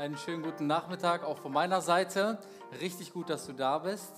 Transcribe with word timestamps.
Einen 0.00 0.16
schönen 0.16 0.42
guten 0.42 0.66
Nachmittag 0.66 1.24
auch 1.24 1.40
von 1.40 1.52
meiner 1.52 1.82
Seite. 1.82 2.38
Richtig 2.80 3.12
gut, 3.12 3.28
dass 3.28 3.44
du 3.44 3.52
da 3.52 3.76
bist. 3.76 4.10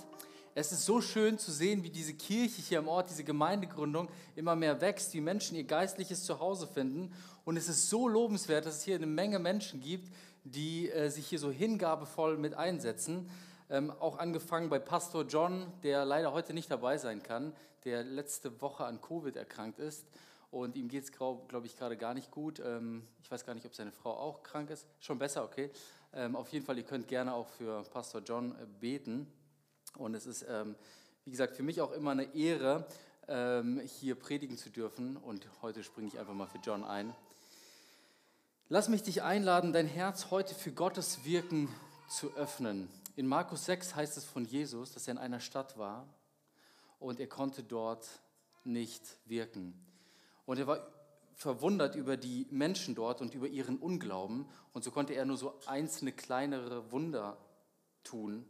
Es 0.54 0.70
ist 0.70 0.86
so 0.86 1.00
schön 1.00 1.40
zu 1.40 1.50
sehen, 1.50 1.82
wie 1.82 1.90
diese 1.90 2.14
Kirche 2.14 2.62
hier 2.62 2.78
im 2.78 2.86
Ort, 2.86 3.10
diese 3.10 3.24
Gemeindegründung 3.24 4.08
immer 4.36 4.54
mehr 4.54 4.80
wächst, 4.80 5.12
wie 5.12 5.20
Menschen 5.20 5.56
ihr 5.56 5.64
geistliches 5.64 6.22
Zuhause 6.22 6.68
finden. 6.68 7.12
Und 7.44 7.56
es 7.56 7.68
ist 7.68 7.90
so 7.90 8.06
lobenswert, 8.06 8.64
dass 8.64 8.76
es 8.76 8.82
hier 8.84 8.94
eine 8.94 9.08
Menge 9.08 9.40
Menschen 9.40 9.80
gibt, 9.80 10.14
die 10.44 10.88
äh, 10.88 11.08
sich 11.08 11.26
hier 11.26 11.40
so 11.40 11.50
hingabevoll 11.50 12.38
mit 12.38 12.54
einsetzen. 12.54 13.28
Ähm, 13.68 13.90
auch 13.98 14.18
angefangen 14.18 14.68
bei 14.68 14.78
Pastor 14.78 15.24
John, 15.24 15.66
der 15.82 16.04
leider 16.04 16.32
heute 16.32 16.54
nicht 16.54 16.70
dabei 16.70 16.96
sein 16.96 17.24
kann, 17.24 17.56
der 17.84 18.04
letzte 18.04 18.60
Woche 18.60 18.84
an 18.84 19.00
Covid 19.00 19.34
erkrankt 19.34 19.80
ist. 19.80 20.06
Und 20.52 20.76
ihm 20.76 20.88
geht 20.88 21.04
es, 21.04 21.12
glaube 21.12 21.62
ich, 21.64 21.76
gerade 21.78 21.96
gar 21.96 22.12
nicht 22.12 22.30
gut. 22.30 22.60
Ähm, 22.60 23.08
ich 23.22 23.30
weiß 23.30 23.46
gar 23.46 23.54
nicht, 23.54 23.64
ob 23.64 23.74
seine 23.74 23.90
Frau 23.90 24.12
auch 24.12 24.42
krank 24.42 24.68
ist. 24.68 24.86
Schon 25.00 25.18
besser, 25.18 25.44
okay. 25.44 25.70
Ähm, 26.12 26.36
auf 26.36 26.50
jeden 26.50 26.66
Fall, 26.66 26.76
ihr 26.76 26.84
könnt 26.84 27.08
gerne 27.08 27.32
auch 27.32 27.48
für 27.48 27.82
Pastor 27.84 28.20
John 28.20 28.52
äh, 28.52 28.66
beten. 28.78 29.26
Und 29.96 30.14
es 30.14 30.26
ist, 30.26 30.44
ähm, 30.46 30.76
wie 31.24 31.30
gesagt, 31.30 31.56
für 31.56 31.62
mich 31.62 31.80
auch 31.80 31.92
immer 31.92 32.12
eine 32.12 32.34
Ehre, 32.34 32.86
hier 33.86 34.16
predigen 34.16 34.58
zu 34.58 34.68
dürfen. 34.68 35.16
Und 35.16 35.46
heute 35.62 35.84
springe 35.84 36.08
ich 36.08 36.18
einfach 36.18 36.34
mal 36.34 36.48
für 36.48 36.58
John 36.58 36.82
ein. 36.82 37.14
Lass 38.68 38.88
mich 38.88 39.04
dich 39.04 39.22
einladen, 39.22 39.72
dein 39.72 39.86
Herz 39.86 40.32
heute 40.32 40.56
für 40.56 40.72
Gottes 40.72 41.24
Wirken 41.24 41.68
zu 42.08 42.34
öffnen. 42.34 42.90
In 43.14 43.28
Markus 43.28 43.64
6 43.66 43.94
heißt 43.94 44.16
es 44.16 44.24
von 44.24 44.44
Jesus, 44.44 44.90
dass 44.92 45.06
er 45.06 45.12
in 45.12 45.18
einer 45.18 45.38
Stadt 45.38 45.78
war 45.78 46.08
und 46.98 47.20
er 47.20 47.28
konnte 47.28 47.62
dort 47.62 48.08
nicht 48.64 49.02
wirken. 49.26 49.72
Und 50.52 50.58
er 50.58 50.66
war 50.66 50.86
verwundert 51.32 51.94
über 51.94 52.18
die 52.18 52.46
Menschen 52.50 52.94
dort 52.94 53.22
und 53.22 53.32
über 53.32 53.48
ihren 53.48 53.78
Unglauben. 53.78 54.44
Und 54.74 54.84
so 54.84 54.90
konnte 54.90 55.14
er 55.14 55.24
nur 55.24 55.38
so 55.38 55.58
einzelne 55.64 56.12
kleinere 56.12 56.92
Wunder 56.92 57.38
tun. 58.04 58.46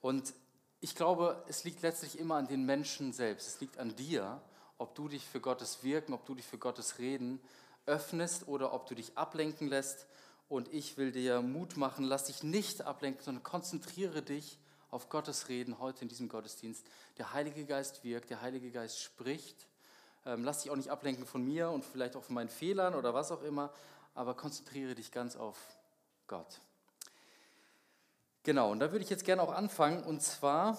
Und 0.00 0.34
ich 0.78 0.94
glaube, 0.94 1.42
es 1.48 1.64
liegt 1.64 1.82
letztlich 1.82 2.16
immer 2.20 2.36
an 2.36 2.46
den 2.46 2.64
Menschen 2.64 3.12
selbst. 3.12 3.48
Es 3.48 3.60
liegt 3.60 3.78
an 3.78 3.96
dir, 3.96 4.40
ob 4.78 4.94
du 4.94 5.08
dich 5.08 5.26
für 5.26 5.40
Gottes 5.40 5.82
Wirken, 5.82 6.12
ob 6.12 6.24
du 6.26 6.36
dich 6.36 6.46
für 6.46 6.58
Gottes 6.58 7.00
Reden 7.00 7.40
öffnest 7.86 8.46
oder 8.46 8.72
ob 8.72 8.86
du 8.86 8.94
dich 8.94 9.18
ablenken 9.18 9.66
lässt. 9.66 10.06
Und 10.48 10.72
ich 10.72 10.96
will 10.96 11.10
dir 11.10 11.42
Mut 11.42 11.76
machen, 11.76 12.04
lass 12.04 12.26
dich 12.26 12.44
nicht 12.44 12.82
ablenken, 12.82 13.24
sondern 13.24 13.42
konzentriere 13.42 14.22
dich 14.22 14.60
auf 14.92 15.08
Gottes 15.08 15.48
Reden 15.48 15.80
heute 15.80 16.02
in 16.02 16.08
diesem 16.08 16.28
Gottesdienst. 16.28 16.86
Der 17.18 17.32
Heilige 17.32 17.66
Geist 17.66 18.04
wirkt, 18.04 18.30
der 18.30 18.42
Heilige 18.42 18.70
Geist 18.70 19.00
spricht 19.00 19.66
ähm, 20.26 20.44
lass 20.44 20.62
dich 20.62 20.70
auch 20.70 20.76
nicht 20.76 20.90
ablenken 20.90 21.26
von 21.26 21.44
mir 21.44 21.70
und 21.70 21.84
vielleicht 21.84 22.16
auch 22.16 22.22
von 22.22 22.34
meinen 22.34 22.48
Fehlern 22.48 22.94
oder 22.94 23.14
was 23.14 23.32
auch 23.32 23.42
immer, 23.42 23.70
aber 24.14 24.34
konzentriere 24.34 24.94
dich 24.94 25.10
ganz 25.10 25.36
auf 25.36 25.58
Gott. 26.26 26.60
Genau, 28.44 28.72
und 28.72 28.80
da 28.80 28.90
würde 28.90 29.04
ich 29.04 29.10
jetzt 29.10 29.24
gerne 29.24 29.42
auch 29.42 29.52
anfangen. 29.52 30.02
Und 30.02 30.22
zwar 30.22 30.76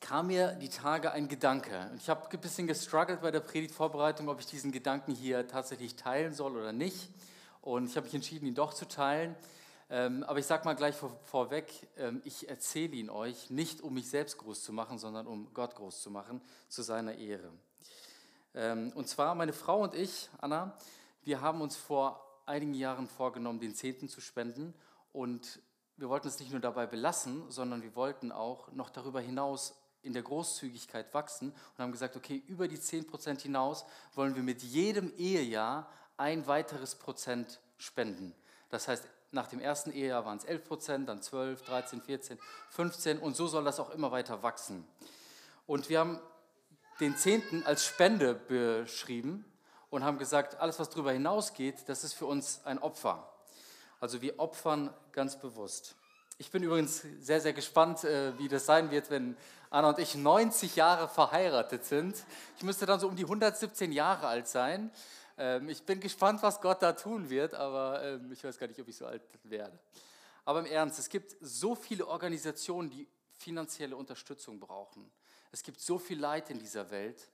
kam 0.00 0.28
mir 0.28 0.52
die 0.54 0.70
Tage 0.70 1.12
ein 1.12 1.28
Gedanke. 1.28 1.90
Ich 1.96 2.08
habe 2.08 2.28
ein 2.30 2.40
bisschen 2.40 2.66
gestruggelt 2.66 3.20
bei 3.20 3.30
der 3.30 3.40
Predigtvorbereitung, 3.40 4.28
ob 4.28 4.40
ich 4.40 4.46
diesen 4.46 4.72
Gedanken 4.72 5.12
hier 5.12 5.46
tatsächlich 5.46 5.96
teilen 5.96 6.32
soll 6.32 6.56
oder 6.56 6.72
nicht. 6.72 7.10
Und 7.60 7.86
ich 7.86 7.96
habe 7.96 8.06
mich 8.06 8.14
entschieden, 8.14 8.46
ihn 8.46 8.54
doch 8.54 8.72
zu 8.72 8.88
teilen. 8.88 9.36
Ähm, 9.90 10.22
aber 10.22 10.38
ich 10.38 10.46
sage 10.46 10.64
mal 10.64 10.74
gleich 10.74 10.94
vor, 10.94 11.18
vorweg, 11.24 11.88
ähm, 11.98 12.22
ich 12.24 12.48
erzähle 12.48 12.94
ihn 12.94 13.10
euch 13.10 13.50
nicht, 13.50 13.82
um 13.82 13.92
mich 13.92 14.08
selbst 14.08 14.38
groß 14.38 14.62
zu 14.62 14.72
machen, 14.72 14.98
sondern 14.98 15.26
um 15.26 15.52
Gott 15.52 15.74
groß 15.74 16.00
zu 16.00 16.10
machen, 16.10 16.40
zu 16.68 16.82
seiner 16.82 17.16
Ehre. 17.16 17.50
Ähm, 18.54 18.92
und 18.94 19.08
zwar 19.08 19.34
meine 19.34 19.52
Frau 19.52 19.82
und 19.82 19.94
ich, 19.94 20.28
Anna, 20.40 20.76
wir 21.22 21.40
haben 21.40 21.60
uns 21.60 21.76
vor 21.76 22.24
einigen 22.46 22.74
Jahren 22.74 23.08
vorgenommen, 23.08 23.60
den 23.60 23.74
Zehnten 23.74 24.08
zu 24.08 24.20
spenden. 24.20 24.74
Und 25.12 25.60
wir 25.96 26.08
wollten 26.08 26.28
es 26.28 26.38
nicht 26.40 26.50
nur 26.50 26.60
dabei 26.60 26.86
belassen, 26.86 27.50
sondern 27.50 27.82
wir 27.82 27.94
wollten 27.94 28.32
auch 28.32 28.72
noch 28.72 28.90
darüber 28.90 29.20
hinaus 29.20 29.74
in 30.02 30.12
der 30.12 30.22
Großzügigkeit 30.22 31.12
wachsen 31.12 31.50
und 31.50 31.78
haben 31.78 31.92
gesagt, 31.92 32.16
okay, 32.16 32.42
über 32.46 32.68
die 32.68 32.80
10 32.80 33.06
Prozent 33.06 33.42
hinaus 33.42 33.84
wollen 34.14 34.34
wir 34.34 34.42
mit 34.42 34.62
jedem 34.62 35.12
Ehejahr 35.16 35.90
ein 36.16 36.46
weiteres 36.46 36.94
Prozent 36.94 37.60
spenden. 37.76 38.34
Das 38.70 38.88
heißt, 38.88 39.06
nach 39.32 39.46
dem 39.46 39.60
ersten 39.60 39.92
Ehejahr 39.92 40.24
waren 40.24 40.38
es 40.38 40.44
11 40.44 40.64
Prozent, 40.64 41.08
dann 41.08 41.22
12, 41.22 41.62
13, 41.62 42.02
14, 42.02 42.38
15 42.70 43.18
und 43.18 43.36
so 43.36 43.46
soll 43.46 43.64
das 43.64 43.78
auch 43.78 43.90
immer 43.90 44.10
weiter 44.10 44.42
wachsen. 44.42 44.86
Und 45.66 45.88
wir 45.88 46.00
haben 46.00 46.18
den 47.00 47.16
Zehnten 47.16 47.64
als 47.64 47.84
Spende 47.84 48.34
beschrieben 48.34 49.44
und 49.88 50.04
haben 50.04 50.18
gesagt, 50.18 50.60
alles, 50.60 50.78
was 50.78 50.90
darüber 50.90 51.12
hinausgeht, 51.12 51.88
das 51.88 52.04
ist 52.04 52.12
für 52.12 52.26
uns 52.26 52.60
ein 52.64 52.78
Opfer. 52.78 53.32
Also 54.00 54.22
wir 54.22 54.38
opfern 54.38 54.92
ganz 55.12 55.38
bewusst. 55.38 55.94
Ich 56.38 56.50
bin 56.50 56.62
übrigens 56.62 57.04
sehr, 57.20 57.40
sehr 57.40 57.52
gespannt, 57.52 58.04
äh, 58.04 58.38
wie 58.38 58.48
das 58.48 58.64
sein 58.64 58.90
wird, 58.90 59.10
wenn 59.10 59.36
Anna 59.68 59.90
und 59.90 59.98
ich 59.98 60.14
90 60.14 60.76
Jahre 60.76 61.08
verheiratet 61.08 61.84
sind. 61.84 62.24
Ich 62.56 62.62
müsste 62.62 62.86
dann 62.86 62.98
so 62.98 63.08
um 63.08 63.16
die 63.16 63.24
117 63.24 63.92
Jahre 63.92 64.26
alt 64.26 64.48
sein. 64.48 64.90
Ähm, 65.36 65.68
ich 65.68 65.82
bin 65.84 66.00
gespannt, 66.00 66.42
was 66.42 66.60
Gott 66.60 66.82
da 66.82 66.92
tun 66.92 67.28
wird, 67.28 67.54
aber 67.54 68.02
ähm, 68.02 68.32
ich 68.32 68.42
weiß 68.42 68.58
gar 68.58 68.66
nicht, 68.68 68.80
ob 68.80 68.88
ich 68.88 68.96
so 68.96 69.06
alt 69.06 69.22
werde. 69.44 69.78
Aber 70.44 70.60
im 70.60 70.66
Ernst, 70.66 70.98
es 70.98 71.08
gibt 71.08 71.36
so 71.40 71.74
viele 71.74 72.06
Organisationen, 72.06 72.90
die 72.90 73.06
finanzielle 73.36 73.96
Unterstützung 73.96 74.58
brauchen. 74.58 75.10
Es 75.52 75.62
gibt 75.62 75.80
so 75.80 75.98
viel 75.98 76.18
Leid 76.18 76.50
in 76.50 76.58
dieser 76.58 76.90
Welt 76.90 77.28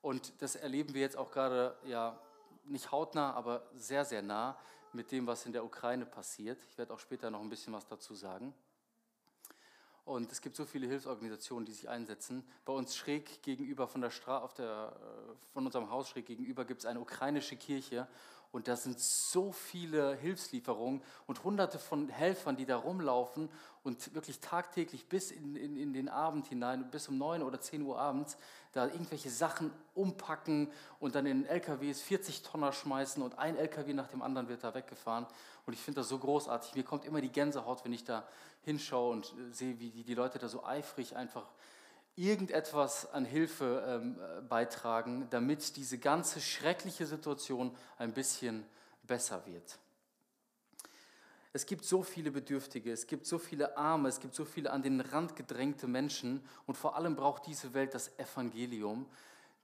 und 0.00 0.32
das 0.40 0.56
erleben 0.56 0.94
wir 0.94 1.00
jetzt 1.00 1.16
auch 1.16 1.30
gerade, 1.30 1.76
ja, 1.84 2.18
nicht 2.64 2.90
hautnah, 2.92 3.32
aber 3.32 3.68
sehr, 3.74 4.04
sehr 4.04 4.22
nah 4.22 4.58
mit 4.92 5.10
dem, 5.12 5.26
was 5.26 5.46
in 5.46 5.52
der 5.52 5.64
Ukraine 5.64 6.06
passiert. 6.06 6.62
Ich 6.70 6.78
werde 6.78 6.94
auch 6.94 7.00
später 7.00 7.30
noch 7.30 7.40
ein 7.40 7.48
bisschen 7.48 7.72
was 7.72 7.86
dazu 7.86 8.14
sagen. 8.14 8.54
Und 10.04 10.30
es 10.30 10.40
gibt 10.40 10.54
so 10.54 10.64
viele 10.64 10.86
Hilfsorganisationen, 10.86 11.66
die 11.66 11.72
sich 11.72 11.88
einsetzen. 11.88 12.44
Bei 12.64 12.72
uns 12.72 12.94
schräg 12.94 13.42
gegenüber 13.42 13.88
von 13.88 14.00
der 14.00 14.10
Stra 14.10 14.38
auf 14.38 14.54
der, 14.54 14.92
äh, 14.94 15.52
von 15.52 15.66
unserem 15.66 15.90
Haus 15.90 16.08
schräg 16.08 16.26
gegenüber 16.26 16.64
gibt 16.64 16.82
es 16.82 16.86
eine 16.86 17.00
ukrainische 17.00 17.56
Kirche 17.56 18.06
und 18.52 18.68
da 18.68 18.76
sind 18.76 18.98
so 18.98 19.52
viele 19.52 20.16
Hilfslieferungen 20.16 21.02
und 21.26 21.44
hunderte 21.44 21.78
von 21.78 22.08
Helfern, 22.08 22.56
die 22.56 22.66
da 22.66 22.76
rumlaufen 22.76 23.48
und 23.82 24.14
wirklich 24.14 24.40
tagtäglich 24.40 25.08
bis 25.08 25.30
in, 25.30 25.56
in, 25.56 25.76
in 25.76 25.92
den 25.92 26.08
Abend 26.08 26.46
hinein, 26.46 26.90
bis 26.90 27.08
um 27.08 27.18
9 27.18 27.42
oder 27.42 27.60
10 27.60 27.82
Uhr 27.82 27.98
abends, 27.98 28.36
da 28.72 28.86
irgendwelche 28.86 29.30
Sachen 29.30 29.70
umpacken 29.94 30.70
und 31.00 31.14
dann 31.14 31.26
in 31.26 31.46
LKWs 31.46 32.02
40 32.02 32.42
Tonner 32.42 32.72
schmeißen 32.72 33.22
und 33.22 33.38
ein 33.38 33.56
LKW 33.56 33.92
nach 33.92 34.08
dem 34.08 34.22
anderen 34.22 34.48
wird 34.48 34.64
da 34.64 34.74
weggefahren. 34.74 35.26
Und 35.66 35.72
ich 35.72 35.80
finde 35.80 36.00
das 36.00 36.08
so 36.08 36.18
großartig. 36.18 36.74
Mir 36.74 36.84
kommt 36.84 37.04
immer 37.04 37.20
die 37.20 37.30
Gänsehaut, 37.30 37.84
wenn 37.84 37.92
ich 37.92 38.04
da 38.04 38.26
hinschaue 38.62 39.12
und 39.12 39.34
sehe, 39.50 39.78
wie 39.78 39.90
die, 39.90 40.02
die 40.02 40.14
Leute 40.14 40.38
da 40.38 40.48
so 40.48 40.64
eifrig 40.64 41.16
einfach 41.16 41.46
irgendetwas 42.16 43.12
an 43.12 43.24
Hilfe 43.24 43.84
ähm, 43.86 44.48
beitragen, 44.48 45.28
damit 45.30 45.76
diese 45.76 45.98
ganze 45.98 46.40
schreckliche 46.40 47.06
Situation 47.06 47.76
ein 47.98 48.12
bisschen 48.12 48.64
besser 49.02 49.44
wird. 49.46 49.78
Es 51.52 51.64
gibt 51.64 51.84
so 51.84 52.02
viele 52.02 52.30
Bedürftige, 52.30 52.92
es 52.92 53.06
gibt 53.06 53.26
so 53.26 53.38
viele 53.38 53.76
Arme, 53.76 54.08
es 54.08 54.20
gibt 54.20 54.34
so 54.34 54.44
viele 54.44 54.70
an 54.70 54.82
den 54.82 55.00
Rand 55.00 55.36
gedrängte 55.36 55.86
Menschen 55.86 56.46
und 56.66 56.74
vor 56.74 56.96
allem 56.96 57.16
braucht 57.16 57.46
diese 57.46 57.72
Welt 57.72 57.94
das 57.94 58.18
Evangelium, 58.18 59.06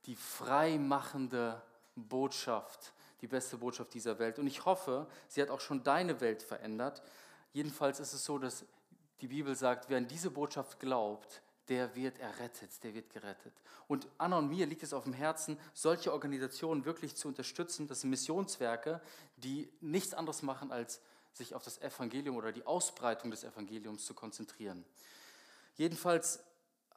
die 0.07 0.17
freimachende 0.17 1.61
Botschaft, 1.95 2.95
die 3.21 3.27
beste 3.27 3.59
Botschaft 3.59 3.93
dieser 3.95 4.19
Welt. 4.19 4.39
Und 4.39 4.47
ich 4.47 4.65
hoffe, 4.65 5.07
sie 5.29 5.43
hat 5.43 5.51
auch 5.51 5.61
schon 5.61 5.84
deine 5.84 6.21
Welt 6.21 6.43
verändert. 6.43 7.03
Jedenfalls 7.53 8.01
ist 8.01 8.15
es 8.15 8.25
so, 8.25 8.39
dass 8.39 8.65
die 9.21 9.28
Bibel 9.28 9.55
sagt, 9.55 9.89
wer 9.89 9.98
an 9.98 10.09
diese 10.09 10.31
Botschaft 10.31 10.81
glaubt, 10.81 11.43
der 11.68 11.94
wird 11.94 12.18
errettet, 12.18 12.82
der 12.82 12.94
wird 12.94 13.10
gerettet. 13.10 13.53
Und 13.88 14.09
Anna 14.18 14.38
und 14.38 14.48
mir 14.48 14.66
liegt 14.66 14.82
es 14.82 14.92
auf 14.92 15.04
dem 15.04 15.12
Herzen, 15.12 15.59
solche 15.74 16.12
Organisationen 16.12 16.84
wirklich 16.84 17.16
zu 17.16 17.28
unterstützen. 17.28 17.86
Das 17.86 18.00
sind 18.00 18.10
Missionswerke, 18.10 19.00
die 19.36 19.72
nichts 19.80 20.14
anderes 20.14 20.42
machen, 20.42 20.72
als 20.72 21.00
sich 21.32 21.54
auf 21.54 21.64
das 21.64 21.80
Evangelium 21.80 22.36
oder 22.36 22.53
die 22.53 22.66
Ausbreitung 22.66 23.30
des 23.30 23.44
Evangeliums 23.44 24.04
zu 24.04 24.14
konzentrieren. 24.14 24.84
Jedenfalls 25.76 26.41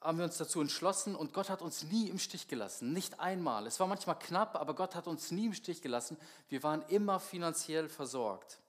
haben 0.02 0.18
wir 0.18 0.26
uns 0.26 0.38
dazu 0.38 0.62
entschlossen 0.62 1.16
und 1.16 1.34
Gott 1.34 1.50
hat 1.50 1.62
uns 1.62 1.84
nie 1.84 2.10
im 2.10 2.20
Stich 2.20 2.48
gelassen, 2.48 2.94
nicht 2.94 3.20
einmal. 3.20 3.66
Es 3.66 3.80
war 3.80 3.88
manchmal 3.88 4.20
knapp, 4.20 4.56
aber 4.56 4.76
Gott 4.76 4.94
hat 4.94 5.08
uns 5.08 5.32
nie 5.32 5.46
im 5.46 5.54
Stich 5.54 5.82
gelassen. 5.82 6.18
Wir 6.50 6.62
waren 6.64 6.84
immer 6.90 7.20
finanziell 7.20 7.90
versorgt. 7.90 8.60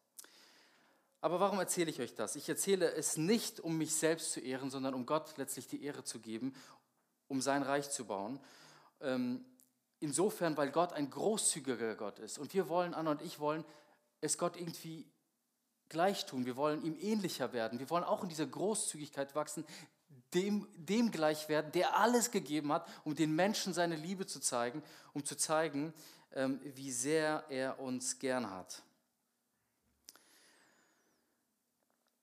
Aber 1.20 1.40
warum 1.40 1.58
erzähle 1.58 1.90
ich 1.90 2.00
euch 2.00 2.14
das? 2.14 2.36
Ich 2.36 2.48
erzähle 2.48 2.92
es 2.92 3.16
nicht, 3.16 3.60
um 3.60 3.78
mich 3.78 3.94
selbst 3.94 4.32
zu 4.32 4.40
ehren, 4.40 4.70
sondern 4.70 4.94
um 4.94 5.06
Gott 5.06 5.36
letztlich 5.36 5.66
die 5.66 5.82
Ehre 5.82 6.04
zu 6.04 6.20
geben, 6.20 6.54
um 7.28 7.40
sein 7.40 7.62
Reich 7.62 7.90
zu 7.90 8.04
bauen. 8.04 8.38
Ähm, 9.00 9.44
insofern, 10.00 10.56
weil 10.56 10.70
Gott 10.70 10.92
ein 10.92 11.10
großzügiger 11.10 11.96
Gott 11.96 12.18
ist. 12.18 12.38
Und 12.38 12.54
wir 12.54 12.68
wollen, 12.68 12.94
Anna 12.94 13.12
und 13.12 13.22
ich 13.22 13.40
wollen 13.40 13.64
es 14.20 14.38
Gott 14.38 14.56
irgendwie 14.56 15.06
gleich 15.88 16.26
tun. 16.26 16.46
Wir 16.46 16.56
wollen 16.56 16.82
ihm 16.82 16.96
ähnlicher 17.00 17.52
werden. 17.52 17.78
Wir 17.78 17.90
wollen 17.90 18.04
auch 18.04 18.22
in 18.22 18.28
dieser 18.28 18.46
Großzügigkeit 18.46 19.34
wachsen, 19.34 19.64
dem, 20.34 20.66
dem 20.76 21.10
gleich 21.10 21.48
werden, 21.48 21.72
der 21.72 21.96
alles 21.96 22.30
gegeben 22.30 22.72
hat, 22.72 22.86
um 23.04 23.14
den 23.14 23.34
Menschen 23.34 23.72
seine 23.72 23.96
Liebe 23.96 24.26
zu 24.26 24.40
zeigen, 24.40 24.82
um 25.12 25.24
zu 25.24 25.36
zeigen, 25.36 25.94
ähm, 26.32 26.60
wie 26.62 26.90
sehr 26.90 27.44
er 27.48 27.78
uns 27.80 28.18
gern 28.18 28.50
hat. 28.50 28.82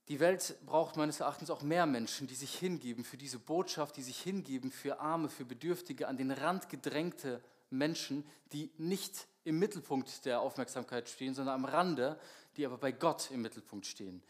Die 0.09 0.19
Welt 0.19 0.55
braucht 0.65 0.97
meines 0.97 1.21
Erachtens 1.21 1.50
auch 1.50 1.61
mehr 1.61 1.85
Menschen, 1.85 2.27
die 2.27 2.35
sich 2.35 2.55
hingeben 2.55 3.05
für 3.05 3.17
diese 3.17 3.39
Botschaft, 3.39 3.95
die 3.95 4.01
sich 4.01 4.21
hingeben 4.21 4.69
für 4.71 5.00
Arme, 5.00 5.29
für 5.29 5.45
Bedürftige, 5.45 6.07
an 6.07 6.17
den 6.17 6.31
Rand 6.31 6.67
gedrängte 6.67 7.41
Menschen, 7.69 8.25
die 8.51 8.69
nicht 8.77 9.27
im 9.45 9.59
Mittelpunkt 9.59 10.25
der 10.25 10.41
Aufmerksamkeit 10.41 11.07
stehen, 11.07 11.33
sondern 11.33 11.55
am 11.55 11.65
Rande, 11.65 12.19
die 12.57 12.65
aber 12.65 12.77
bei 12.77 12.91
Gott 12.91 13.31
im 13.31 13.41
Mittelpunkt 13.41 13.85
stehen. 13.85 14.21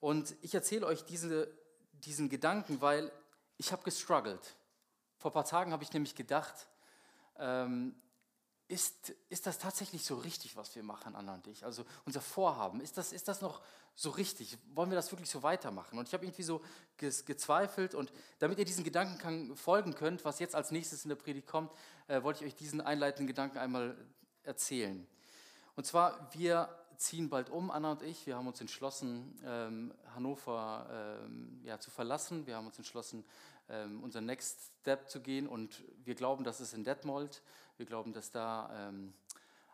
Und 0.00 0.34
ich 0.42 0.54
erzähle 0.54 0.86
euch 0.86 1.04
diese, 1.04 1.48
diesen 1.92 2.28
Gedanken, 2.28 2.80
weil 2.80 3.12
ich 3.58 3.70
habe 3.70 3.84
gestruggelt. 3.84 4.56
Vor 5.18 5.30
ein 5.30 5.34
paar 5.34 5.44
Tagen 5.44 5.72
habe 5.72 5.84
ich 5.84 5.92
nämlich 5.92 6.16
gedacht, 6.16 6.66
ähm, 7.38 7.94
ist, 8.68 9.14
ist 9.28 9.46
das 9.46 9.58
tatsächlich 9.58 10.04
so 10.04 10.16
richtig, 10.16 10.56
was 10.56 10.74
wir 10.74 10.82
machen, 10.82 11.14
Anna 11.14 11.34
und 11.34 11.46
ich? 11.46 11.64
Also 11.64 11.84
unser 12.06 12.20
Vorhaben, 12.20 12.80
ist 12.80 12.96
das, 12.96 13.12
ist 13.12 13.28
das 13.28 13.40
noch 13.40 13.60
so 13.94 14.10
richtig? 14.10 14.56
Wollen 14.74 14.90
wir 14.90 14.96
das 14.96 15.12
wirklich 15.12 15.28
so 15.28 15.42
weitermachen? 15.42 15.98
Und 15.98 16.08
ich 16.08 16.14
habe 16.14 16.24
irgendwie 16.24 16.42
so 16.42 16.62
gezweifelt 16.96 17.94
und 17.94 18.12
damit 18.38 18.58
ihr 18.58 18.64
diesen 18.64 18.84
Gedanken 18.84 19.54
folgen 19.56 19.94
könnt, 19.94 20.24
was 20.24 20.38
jetzt 20.38 20.54
als 20.54 20.70
nächstes 20.70 21.04
in 21.04 21.10
der 21.10 21.16
Predigt 21.16 21.46
kommt, 21.46 21.70
äh, 22.08 22.22
wollte 22.22 22.44
ich 22.44 22.52
euch 22.52 22.56
diesen 22.56 22.80
einleitenden 22.80 23.26
Gedanken 23.26 23.58
einmal 23.58 23.96
erzählen. 24.42 25.06
Und 25.76 25.86
zwar, 25.86 26.32
wir 26.34 26.68
ziehen 26.96 27.28
bald 27.28 27.50
um, 27.50 27.70
Anna 27.70 27.92
und 27.92 28.02
ich. 28.02 28.26
Wir 28.26 28.36
haben 28.36 28.46
uns 28.46 28.60
entschlossen, 28.60 29.38
ähm, 29.44 29.94
Hannover 30.14 31.20
ähm, 31.24 31.60
ja, 31.64 31.78
zu 31.78 31.90
verlassen. 31.90 32.46
Wir 32.46 32.56
haben 32.56 32.66
uns 32.66 32.78
entschlossen, 32.78 33.24
ähm, 33.68 34.02
unseren 34.02 34.26
Next 34.26 34.72
Step 34.80 35.08
zu 35.08 35.20
gehen 35.20 35.46
und 35.46 35.82
wir 36.04 36.14
glauben, 36.14 36.44
dass 36.44 36.60
es 36.60 36.72
in 36.72 36.84
Detmold. 36.84 37.42
Wir 37.76 37.86
glauben, 37.86 38.12
dass 38.12 38.30
da 38.30 38.88
ähm, 38.88 39.12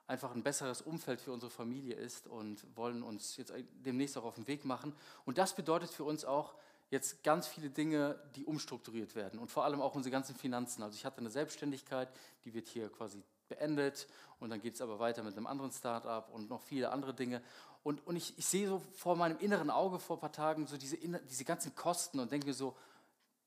einfach 0.06 0.34
ein 0.34 0.42
besseres 0.42 0.80
Umfeld 0.80 1.20
für 1.20 1.32
unsere 1.32 1.50
Familie 1.50 1.94
ist 1.94 2.26
und 2.26 2.64
wollen 2.76 3.02
uns 3.02 3.36
jetzt 3.36 3.52
demnächst 3.84 4.16
auch 4.16 4.24
auf 4.24 4.36
den 4.36 4.46
Weg 4.48 4.64
machen. 4.64 4.94
Und 5.24 5.38
das 5.38 5.54
bedeutet 5.54 5.90
für 5.90 6.04
uns 6.04 6.24
auch 6.24 6.54
jetzt 6.90 7.22
ganz 7.22 7.46
viele 7.46 7.70
Dinge, 7.70 8.18
die 8.34 8.46
umstrukturiert 8.46 9.14
werden 9.14 9.38
und 9.38 9.50
vor 9.50 9.64
allem 9.64 9.82
auch 9.82 9.94
unsere 9.94 10.10
ganzen 10.10 10.34
Finanzen. 10.34 10.82
Also 10.82 10.96
ich 10.96 11.04
hatte 11.04 11.18
eine 11.18 11.30
Selbstständigkeit, 11.30 12.08
die 12.44 12.54
wird 12.54 12.68
hier 12.68 12.88
quasi 12.88 13.22
beendet 13.48 14.06
und 14.40 14.50
dann 14.50 14.60
geht 14.60 14.74
es 14.74 14.80
aber 14.80 14.98
weiter 14.98 15.22
mit 15.22 15.36
einem 15.36 15.46
anderen 15.46 15.72
Start-up 15.72 16.30
und 16.32 16.48
noch 16.48 16.62
viele 16.62 16.90
andere 16.90 17.14
Dinge. 17.14 17.42
Und, 17.82 18.06
und 18.06 18.16
ich, 18.16 18.36
ich 18.38 18.46
sehe 18.46 18.68
so 18.68 18.82
vor 18.92 19.16
meinem 19.16 19.38
inneren 19.38 19.70
Auge 19.70 19.98
vor 19.98 20.16
ein 20.16 20.20
paar 20.20 20.32
Tagen 20.32 20.66
so 20.66 20.76
diese, 20.76 20.96
diese 20.96 21.44
ganzen 21.44 21.74
Kosten 21.74 22.20
und 22.20 22.30
denke 22.30 22.46
mir 22.46 22.54
so, 22.54 22.76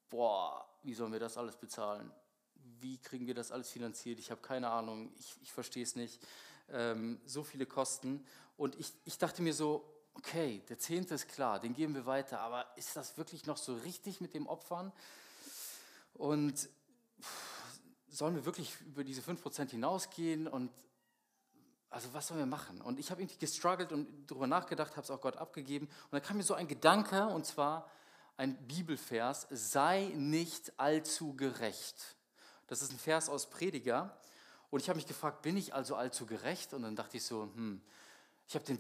boah, 0.10 0.66
wie 0.84 0.94
sollen 0.94 1.12
wir 1.12 1.20
das 1.20 1.38
alles 1.38 1.56
bezahlen? 1.56 2.12
Wie 2.80 2.98
kriegen 2.98 3.28
wir 3.28 3.36
das 3.36 3.52
alles 3.52 3.70
finanziert? 3.70 4.20
Ich 4.20 4.32
habe 4.32 4.42
keine 4.42 4.70
Ahnung, 4.70 5.12
ich, 5.18 5.36
ich 5.42 5.52
verstehe 5.52 5.84
es 5.84 5.96
nicht. 5.96 6.20
Ähm, 6.70 7.20
so 7.26 7.44
viele 7.44 7.66
Kosten. 7.66 8.26
Und 8.58 8.80
ich, 8.80 8.94
ich 9.06 9.18
dachte 9.18 9.42
mir 9.42 9.54
so, 9.54 9.86
okay, 10.16 10.64
der 10.70 10.78
Zehnte 10.78 11.16
ist 11.16 11.28
klar, 11.28 11.60
den 11.60 11.74
geben 11.74 11.96
wir 11.96 12.06
weiter, 12.06 12.40
aber 12.40 12.66
ist 12.76 12.96
das 12.96 13.18
wirklich 13.18 13.46
noch 13.46 13.58
so 13.58 13.76
richtig 13.76 14.22
mit 14.22 14.34
dem 14.34 14.48
Opfern? 14.48 14.92
Und 16.14 16.70
sollen 18.12 18.36
wir 18.36 18.46
wirklich 18.46 18.80
über 18.82 19.04
diese 19.04 19.22
5% 19.22 19.70
hinausgehen 19.70 20.48
und 20.48 20.72
also 21.90 22.14
was 22.14 22.28
sollen 22.28 22.40
wir 22.40 22.46
machen? 22.46 22.80
Und 22.82 23.00
ich 23.00 23.12
habe 23.12 23.22
irgendwie 23.22 23.40
gestruggelt 23.40 23.92
und 23.92 24.08
darüber 24.28 24.48
nachgedacht, 24.48 24.92
habe 24.92 25.02
es 25.02 25.12
auch 25.12 25.20
Gott 25.20 25.36
abgegeben. 25.36 25.88
Und 25.88 26.14
dann 26.14 26.22
kam 26.22 26.38
mir 26.38 26.44
so 26.44 26.54
ein 26.54 26.68
Gedanke, 26.68 27.28
und 27.28 27.46
zwar 27.46 27.90
ein 28.38 28.56
Bibelvers, 28.66 29.48
sei 29.50 30.12
nicht 30.16 30.72
allzu 30.80 31.36
gerecht. 31.36 32.16
Das 32.68 32.82
ist 32.82 32.94
ein 32.94 32.98
Vers 32.98 33.28
aus 33.28 33.50
Prediger. 33.50 34.18
Und 34.70 34.80
ich 34.80 34.88
habe 34.88 34.96
mich 34.96 35.06
gefragt, 35.06 35.42
bin 35.42 35.58
ich 35.58 35.74
also 35.74 35.96
allzu 35.96 36.26
gerecht? 36.26 36.74
Und 36.74 36.84
dann 36.84 36.96
dachte 36.96 37.18
ich 37.18 37.26
so, 37.26 37.44
hm, 37.56 37.82
ich 38.48 38.56
habe 38.56 38.64
den 38.64 38.80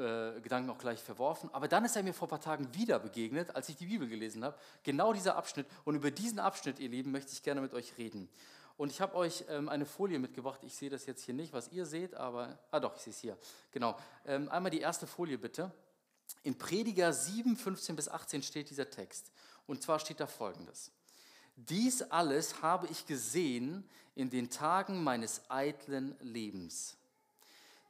äh, 0.00 0.40
Gedanken 0.40 0.70
auch 0.70 0.78
gleich 0.78 1.00
verworfen. 1.00 1.50
Aber 1.52 1.68
dann 1.68 1.84
ist 1.84 1.94
er 1.94 2.02
mir 2.02 2.14
vor 2.14 2.26
ein 2.26 2.30
paar 2.30 2.40
Tagen 2.40 2.74
wieder 2.74 2.98
begegnet, 2.98 3.54
als 3.54 3.68
ich 3.68 3.76
die 3.76 3.86
Bibel 3.86 4.08
gelesen 4.08 4.42
habe. 4.42 4.56
Genau 4.82 5.12
dieser 5.12 5.36
Abschnitt. 5.36 5.66
Und 5.84 5.94
über 5.94 6.10
diesen 6.10 6.38
Abschnitt, 6.38 6.78
ihr 6.78 6.88
Lieben, 6.88 7.12
möchte 7.12 7.32
ich 7.32 7.42
gerne 7.42 7.60
mit 7.60 7.74
euch 7.74 7.98
reden. 7.98 8.28
Und 8.76 8.90
ich 8.90 9.00
habe 9.02 9.14
euch 9.14 9.44
ähm, 9.48 9.68
eine 9.68 9.84
Folie 9.84 10.18
mitgebracht. 10.18 10.60
Ich 10.62 10.74
sehe 10.74 10.88
das 10.88 11.04
jetzt 11.04 11.22
hier 11.22 11.34
nicht, 11.34 11.52
was 11.52 11.70
ihr 11.70 11.84
seht, 11.84 12.14
aber. 12.14 12.58
Ah, 12.70 12.80
doch, 12.80 12.96
ich 12.96 13.02
sehe 13.02 13.12
es 13.12 13.20
hier. 13.20 13.38
Genau. 13.72 13.96
Ähm, 14.24 14.48
einmal 14.48 14.70
die 14.70 14.80
erste 14.80 15.06
Folie 15.06 15.36
bitte. 15.36 15.70
In 16.42 16.56
Prediger 16.56 17.12
7, 17.12 17.56
15 17.56 17.94
bis 17.94 18.08
18 18.08 18.42
steht 18.42 18.70
dieser 18.70 18.88
Text. 18.88 19.30
Und 19.66 19.82
zwar 19.82 19.98
steht 19.98 20.20
da 20.20 20.26
folgendes. 20.26 20.90
Dies 21.56 22.02
alles 22.02 22.62
habe 22.62 22.86
ich 22.86 23.04
gesehen 23.04 23.86
in 24.14 24.30
den 24.30 24.48
Tagen 24.48 25.04
meines 25.04 25.42
eitlen 25.50 26.16
Lebens. 26.20 26.96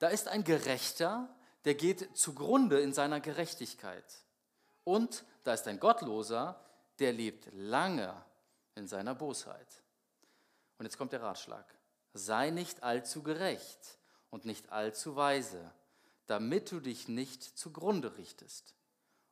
Da 0.01 0.09
ist 0.09 0.29
ein 0.29 0.45
Gerechter, 0.45 1.29
der 1.65 1.75
geht 1.75 2.17
zugrunde 2.17 2.81
in 2.81 2.93
seiner 2.93 3.21
Gerechtigkeit. 3.21 4.05
Und 4.85 5.25
da 5.45 5.55
ist 5.55 5.67
ein 5.69 5.81
Gottloser, 5.81 6.59
der 6.99 7.13
lebt 7.13 7.49
lange 7.53 8.15
in 8.75 8.87
seiner 8.87 9.15
Bosheit. 9.15 9.83
Und 10.79 10.87
jetzt 10.87 10.97
kommt 10.97 11.13
der 11.13 11.23
Ratschlag. 11.23 11.67
Sei 12.15 12.51
nicht 12.51 12.83
allzu 12.83 13.23
gerecht 13.23 13.99
und 14.31 14.45
nicht 14.45 14.73
allzu 14.73 15.17
weise, 15.17 15.71
damit 16.27 16.73
du 16.73 16.81
dich 16.81 17.09
nicht 17.09 17.43
zugrunde 17.43 18.17
richtest. 18.17 18.75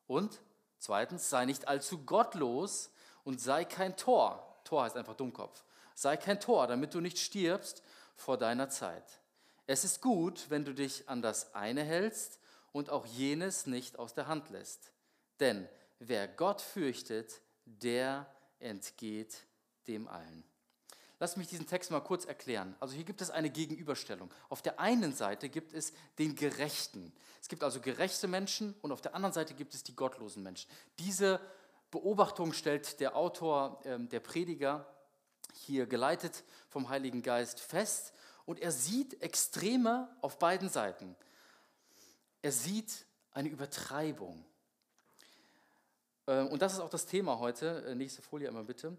Und 0.06 0.40
zweitens, 0.78 1.30
sei 1.30 1.44
nicht 1.44 1.68
allzu 1.68 2.04
gottlos 2.04 2.90
und 3.24 3.40
sei 3.40 3.64
kein 3.64 3.96
Tor. 3.96 4.60
Tor 4.64 4.84
heißt 4.84 4.96
einfach 4.96 5.14
Dummkopf. 5.14 5.64
Sei 5.94 6.16
kein 6.16 6.40
Tor, 6.40 6.66
damit 6.66 6.94
du 6.94 7.00
nicht 7.00 7.18
stirbst 7.18 7.82
vor 8.16 8.36
deiner 8.36 8.68
Zeit. 8.68 9.20
Es 9.70 9.84
ist 9.84 10.00
gut, 10.00 10.46
wenn 10.48 10.64
du 10.64 10.72
dich 10.72 11.10
an 11.10 11.20
das 11.20 11.54
eine 11.54 11.84
hältst 11.84 12.40
und 12.72 12.88
auch 12.88 13.04
jenes 13.04 13.66
nicht 13.66 13.98
aus 13.98 14.14
der 14.14 14.26
Hand 14.26 14.48
lässt. 14.48 14.92
Denn 15.40 15.68
wer 15.98 16.26
Gott 16.26 16.62
fürchtet, 16.62 17.42
der 17.66 18.26
entgeht 18.60 19.44
dem 19.86 20.08
allen. 20.08 20.42
Lass 21.20 21.36
mich 21.36 21.48
diesen 21.48 21.66
Text 21.66 21.90
mal 21.90 22.00
kurz 22.00 22.24
erklären. 22.24 22.76
Also 22.80 22.94
hier 22.94 23.04
gibt 23.04 23.20
es 23.20 23.28
eine 23.28 23.50
Gegenüberstellung. 23.50 24.30
Auf 24.48 24.62
der 24.62 24.80
einen 24.80 25.12
Seite 25.12 25.50
gibt 25.50 25.74
es 25.74 25.92
den 26.18 26.34
Gerechten. 26.34 27.12
Es 27.42 27.48
gibt 27.48 27.62
also 27.62 27.80
gerechte 27.80 28.26
Menschen 28.26 28.74
und 28.80 28.90
auf 28.90 29.02
der 29.02 29.14
anderen 29.14 29.34
Seite 29.34 29.52
gibt 29.52 29.74
es 29.74 29.82
die 29.82 29.94
gottlosen 29.94 30.42
Menschen. 30.42 30.70
Diese 30.98 31.40
Beobachtung 31.90 32.54
stellt 32.54 33.00
der 33.00 33.16
Autor, 33.16 33.84
äh, 33.84 33.98
der 33.98 34.20
Prediger, 34.20 34.86
hier 35.52 35.86
geleitet 35.86 36.42
vom 36.70 36.88
Heiligen 36.88 37.20
Geist 37.20 37.60
fest 37.60 38.14
und 38.48 38.60
er 38.60 38.72
sieht 38.72 39.20
Extreme 39.20 40.08
auf 40.22 40.38
beiden 40.38 40.70
Seiten. 40.70 41.14
Er 42.40 42.50
sieht 42.50 43.04
eine 43.30 43.50
Übertreibung. 43.50 44.42
Äh, 46.24 46.44
und 46.44 46.62
das 46.62 46.72
ist 46.72 46.80
auch 46.80 46.88
das 46.88 47.04
Thema 47.04 47.38
heute. 47.40 47.84
Äh, 47.86 47.94
nächste 47.94 48.22
Folie 48.22 48.48
einmal 48.48 48.64
bitte. 48.64 48.96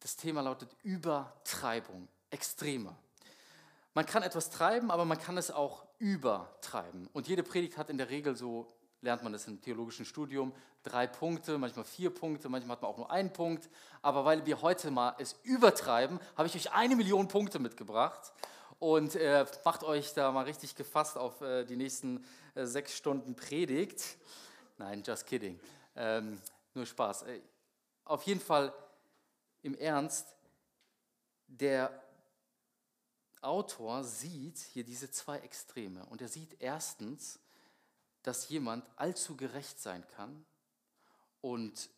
Das 0.00 0.16
Thema 0.16 0.40
lautet 0.40 0.68
Übertreibung, 0.82 2.08
Extreme. 2.30 2.92
Man 3.94 4.04
kann 4.04 4.24
etwas 4.24 4.50
treiben, 4.50 4.90
aber 4.90 5.04
man 5.04 5.18
kann 5.20 5.38
es 5.38 5.52
auch 5.52 5.86
übertreiben. 6.00 7.08
Und 7.12 7.28
jede 7.28 7.44
Predigt 7.44 7.78
hat 7.78 7.88
in 7.88 7.98
der 7.98 8.10
Regel 8.10 8.34
so, 8.34 8.66
lernt 9.00 9.22
man 9.22 9.32
das 9.32 9.46
im 9.46 9.60
theologischen 9.62 10.04
Studium, 10.04 10.52
drei 10.82 11.06
Punkte, 11.06 11.56
manchmal 11.56 11.84
vier 11.84 12.12
Punkte, 12.12 12.48
manchmal 12.48 12.74
hat 12.74 12.82
man 12.82 12.90
auch 12.90 12.98
nur 12.98 13.12
einen 13.12 13.32
Punkt. 13.32 13.70
Aber 14.02 14.24
weil 14.24 14.44
wir 14.44 14.60
heute 14.60 14.90
mal 14.90 15.14
es 15.18 15.36
übertreiben, 15.44 16.18
habe 16.36 16.48
ich 16.48 16.56
euch 16.56 16.72
eine 16.72 16.96
Million 16.96 17.28
Punkte 17.28 17.60
mitgebracht 17.60 18.32
und 18.78 19.14
äh, 19.16 19.46
macht 19.64 19.84
euch 19.84 20.12
da 20.12 20.30
mal 20.32 20.44
richtig 20.44 20.74
gefasst 20.74 21.16
auf 21.16 21.40
äh, 21.40 21.64
die 21.64 21.76
nächsten 21.76 22.24
äh, 22.54 22.66
sechs 22.66 22.96
Stunden 22.96 23.34
Predigt. 23.34 24.18
Nein, 24.78 25.02
just 25.04 25.26
kidding. 25.26 25.58
Ähm, 25.94 26.40
nur 26.74 26.86
Spaß. 26.86 27.22
Äh, 27.22 27.40
auf 28.04 28.22
jeden 28.24 28.40
Fall 28.40 28.72
im 29.62 29.74
Ernst, 29.74 30.26
der 31.46 32.02
Autor 33.40 34.04
sieht 34.04 34.58
hier 34.58 34.84
diese 34.84 35.10
zwei 35.10 35.38
Extreme. 35.38 36.04
Und 36.06 36.20
er 36.20 36.28
sieht 36.28 36.60
erstens, 36.60 37.38
dass 38.22 38.48
jemand 38.48 38.84
allzu 38.96 39.36
gerecht 39.36 39.80
sein 39.80 40.06
kann 40.16 40.44
und 41.40 41.88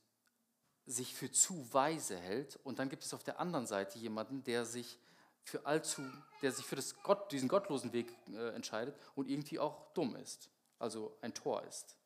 sich 0.87 1.15
für 1.15 1.31
zu 1.33 1.73
weise 1.73 2.17
hält. 2.19 2.59
Und 2.65 2.79
dann 2.79 2.89
gibt 2.89 3.05
es 3.05 3.15
auf 3.15 3.25
der 3.25 3.41
anderen 3.41 3.67
Seite 3.67 3.99
jemanden, 3.99 4.45
der 4.45 4.65
sich 4.65 4.99
für 5.49 5.67
allzu, 5.67 6.03
der 6.43 6.53
sich 6.53 6.65
für 6.65 6.77
das 6.77 7.03
Gott, 7.03 7.33
diesen 7.33 7.49
gottlosen 7.49 7.93
Weg 7.93 8.13
äh, 8.33 8.55
entscheidet 8.55 8.95
und 9.15 9.29
irgendwie 9.29 9.59
auch 9.59 9.93
dumm 9.95 10.17
ist, 10.17 10.51
also 10.79 11.17
ein 11.21 11.35
Tor 11.35 11.63
ist. 11.65 11.97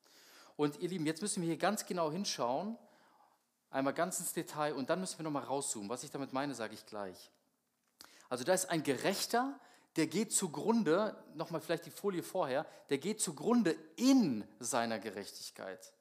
Und 0.56 0.78
ihr 0.80 0.88
Lieben, 0.88 1.06
jetzt 1.06 1.22
müssen 1.22 1.42
wir 1.42 1.48
hier 1.48 1.58
ganz 1.58 1.84
genau 1.86 2.10
hinschauen, 2.10 2.78
einmal 3.70 3.94
ganz 3.94 4.20
ins 4.20 4.32
Detail 4.32 4.74
und 4.74 4.90
dann 4.90 5.00
müssen 5.00 5.18
wir 5.18 5.24
nochmal 5.24 5.44
rauszoomen. 5.44 5.88
Was 5.88 6.04
ich 6.04 6.10
damit 6.10 6.32
meine, 6.32 6.54
sage 6.54 6.74
ich 6.74 6.86
gleich. 6.86 7.30
Also 8.28 8.44
da 8.44 8.54
ist 8.54 8.70
ein 8.70 8.82
Gerechter, 8.82 9.58
der 9.96 10.06
geht 10.06 10.32
zugrunde, 10.32 11.16
nochmal 11.34 11.60
vielleicht 11.60 11.86
die 11.86 11.90
Folie 11.90 12.22
vorher, 12.22 12.66
der 12.88 12.98
geht 12.98 13.20
zugrunde 13.20 13.76
in 13.96 14.44
seiner 14.58 14.98
Gerechtigkeit. 14.98 15.92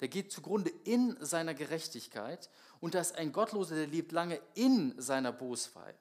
Der 0.00 0.08
geht 0.08 0.32
zugrunde 0.32 0.70
in 0.84 1.16
seiner 1.20 1.54
Gerechtigkeit. 1.54 2.50
Und 2.80 2.94
da 2.94 3.00
ist 3.00 3.16
ein 3.16 3.32
Gottloser, 3.32 3.74
der 3.74 3.86
lebt 3.86 4.12
lange 4.12 4.40
in 4.54 4.94
seiner 5.00 5.32
Bosheit. 5.32 5.96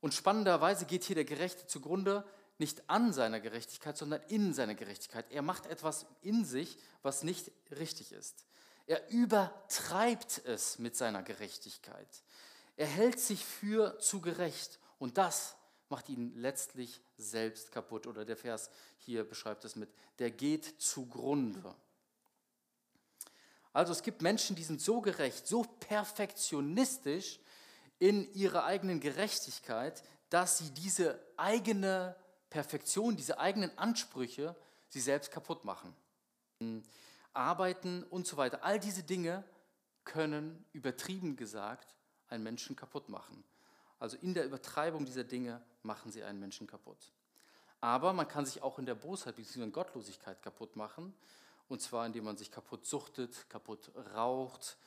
Und 0.00 0.14
spannenderweise 0.14 0.84
geht 0.84 1.04
hier 1.04 1.16
der 1.16 1.24
Gerechte 1.24 1.66
zugrunde, 1.66 2.24
nicht 2.58 2.88
an 2.90 3.12
seiner 3.12 3.40
Gerechtigkeit, 3.40 3.96
sondern 3.96 4.20
in 4.28 4.52
seiner 4.52 4.74
Gerechtigkeit. 4.74 5.26
Er 5.30 5.42
macht 5.42 5.66
etwas 5.66 6.06
in 6.22 6.44
sich, 6.44 6.76
was 7.02 7.22
nicht 7.22 7.50
richtig 7.78 8.12
ist. 8.12 8.44
Er 8.86 9.08
übertreibt 9.10 10.42
es 10.44 10.78
mit 10.78 10.96
seiner 10.96 11.22
Gerechtigkeit. 11.22 12.08
Er 12.76 12.86
hält 12.86 13.20
sich 13.20 13.44
für 13.44 13.98
zu 13.98 14.20
gerecht 14.20 14.78
und 14.98 15.18
das 15.18 15.56
macht 15.88 16.08
ihn 16.08 16.32
letztlich 16.36 17.00
selbst 17.16 17.72
kaputt. 17.72 18.06
Oder 18.06 18.24
der 18.24 18.36
Vers 18.36 18.70
hier 18.98 19.24
beschreibt 19.24 19.64
es 19.64 19.76
mit, 19.76 19.90
der 20.18 20.30
geht 20.30 20.80
zugrunde. 20.80 21.74
Also 23.72 23.92
es 23.92 24.02
gibt 24.02 24.22
Menschen, 24.22 24.56
die 24.56 24.64
sind 24.64 24.80
so 24.80 25.00
gerecht, 25.00 25.46
so 25.46 25.62
perfektionistisch 25.62 27.38
in 27.98 28.32
ihrer 28.34 28.64
eigenen 28.64 29.00
Gerechtigkeit, 29.00 30.02
dass 30.30 30.58
sie 30.58 30.70
diese 30.70 31.18
eigene 31.36 32.14
Perfektion, 32.50 33.16
diese 33.16 33.38
eigenen 33.38 33.76
Ansprüche, 33.76 34.54
sie 34.88 35.00
selbst 35.00 35.30
kaputt 35.30 35.64
machen. 35.64 35.94
Arbeiten 37.32 38.04
und 38.04 38.26
so 38.26 38.36
weiter. 38.36 38.64
All 38.64 38.78
diese 38.78 39.02
Dinge 39.02 39.44
können, 40.04 40.64
übertrieben 40.72 41.36
gesagt, 41.36 41.94
einen 42.28 42.42
Menschen 42.42 42.76
kaputt 42.76 43.08
machen. 43.08 43.44
Also 43.98 44.16
in 44.18 44.34
der 44.34 44.44
Übertreibung 44.44 45.04
dieser 45.04 45.24
Dinge 45.24 45.62
machen 45.82 46.10
sie 46.10 46.22
einen 46.22 46.40
Menschen 46.40 46.66
kaputt. 46.66 47.12
Aber 47.80 48.12
man 48.12 48.26
kann 48.26 48.46
sich 48.46 48.62
auch 48.62 48.78
in 48.78 48.86
der 48.86 48.94
Bosheit 48.94 49.36
bzw. 49.36 49.70
Gottlosigkeit 49.70 50.42
kaputt 50.42 50.76
machen. 50.76 51.14
Und 51.68 51.82
zwar 51.82 52.06
indem 52.06 52.24
man 52.24 52.36
sich 52.36 52.50
kaputt 52.50 52.86
suchtet, 52.86 53.48
kaputt 53.50 53.92
raucht, 54.14 54.78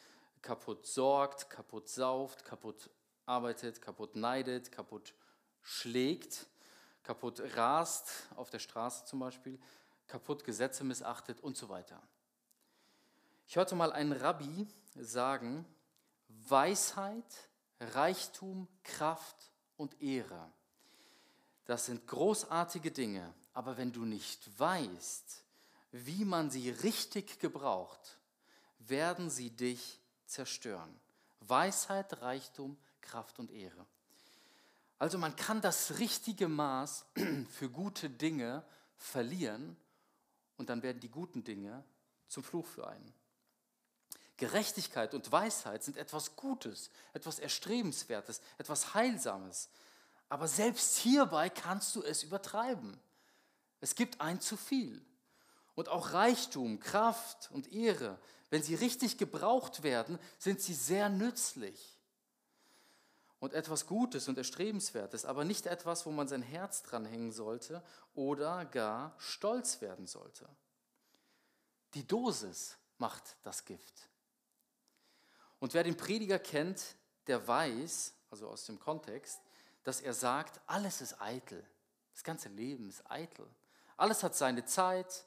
kaputt 0.42 0.86
sorgt, 0.86 1.50
kaputt 1.50 1.88
sauft, 1.90 2.44
kaputt 2.44 2.90
arbeitet, 3.32 3.82
kaputt 3.82 4.16
neidet, 4.16 4.72
kaputt 4.72 5.14
schlägt, 5.62 6.48
kaputt 7.02 7.42
rast, 7.56 8.12
auf 8.36 8.50
der 8.50 8.60
Straße 8.60 9.06
zum 9.06 9.20
Beispiel, 9.20 9.58
kaputt 10.08 10.44
Gesetze 10.44 10.84
missachtet 10.84 11.40
und 11.40 11.56
so 11.56 11.70
weiter. 11.70 12.02
Ich 13.48 13.56
hörte 13.56 13.76
mal 13.76 13.94
einen 13.94 14.12
Rabbi 14.12 14.68
sagen, 14.96 15.66
Weisheit, 16.28 17.50
Reichtum, 17.80 18.68
Kraft 18.84 19.52
und 19.78 20.02
Ehre, 20.02 20.52
das 21.66 21.86
sind 21.86 22.06
großartige 22.08 22.92
Dinge, 22.92 23.34
aber 23.54 23.78
wenn 23.78 23.94
du 23.94 24.04
nicht 24.04 24.60
weißt, 24.60 25.46
wie 25.92 26.26
man 26.26 26.50
sie 26.50 26.70
richtig 26.70 27.40
gebraucht, 27.40 28.20
werden 28.80 29.30
sie 29.30 29.52
dich 29.52 30.02
zerstören. 30.26 31.00
Weisheit, 31.40 32.22
Reichtum, 32.22 32.76
Kraft 32.76 32.91
und 33.40 33.52
Ehre. 33.52 33.86
Also 35.00 35.18
man 35.18 35.36
kann 35.36 35.62
das 35.62 36.00
richtige 36.00 36.48
Maß 36.48 37.06
für 37.50 37.70
gute 37.70 38.10
Dinge 38.10 38.64
verlieren 38.96 39.76
und 40.58 40.70
dann 40.70 40.84
werden 40.84 41.00
die 41.00 41.10
guten 41.10 41.44
Dinge 41.44 41.84
zum 42.28 42.44
Fluch 42.44 42.68
für 42.68 42.88
einen. 42.88 43.14
Gerechtigkeit 44.38 45.14
und 45.14 45.32
Weisheit 45.32 45.84
sind 45.84 45.98
etwas 45.98 46.36
Gutes, 46.36 46.90
etwas 47.14 47.40
Erstrebenswertes, 47.40 48.42
etwas 48.58 48.94
Heilsames. 48.94 49.70
Aber 50.30 50.48
selbst 50.48 50.98
hierbei 50.98 51.50
kannst 51.50 51.96
du 51.96 52.04
es 52.04 52.24
übertreiben. 52.24 53.00
Es 53.82 53.96
gibt 53.96 54.22
ein 54.22 54.40
zu 54.40 54.58
viel. 54.58 55.04
Und 55.76 55.90
auch 55.90 56.14
Reichtum, 56.14 56.80
Kraft 56.80 57.50
und 57.52 57.72
Ehre, 57.72 58.20
wenn 58.50 58.64
sie 58.64 58.76
richtig 58.76 59.18
gebraucht 59.18 59.84
werden, 59.84 60.20
sind 60.38 60.62
sie 60.62 60.74
sehr 60.74 61.10
nützlich. 61.10 61.98
Und 63.42 63.54
etwas 63.54 63.88
Gutes 63.88 64.30
und 64.30 64.38
Erstrebenswertes, 64.38 65.26
aber 65.26 65.44
nicht 65.44 65.66
etwas, 65.66 66.06
wo 66.06 66.12
man 66.12 66.30
sein 66.30 66.44
Herz 66.44 66.84
dranhängen 66.84 67.34
sollte 67.34 67.84
oder 68.14 68.66
gar 68.66 69.16
stolz 69.18 69.82
werden 69.82 70.08
sollte. 70.08 70.48
Die 71.96 72.08
Dosis 72.08 72.78
macht 73.00 73.36
das 73.44 73.66
Gift. 73.66 74.10
Und 75.60 75.74
wer 75.74 75.84
den 75.84 75.98
Prediger 75.98 76.40
kennt, 76.40 76.96
der 77.28 77.48
weiß, 77.48 78.14
also 78.30 78.48
aus 78.48 78.66
dem 78.66 78.80
Kontext, 78.80 79.42
dass 79.84 80.02
er 80.02 80.14
sagt, 80.14 80.62
alles 80.68 81.02
ist 81.02 81.20
eitel. 81.20 81.66
Das 82.14 82.24
ganze 82.24 82.50
Leben 82.50 82.90
ist 82.90 83.10
eitel. 83.10 83.48
Alles 83.98 84.22
hat 84.24 84.36
seine 84.36 84.66
Zeit. 84.66 85.26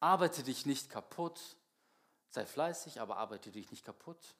Arbeite 0.00 0.42
dich 0.42 0.66
nicht 0.66 0.90
kaputt. 0.90 1.40
Sei 2.28 2.44
fleißig, 2.44 3.00
aber 3.00 3.16
arbeite 3.16 3.50
dich 3.50 3.70
nicht 3.70 3.84
kaputt. 3.84 4.34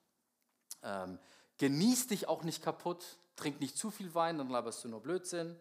Ähm, 0.82 1.18
genieß 1.58 2.08
dich 2.08 2.28
auch 2.28 2.42
nicht 2.42 2.62
kaputt. 2.62 3.18
Trink 3.36 3.60
nicht 3.60 3.76
zu 3.76 3.90
viel 3.90 4.14
Wein, 4.14 4.38
dann 4.38 4.48
laberst 4.48 4.84
du 4.84 4.88
nur 4.88 5.00
Blödsinn 5.00 5.56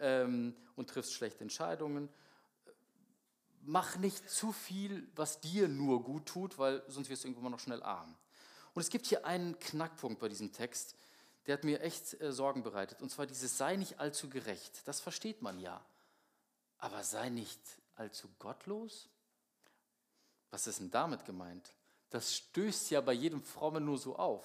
ähm, 0.00 0.56
und 0.76 0.90
triffst 0.90 1.14
schlechte 1.14 1.42
Entscheidungen. 1.42 2.08
Mach 3.64 3.96
nicht 3.96 4.28
zu 4.28 4.50
viel, 4.50 5.08
was 5.14 5.40
dir 5.40 5.68
nur 5.68 6.02
gut 6.02 6.26
tut, 6.26 6.58
weil 6.58 6.82
sonst 6.88 7.08
wirst 7.08 7.22
du 7.22 7.28
irgendwann 7.28 7.52
noch 7.52 7.60
schnell 7.60 7.82
arm. 7.82 8.16
Und 8.74 8.82
es 8.82 8.90
gibt 8.90 9.06
hier 9.06 9.24
einen 9.24 9.58
Knackpunkt 9.58 10.20
bei 10.20 10.28
diesem 10.28 10.52
Text, 10.52 10.96
der 11.46 11.54
hat 11.54 11.64
mir 11.64 11.80
echt 11.80 12.20
äh, 12.20 12.32
Sorgen 12.32 12.62
bereitet. 12.62 13.02
Und 13.02 13.10
zwar 13.10 13.26
dieses 13.26 13.58
sei 13.58 13.76
nicht 13.76 14.00
allzu 14.00 14.28
gerecht. 14.28 14.82
Das 14.86 15.00
versteht 15.00 15.42
man 15.42 15.58
ja. 15.58 15.84
Aber 16.78 17.02
sei 17.04 17.28
nicht 17.28 17.60
allzu 17.96 18.28
gottlos? 18.38 19.08
Was 20.50 20.66
ist 20.66 20.80
denn 20.80 20.90
damit 20.90 21.24
gemeint? 21.24 21.72
Das 22.10 22.34
stößt 22.34 22.90
ja 22.90 23.00
bei 23.00 23.12
jedem 23.12 23.42
Frommen 23.42 23.84
nur 23.84 23.98
so 23.98 24.16
auf. 24.16 24.44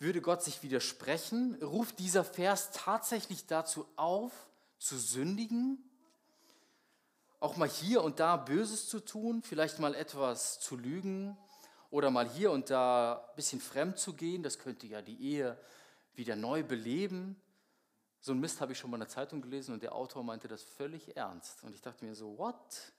Würde 0.00 0.20
Gott 0.22 0.42
sich 0.42 0.62
widersprechen? 0.62 1.62
Ruft 1.62 1.98
dieser 1.98 2.24
Vers 2.24 2.70
tatsächlich 2.72 3.46
dazu 3.46 3.86
auf, 3.96 4.32
zu 4.78 4.98
sündigen? 4.98 5.78
Auch 7.38 7.56
mal 7.56 7.68
hier 7.68 8.02
und 8.02 8.18
da 8.18 8.36
Böses 8.36 8.88
zu 8.88 9.00
tun, 9.00 9.42
vielleicht 9.42 9.78
mal 9.78 9.94
etwas 9.94 10.58
zu 10.58 10.76
lügen, 10.76 11.36
oder 11.90 12.10
mal 12.10 12.28
hier 12.28 12.52
und 12.52 12.70
da 12.70 13.26
ein 13.28 13.36
bisschen 13.36 13.60
fremd 13.60 13.98
zu 13.98 14.14
gehen, 14.14 14.42
das 14.42 14.58
könnte 14.58 14.86
ja 14.86 15.02
die 15.02 15.20
Ehe 15.20 15.58
wieder 16.14 16.36
neu 16.36 16.62
beleben. 16.62 17.40
So 18.20 18.32
ein 18.32 18.40
Mist 18.40 18.60
habe 18.60 18.72
ich 18.72 18.78
schon 18.78 18.90
mal 18.90 18.96
in 18.96 19.00
der 19.00 19.08
Zeitung 19.08 19.42
gelesen 19.42 19.74
und 19.74 19.82
der 19.82 19.94
Autor 19.94 20.22
meinte 20.22 20.46
das 20.46 20.62
völlig 20.62 21.16
ernst. 21.16 21.62
Und 21.64 21.74
ich 21.74 21.80
dachte 21.80 22.04
mir 22.04 22.14
so, 22.14 22.38
what? 22.38 22.92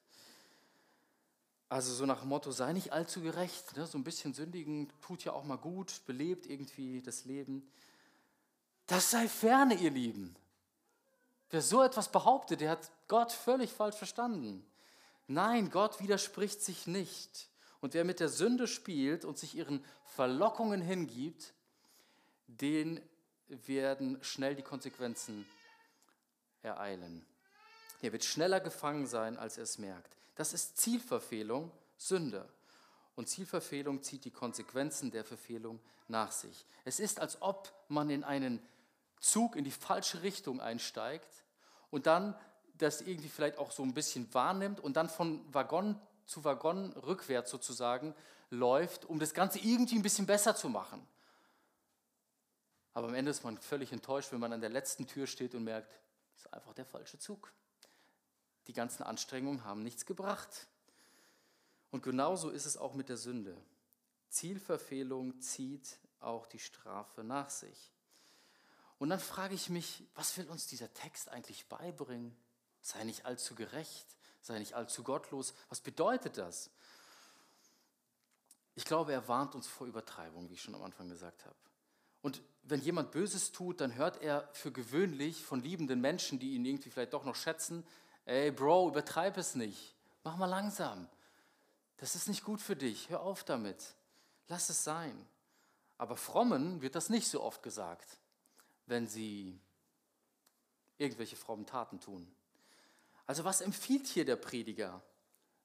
Also 1.72 1.94
so 1.94 2.06
nach 2.06 2.20
dem 2.20 2.28
Motto, 2.28 2.52
sei 2.52 2.74
nicht 2.74 2.92
allzu 2.92 3.22
gerecht, 3.22 3.78
ne? 3.78 3.88
so 3.88 3.98
ein 3.98 4.04
bisschen 4.04 4.34
sündigen 4.34 4.92
tut 5.00 5.24
ja 5.24 5.32
auch 5.32 5.46
mal 5.46 5.56
gut, 5.56 6.02
belebt 6.06 6.46
irgendwie 6.46 7.02
das 7.02 7.24
Leben. 7.24 7.66
Das 8.88 9.10
sei 9.10 9.30
ferne, 9.30 9.76
ihr 9.76 9.90
Lieben. 9.90 10.36
Wer 11.50 11.62
so 11.62 11.82
etwas 11.82 12.12
behauptet, 12.12 12.60
der 12.60 12.72
hat 12.72 12.92
Gott 13.08 13.32
völlig 13.32 13.72
falsch 13.72 13.96
verstanden. 13.96 14.66
Nein, 15.28 15.70
Gott 15.70 16.02
widerspricht 16.02 16.62
sich 16.62 16.88
nicht. 16.88 17.48
Und 17.80 17.94
wer 17.94 18.04
mit 18.04 18.20
der 18.20 18.28
Sünde 18.28 18.68
spielt 18.68 19.24
und 19.24 19.38
sich 19.38 19.56
ihren 19.56 19.82
Verlockungen 20.04 20.82
hingibt, 20.82 21.54
den 22.48 23.00
werden 23.48 24.22
schnell 24.26 24.56
die 24.58 24.62
Konsequenzen 24.62 25.46
ereilen. 26.64 27.26
Er 28.02 28.12
wird 28.12 28.26
schneller 28.26 28.60
gefangen 28.60 29.08
sein, 29.08 29.38
als 29.38 29.56
er 29.56 29.64
es 29.64 29.78
merkt. 29.78 30.21
Das 30.42 30.54
ist 30.54 30.76
Zielverfehlung, 30.80 31.70
Sünde. 31.98 32.50
Und 33.16 33.30
Zielverfehlung 33.30 34.02
zieht 34.02 34.26
die 34.26 34.32
Konsequenzen 34.32 35.12
der 35.12 35.24
Verfehlung 35.24 35.80
nach 36.08 36.32
sich. 36.32 36.66
Es 36.84 37.00
ist, 37.00 37.20
als 37.20 37.44
ob 37.44 37.72
man 37.90 38.10
in 38.10 38.24
einen 38.24 38.60
Zug 39.20 39.56
in 39.56 39.64
die 39.64 39.70
falsche 39.70 40.24
Richtung 40.24 40.60
einsteigt 40.60 41.32
und 41.92 42.08
dann 42.08 42.36
das 42.80 43.02
irgendwie 43.02 43.30
vielleicht 43.30 43.60
auch 43.60 43.70
so 43.70 43.84
ein 43.84 43.94
bisschen 43.94 44.34
wahrnimmt 44.34 44.80
und 44.80 44.98
dann 44.98 45.10
von 45.10 45.46
Waggon 45.54 46.02
zu 46.26 46.44
Waggon 46.44 46.92
rückwärts 46.94 47.52
sozusagen 47.52 48.16
läuft, 48.50 49.06
um 49.06 49.20
das 49.20 49.36
Ganze 49.36 49.60
irgendwie 49.60 49.98
ein 49.98 50.02
bisschen 50.02 50.26
besser 50.26 50.56
zu 50.56 50.70
machen. 50.70 51.08
Aber 52.96 53.10
am 53.10 53.14
Ende 53.14 53.30
ist 53.30 53.44
man 53.44 53.60
völlig 53.60 53.92
enttäuscht, 53.92 54.32
wenn 54.32 54.40
man 54.40 54.54
an 54.54 54.62
der 54.62 54.72
letzten 54.72 55.06
Tür 55.06 55.28
steht 55.28 55.54
und 55.54 55.66
merkt, 55.66 55.92
das 56.34 56.46
ist 56.46 56.52
einfach 56.52 56.74
der 56.74 56.86
falsche 56.86 57.20
Zug. 57.20 57.54
Die 58.68 58.74
ganzen 58.74 59.04
Anstrengungen 59.04 59.64
haben 59.64 59.84
nichts 59.84 60.06
gebracht. 60.06 60.68
Und 61.92 62.04
genauso 62.04 62.50
ist 62.50 62.66
es 62.66 62.78
auch 62.78 62.94
mit 62.94 63.10
der 63.10 63.18
Sünde. 63.18 63.58
Zielverfehlung 64.30 65.40
zieht 65.42 66.00
auch 66.20 66.48
die 66.48 66.60
Strafe 66.60 67.24
nach 67.24 67.50
sich. 67.50 67.92
Und 68.98 69.10
dann 69.10 69.20
frage 69.20 69.56
ich 69.56 69.70
mich, 69.70 70.04
was 70.16 70.38
will 70.38 70.48
uns 70.48 70.68
dieser 70.68 70.94
Text 70.94 71.30
eigentlich 71.30 71.66
beibringen? 71.68 72.36
Sei 72.82 73.04
nicht 73.04 73.26
allzu 73.26 73.56
gerecht, 73.56 74.06
sei 74.42 74.60
nicht 74.60 74.74
allzu 74.74 75.04
gottlos. 75.04 75.54
Was 75.70 75.82
bedeutet 75.82 76.38
das? 76.38 76.70
Ich 78.76 78.86
glaube, 78.86 79.12
er 79.12 79.28
warnt 79.28 79.56
uns 79.56 79.68
vor 79.68 79.88
Übertreibung, 79.88 80.50
wie 80.50 80.54
ich 80.54 80.62
schon 80.62 80.76
am 80.76 80.84
Anfang 80.84 81.10
gesagt 81.10 81.46
habe. 81.46 81.56
Und 82.22 82.42
wenn 82.64 82.82
jemand 82.82 83.12
Böses 83.12 83.52
tut, 83.52 83.82
dann 83.82 83.96
hört 83.96 84.22
er 84.22 84.48
für 84.54 84.72
gewöhnlich 84.72 85.44
von 85.44 85.62
liebenden 85.62 86.00
Menschen, 86.00 86.40
die 86.40 86.54
ihn 86.54 86.66
irgendwie 86.66 86.92
vielleicht 86.92 87.14
doch 87.14 87.26
noch 87.26 87.36
schätzen, 87.36 87.86
ey 88.26 88.52
Bro, 88.52 88.90
übertreib 88.90 89.38
es 89.38 89.56
nicht, 89.56 89.96
mach 90.24 90.38
mal 90.38 90.46
langsam. 90.46 91.08
Das 91.98 92.16
ist 92.16 92.28
nicht 92.28 92.44
gut 92.44 92.62
für 92.62 92.76
dich, 92.76 93.10
hör 93.10 93.22
auf 93.22 93.44
damit, 93.44 93.96
lass 94.48 94.70
es 94.70 94.84
sein. 94.84 95.28
Aber 95.98 96.18
Frommen 96.18 96.82
wird 96.82 96.96
das 96.96 97.10
nicht 97.10 97.28
so 97.28 97.44
oft 97.44 97.62
gesagt, 97.62 98.18
wenn 98.88 99.08
sie 99.08 99.60
irgendwelche 100.98 101.36
frommen 101.36 101.66
Taten 101.66 102.00
tun. 102.00 102.32
Also 103.28 103.44
was 103.44 103.62
empfiehlt 103.62 104.08
hier 104.08 104.26
der 104.26 104.36
Prediger? 104.36 105.02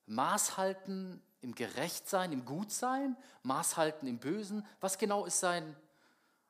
Maß 0.07 0.57
halten 0.57 1.23
im 1.41 1.55
Gerechtsein, 1.55 2.33
im 2.33 2.45
Gutsein, 2.45 3.17
Maß 3.43 3.77
halten 3.77 4.07
im 4.07 4.19
Bösen. 4.19 4.67
Was 4.81 4.99
genau 4.99 5.25
ist 5.25 5.41
sein 5.41 5.77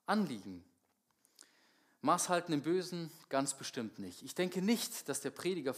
Anliegen? 0.04 0.64
Maß 2.06 2.28
halten 2.28 2.52
im 2.52 2.62
Bösen 2.62 3.10
ganz 3.28 3.54
bestimmt 3.54 3.98
nicht. 3.98 4.22
Ich 4.22 4.34
denke 4.34 4.62
nicht, 4.62 5.08
dass 5.08 5.20
der 5.20 5.30
Prediger 5.30 5.74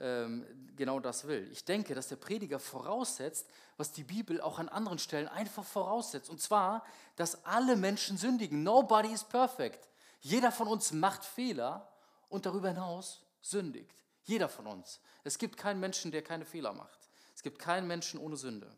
ähm, 0.00 0.44
genau 0.74 0.98
das 0.98 1.26
will. 1.26 1.48
Ich 1.52 1.64
denke, 1.64 1.94
dass 1.94 2.08
der 2.08 2.16
Prediger 2.16 2.58
voraussetzt, 2.58 3.46
was 3.76 3.92
die 3.92 4.02
Bibel 4.02 4.40
auch 4.40 4.58
an 4.58 4.68
anderen 4.68 4.98
Stellen 4.98 5.28
einfach 5.28 5.64
voraussetzt. 5.64 6.30
Und 6.30 6.40
zwar, 6.40 6.84
dass 7.16 7.44
alle 7.44 7.76
Menschen 7.76 8.16
sündigen. 8.16 8.62
Nobody 8.62 9.12
is 9.12 9.22
perfect. 9.22 9.88
Jeder 10.20 10.50
von 10.50 10.66
uns 10.66 10.92
macht 10.92 11.24
Fehler 11.24 11.88
und 12.28 12.46
darüber 12.46 12.68
hinaus 12.68 13.22
sündigt. 13.42 14.02
Jeder 14.24 14.48
von 14.48 14.66
uns. 14.66 15.00
Es 15.24 15.38
gibt 15.38 15.56
keinen 15.56 15.80
Menschen, 15.80 16.10
der 16.10 16.22
keine 16.22 16.46
Fehler 16.46 16.72
macht. 16.72 16.98
Es 17.34 17.42
gibt 17.42 17.58
keinen 17.58 17.86
Menschen 17.86 18.18
ohne 18.18 18.36
Sünde. 18.36 18.74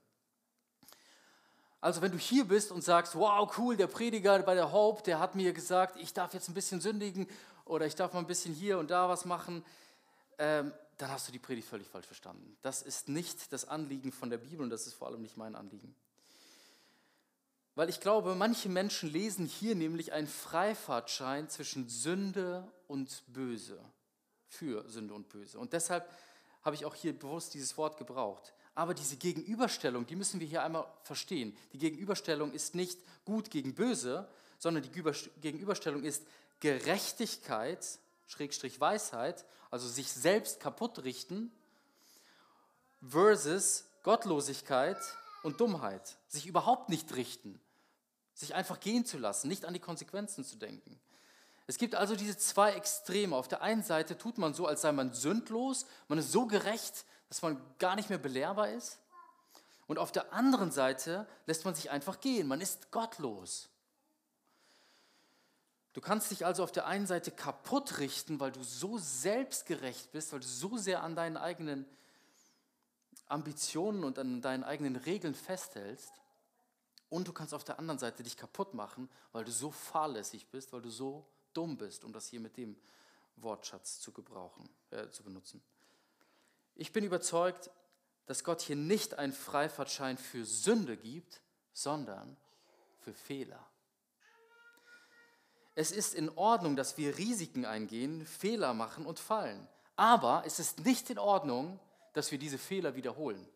Also 1.82 2.00
wenn 2.00 2.12
du 2.12 2.18
hier 2.18 2.44
bist 2.44 2.70
und 2.70 2.82
sagst, 2.82 3.16
wow, 3.16 3.52
cool, 3.58 3.76
der 3.76 3.88
Prediger 3.88 4.38
bei 4.38 4.54
der 4.54 4.70
Hope, 4.70 5.02
der 5.02 5.18
hat 5.18 5.34
mir 5.34 5.52
gesagt, 5.52 5.96
ich 5.96 6.14
darf 6.14 6.32
jetzt 6.32 6.48
ein 6.48 6.54
bisschen 6.54 6.80
sündigen 6.80 7.26
oder 7.64 7.86
ich 7.86 7.96
darf 7.96 8.12
mal 8.12 8.20
ein 8.20 8.28
bisschen 8.28 8.54
hier 8.54 8.78
und 8.78 8.92
da 8.92 9.08
was 9.08 9.24
machen, 9.24 9.64
ähm, 10.38 10.72
dann 10.96 11.10
hast 11.10 11.26
du 11.26 11.32
die 11.32 11.40
Predigt 11.40 11.66
völlig 11.66 11.88
falsch 11.88 12.06
verstanden. 12.06 12.56
Das 12.62 12.82
ist 12.82 13.08
nicht 13.08 13.52
das 13.52 13.66
Anliegen 13.66 14.12
von 14.12 14.30
der 14.30 14.38
Bibel 14.38 14.62
und 14.62 14.70
das 14.70 14.86
ist 14.86 14.94
vor 14.94 15.08
allem 15.08 15.22
nicht 15.22 15.36
mein 15.36 15.56
Anliegen. 15.56 15.92
Weil 17.74 17.88
ich 17.88 17.98
glaube, 17.98 18.36
manche 18.36 18.68
Menschen 18.68 19.10
lesen 19.10 19.46
hier 19.46 19.74
nämlich 19.74 20.12
einen 20.12 20.28
Freifahrtschein 20.28 21.48
zwischen 21.48 21.88
Sünde 21.88 22.70
und 22.86 23.24
Böse, 23.26 23.82
für 24.46 24.88
Sünde 24.88 25.14
und 25.14 25.28
Böse. 25.30 25.58
Und 25.58 25.72
deshalb 25.72 26.08
habe 26.62 26.76
ich 26.76 26.84
auch 26.84 26.94
hier 26.94 27.18
bewusst 27.18 27.54
dieses 27.54 27.76
Wort 27.76 27.96
gebraucht. 27.96 28.52
Aber 28.74 28.94
diese 28.94 29.16
Gegenüberstellung, 29.16 30.06
die 30.06 30.16
müssen 30.16 30.40
wir 30.40 30.46
hier 30.46 30.62
einmal 30.62 30.86
verstehen. 31.02 31.56
Die 31.72 31.78
Gegenüberstellung 31.78 32.52
ist 32.52 32.74
nicht 32.74 32.98
gut 33.24 33.50
gegen 33.50 33.74
böse, 33.74 34.28
sondern 34.58 34.82
die 34.82 34.90
Gegenüberstellung 35.40 36.04
ist 36.04 36.24
Gerechtigkeit, 36.60 37.98
Schrägstrich 38.26 38.80
Weisheit, 38.80 39.44
also 39.70 39.88
sich 39.88 40.10
selbst 40.10 40.60
kaputt 40.60 41.04
richten, 41.04 41.50
versus 43.06 43.84
Gottlosigkeit 44.02 44.98
und 45.42 45.60
Dummheit. 45.60 46.16
Sich 46.28 46.46
überhaupt 46.46 46.88
nicht 46.88 47.14
richten, 47.14 47.60
sich 48.34 48.54
einfach 48.54 48.80
gehen 48.80 49.04
zu 49.04 49.18
lassen, 49.18 49.48
nicht 49.48 49.64
an 49.64 49.74
die 49.74 49.80
Konsequenzen 49.80 50.44
zu 50.44 50.56
denken. 50.56 50.98
Es 51.66 51.78
gibt 51.78 51.94
also 51.94 52.16
diese 52.16 52.36
zwei 52.36 52.72
Extreme. 52.72 53.36
Auf 53.36 53.48
der 53.48 53.62
einen 53.62 53.82
Seite 53.82 54.18
tut 54.18 54.38
man 54.38 54.54
so, 54.54 54.66
als 54.66 54.82
sei 54.82 54.92
man 54.92 55.12
sündlos, 55.12 55.86
man 56.08 56.18
ist 56.18 56.32
so 56.32 56.46
gerecht, 56.46 57.04
dass 57.32 57.40
man 57.40 57.58
gar 57.78 57.96
nicht 57.96 58.10
mehr 58.10 58.18
belehrbar 58.18 58.68
ist. 58.68 58.98
Und 59.86 59.98
auf 59.98 60.12
der 60.12 60.34
anderen 60.34 60.70
Seite 60.70 61.26
lässt 61.46 61.64
man 61.64 61.74
sich 61.74 61.90
einfach 61.90 62.20
gehen, 62.20 62.46
man 62.46 62.60
ist 62.60 62.90
gottlos. 62.90 63.70
Du 65.94 66.02
kannst 66.02 66.30
dich 66.30 66.44
also 66.44 66.62
auf 66.62 66.72
der 66.72 66.86
einen 66.86 67.06
Seite 67.06 67.30
kaputt 67.30 68.00
richten, 68.00 68.38
weil 68.38 68.52
du 68.52 68.62
so 68.62 68.98
selbstgerecht 68.98 70.12
bist, 70.12 70.34
weil 70.34 70.40
du 70.40 70.46
so 70.46 70.76
sehr 70.76 71.02
an 71.02 71.16
deinen 71.16 71.38
eigenen 71.38 71.86
Ambitionen 73.28 74.04
und 74.04 74.18
an 74.18 74.42
deinen 74.42 74.62
eigenen 74.62 74.96
Regeln 74.96 75.34
festhältst. 75.34 76.12
Und 77.08 77.28
du 77.28 77.32
kannst 77.32 77.54
auf 77.54 77.64
der 77.64 77.78
anderen 77.78 77.98
Seite 77.98 78.22
dich 78.22 78.36
kaputt 78.36 78.74
machen, 78.74 79.08
weil 79.32 79.46
du 79.46 79.52
so 79.52 79.70
fahrlässig 79.70 80.48
bist, 80.48 80.70
weil 80.74 80.82
du 80.82 80.90
so 80.90 81.24
dumm 81.54 81.78
bist, 81.78 82.04
um 82.04 82.12
das 82.12 82.26
hier 82.26 82.40
mit 82.40 82.58
dem 82.58 82.76
Wortschatz 83.36 84.00
zu 84.00 84.12
gebrauchen, 84.12 84.68
äh, 84.90 85.08
zu 85.08 85.22
benutzen. 85.22 85.62
Ich 86.82 86.92
bin 86.92 87.04
überzeugt, 87.04 87.70
dass 88.26 88.42
Gott 88.42 88.60
hier 88.60 88.74
nicht 88.74 89.14
einen 89.16 89.32
Freifahrtschein 89.32 90.18
für 90.18 90.44
Sünde 90.44 90.96
gibt, 90.96 91.40
sondern 91.72 92.36
für 92.98 93.12
Fehler. 93.12 93.64
Es 95.76 95.92
ist 95.92 96.12
in 96.12 96.28
Ordnung, 96.30 96.74
dass 96.74 96.98
wir 96.98 97.16
Risiken 97.18 97.64
eingehen, 97.64 98.26
Fehler 98.26 98.74
machen 98.74 99.06
und 99.06 99.20
fallen. 99.20 99.68
Aber 99.94 100.42
es 100.44 100.58
ist 100.58 100.80
nicht 100.84 101.08
in 101.08 101.20
Ordnung, 101.20 101.78
dass 102.14 102.32
wir 102.32 102.38
diese 102.40 102.58
Fehler 102.58 102.96
wiederholen. 102.96 103.46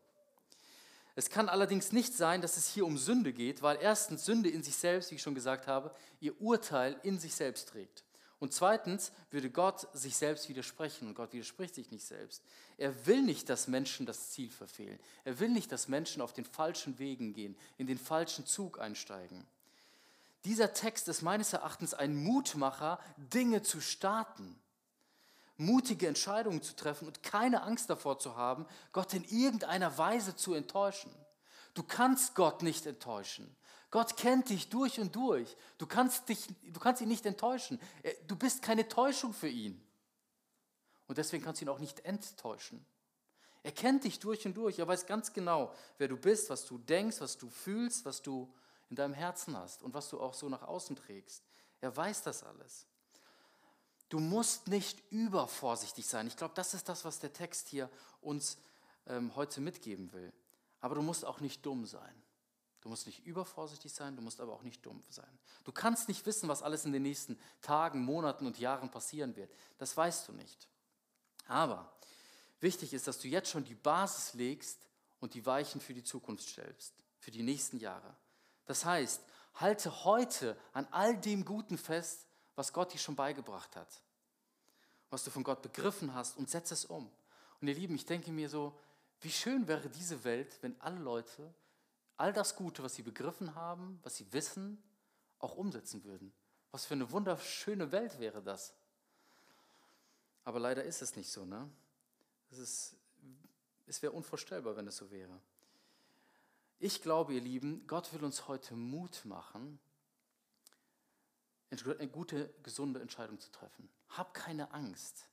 Es 1.17 1.29
kann 1.29 1.49
allerdings 1.49 1.91
nicht 1.91 2.15
sein, 2.15 2.43
dass 2.43 2.57
es 2.57 2.69
hier 2.69 2.87
um 2.87 2.97
Sünde 2.97 3.33
geht, 3.33 3.61
weil 3.61 3.79
erstens 3.81 4.25
Sünde 4.25 4.51
in 4.51 4.62
sich 4.62 4.77
selbst, 4.77 5.11
wie 5.11 5.17
ich 5.17 5.23
schon 5.23 5.35
gesagt 5.35 5.67
habe, 5.67 5.93
ihr 6.21 6.41
Urteil 6.41 6.97
in 7.03 7.19
sich 7.19 7.35
selbst 7.35 7.71
trägt. 7.71 8.06
Und 8.38 8.53
zweitens 8.53 9.12
würde 9.31 9.51
Gott 9.51 9.88
sich 9.94 10.16
selbst 10.16 10.49
widersprechen 10.49 11.09
und 11.09 11.14
Gott 11.14 11.33
widerspricht 11.33 11.75
sich 11.75 11.90
nicht 11.90 12.05
selbst. 12.05 12.42
Er 12.77 13.07
will 13.07 13.22
nicht, 13.22 13.49
dass 13.49 13.66
Menschen 13.66 14.05
das 14.05 14.31
Ziel 14.31 14.51
verfehlen. 14.51 14.99
Er 15.25 15.40
will 15.40 15.49
nicht, 15.49 15.72
dass 15.72 15.88
Menschen 15.88 16.20
auf 16.20 16.35
den 16.35 16.44
falschen 16.44 16.99
Wegen 16.99 17.33
gehen, 17.33 17.57
in 17.79 17.87
den 17.87 17.99
falschen 17.99 18.44
Zug 18.44 18.79
einsteigen. 18.79 19.46
Dieser 20.44 20.75
Text 20.75 21.09
ist 21.09 21.22
meines 21.22 21.53
Erachtens 21.55 21.94
ein 21.94 22.14
Mutmacher, 22.14 23.01
Dinge 23.16 23.62
zu 23.62 23.81
starten 23.81 24.61
mutige 25.59 26.07
Entscheidungen 26.07 26.62
zu 26.62 26.77
treffen 26.77 27.07
und 27.07 27.22
keine 27.22 27.62
Angst 27.62 27.88
davor 27.90 28.18
zu 28.18 28.37
haben, 28.37 28.66
Gott 28.92 29.14
in 29.14 29.25
irgendeiner 29.25 29.96
Weise 29.99 30.37
zu 30.37 30.55
enttäuschen. 30.55 31.11
Du 31.75 31.83
kannst 31.83 32.35
Gott 32.35 32.62
nicht 32.62 32.87
enttäuschen. 32.87 33.55
Gott 33.90 34.16
kennt 34.16 34.49
dich 34.49 34.68
durch 34.68 35.01
und 35.01 35.14
durch. 35.14 35.57
Du 35.79 35.87
kannst, 35.87 36.29
dich, 36.29 36.49
du 36.64 36.81
kannst 36.81 37.01
ihn 37.01 37.09
nicht 37.09 37.25
enttäuschen. 37.25 37.81
Du 38.27 38.37
bist 38.37 38.62
keine 38.62 38.88
Täuschung 38.88 39.33
für 39.33 39.49
ihn. 39.49 39.81
Und 41.07 41.18
deswegen 41.18 41.44
kannst 41.44 41.61
du 41.61 41.64
ihn 41.64 41.68
auch 41.68 41.79
nicht 41.79 42.05
enttäuschen. 42.05 42.85
Er 43.62 43.72
kennt 43.72 44.05
dich 44.05 44.18
durch 44.18 44.46
und 44.46 44.57
durch. 44.57 44.79
Er 44.79 44.88
weiß 44.88 45.07
ganz 45.07 45.33
genau, 45.33 45.75
wer 45.99 46.09
du 46.09 46.16
bist, 46.16 46.51
was 46.51 46.66
du 46.66 46.79
denkst, 46.79 47.20
was 47.20 47.37
du 47.37 47.49
fühlst, 47.49 48.05
was 48.05 48.22
du 48.22 48.53
in 48.90 48.96
deinem 48.96 49.14
Herzen 49.14 49.57
hast 49.57 49.83
und 49.83 49.94
was 49.94 50.09
du 50.09 50.20
auch 50.20 50.35
so 50.35 50.49
nach 50.49 50.62
außen 50.62 50.96
trägst. 50.96 51.42
Er 51.81 51.96
weiß 51.96 52.22
das 52.22 52.42
alles. 52.44 52.87
Du 54.09 54.20
musst 54.20 54.68
nicht 54.68 55.03
übervorsichtig 55.11 56.07
sein. 56.07 56.29
Ich 56.29 56.37
glaube, 56.37 56.55
das 56.55 56.75
ist 56.75 56.88
das, 56.88 57.05
was 57.05 57.18
der 57.18 57.33
Text 57.33 57.68
hier 57.68 57.90
uns 58.20 58.59
ähm, 59.09 59.35
heute 59.35 59.61
mitgeben 59.61 60.12
will. 60.12 60.33
Aber 60.81 60.94
du 60.94 61.03
musst 61.03 61.25
auch 61.25 61.40
nicht 61.40 61.66
dumm 61.66 61.87
sein. 61.87 62.22
Du 62.87 62.90
musst 62.90 63.07
nicht 63.07 63.27
übervorsichtig 63.27 63.92
sein, 63.92 64.14
du 64.14 64.22
musst 64.22 64.40
aber 64.40 64.53
auch 64.53 64.62
nicht 64.62 64.87
dumm 64.87 65.03
sein. 65.11 65.38
Du 65.64 65.72
kannst 65.72 66.07
nicht 66.07 66.25
wissen, 66.25 66.49
was 66.49 66.62
alles 66.62 66.85
in 66.85 66.92
den 66.92 67.03
nächsten 67.03 67.37
Tagen, 67.61 68.05
Monaten 68.05 68.46
und 68.46 68.61
Jahren 68.61 68.92
passieren 68.92 69.35
wird. 69.35 69.53
Das 69.77 69.96
weißt 69.96 70.29
du 70.29 70.33
nicht. 70.33 70.68
Aber 71.49 71.92
wichtig 72.61 72.94
ist, 72.94 73.09
dass 73.09 73.18
du 73.18 73.27
jetzt 73.27 73.51
schon 73.51 73.64
die 73.64 73.75
Basis 73.75 74.35
legst 74.35 74.79
und 75.18 75.35
die 75.35 75.44
Weichen 75.44 75.81
für 75.81 75.94
die 75.94 76.05
Zukunft 76.05 76.49
stellst, 76.49 76.94
für 77.18 77.33
die 77.33 77.42
nächsten 77.42 77.79
Jahre. 77.79 78.14
Das 78.66 78.85
heißt, 78.85 79.20
halte 79.55 80.05
heute 80.05 80.57
an 80.72 80.87
all 80.92 81.18
dem 81.20 81.44
Guten 81.44 81.79
fest, 81.79 82.29
was 82.55 82.72
Gott 82.72 82.94
dir 82.94 82.99
schon 82.99 83.16
beigebracht 83.16 83.75
hat, 83.75 84.01
was 85.11 85.25
du 85.25 85.33
von 85.33 85.42
Gott 85.42 85.61
begriffen 85.61 86.14
hast 86.14 86.37
und 86.37 86.49
setze 86.49 86.75
es 86.75 86.85
um. 86.85 87.11
Und 87.61 87.66
ihr 87.66 87.75
Lieben, 87.75 87.96
ich 87.96 88.07
denke 88.07 88.31
mir 88.31 88.49
so, 88.49 88.79
wie 89.22 89.33
schön 89.33 89.66
wäre 89.66 89.90
diese 89.90 90.22
Welt, 90.22 90.57
wenn 90.61 90.81
alle 90.81 91.01
Leute 91.01 91.53
all 92.16 92.33
das 92.33 92.57
Gute, 92.57 92.83
was 92.83 92.94
sie 92.94 93.02
begriffen 93.02 93.55
haben, 93.55 94.00
was 94.02 94.16
sie 94.16 94.33
wissen, 94.33 94.83
auch 95.38 95.57
umsetzen 95.57 96.05
würden. 96.05 96.33
Was 96.70 96.87
für 96.87 96.94
eine 96.94 97.11
wunderschöne 97.11 97.92
Welt 97.92 98.18
wäre 98.18 98.42
das. 98.42 98.74
Aber 100.44 100.61
leider 100.61 100.85
ist 100.85 101.02
es 101.02 101.16
nicht 101.16 101.31
so. 101.31 101.44
Ne? 101.44 101.68
Es, 102.50 102.59
ist, 102.59 102.96
es 103.87 104.02
wäre 104.02 104.12
unvorstellbar, 104.12 104.76
wenn 104.76 104.87
es 104.87 104.96
so 104.96 105.11
wäre. 105.11 105.40
Ich 106.79 107.02
glaube, 107.02 107.35
ihr 107.35 107.40
Lieben, 107.40 107.87
Gott 107.87 108.12
will 108.12 108.22
uns 108.24 108.48
heute 108.48 108.74
Mut 108.74 109.24
machen, 109.24 109.79
eine 111.70 112.09
gute, 112.09 112.55
gesunde 112.62 113.00
Entscheidung 113.00 113.40
zu 113.40 113.50
treffen. 113.50 113.88
Hab 114.11 114.35
keine 114.35 114.72
Angst, 114.72 115.29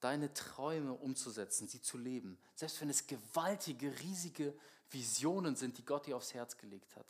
deine 0.00 0.32
Träume 0.32 0.94
umzusetzen, 0.94 1.68
sie 1.68 1.80
zu 1.80 1.98
leben, 1.98 2.38
selbst 2.54 2.80
wenn 2.80 2.90
es 2.90 3.06
gewaltige, 3.06 3.92
riesige 4.00 4.56
Visionen 4.94 5.56
sind, 5.56 5.76
die 5.76 5.84
Gott 5.84 6.06
dir 6.06 6.16
aufs 6.16 6.32
Herz 6.32 6.56
gelegt 6.56 6.96
hat. 6.96 7.06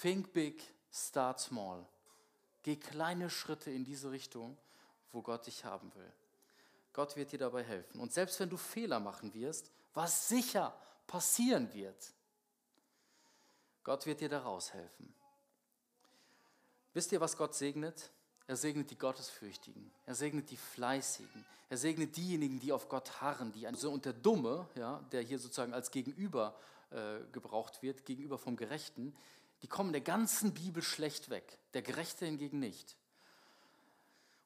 Think 0.00 0.32
big, 0.32 0.72
start 0.92 1.40
small. 1.40 1.84
Geh 2.62 2.76
kleine 2.76 3.28
Schritte 3.28 3.70
in 3.70 3.84
diese 3.84 4.10
Richtung, 4.10 4.56
wo 5.12 5.20
Gott 5.20 5.46
dich 5.46 5.64
haben 5.64 5.94
will. 5.94 6.12
Gott 6.92 7.16
wird 7.16 7.32
dir 7.32 7.38
dabei 7.38 7.62
helfen. 7.62 8.00
Und 8.00 8.12
selbst 8.12 8.38
wenn 8.40 8.48
du 8.48 8.56
Fehler 8.56 9.00
machen 9.00 9.34
wirst, 9.34 9.70
was 9.92 10.28
sicher 10.28 10.74
passieren 11.06 11.72
wird, 11.74 12.14
Gott 13.82 14.06
wird 14.06 14.20
dir 14.20 14.28
daraus 14.28 14.72
helfen. 14.72 15.14
Wisst 16.94 17.12
ihr, 17.12 17.20
was 17.20 17.36
Gott 17.36 17.54
segnet? 17.54 18.10
Er 18.46 18.56
segnet 18.56 18.90
die 18.90 18.98
Gottesfürchtigen. 18.98 19.90
Er 20.06 20.14
segnet 20.14 20.50
die 20.50 20.56
Fleißigen. 20.56 21.44
Er 21.70 21.78
segnet 21.78 22.16
diejenigen, 22.16 22.60
die 22.60 22.72
auf 22.72 22.88
Gott 22.88 23.20
harren. 23.20 23.52
Die 23.52 23.66
so 23.74 23.90
und 23.90 24.04
der 24.04 24.12
Dumme, 24.12 24.68
ja, 24.74 25.00
der 25.12 25.22
hier 25.22 25.38
sozusagen 25.38 25.72
als 25.72 25.90
Gegenüber 25.90 26.54
äh, 26.90 27.20
gebraucht 27.32 27.82
wird, 27.82 28.04
gegenüber 28.04 28.38
vom 28.38 28.56
Gerechten, 28.56 29.14
die 29.62 29.66
kommen 29.66 29.92
der 29.92 30.02
ganzen 30.02 30.52
Bibel 30.52 30.82
schlecht 30.82 31.30
weg. 31.30 31.58
Der 31.72 31.80
Gerechte 31.80 32.26
hingegen 32.26 32.58
nicht. 32.58 32.96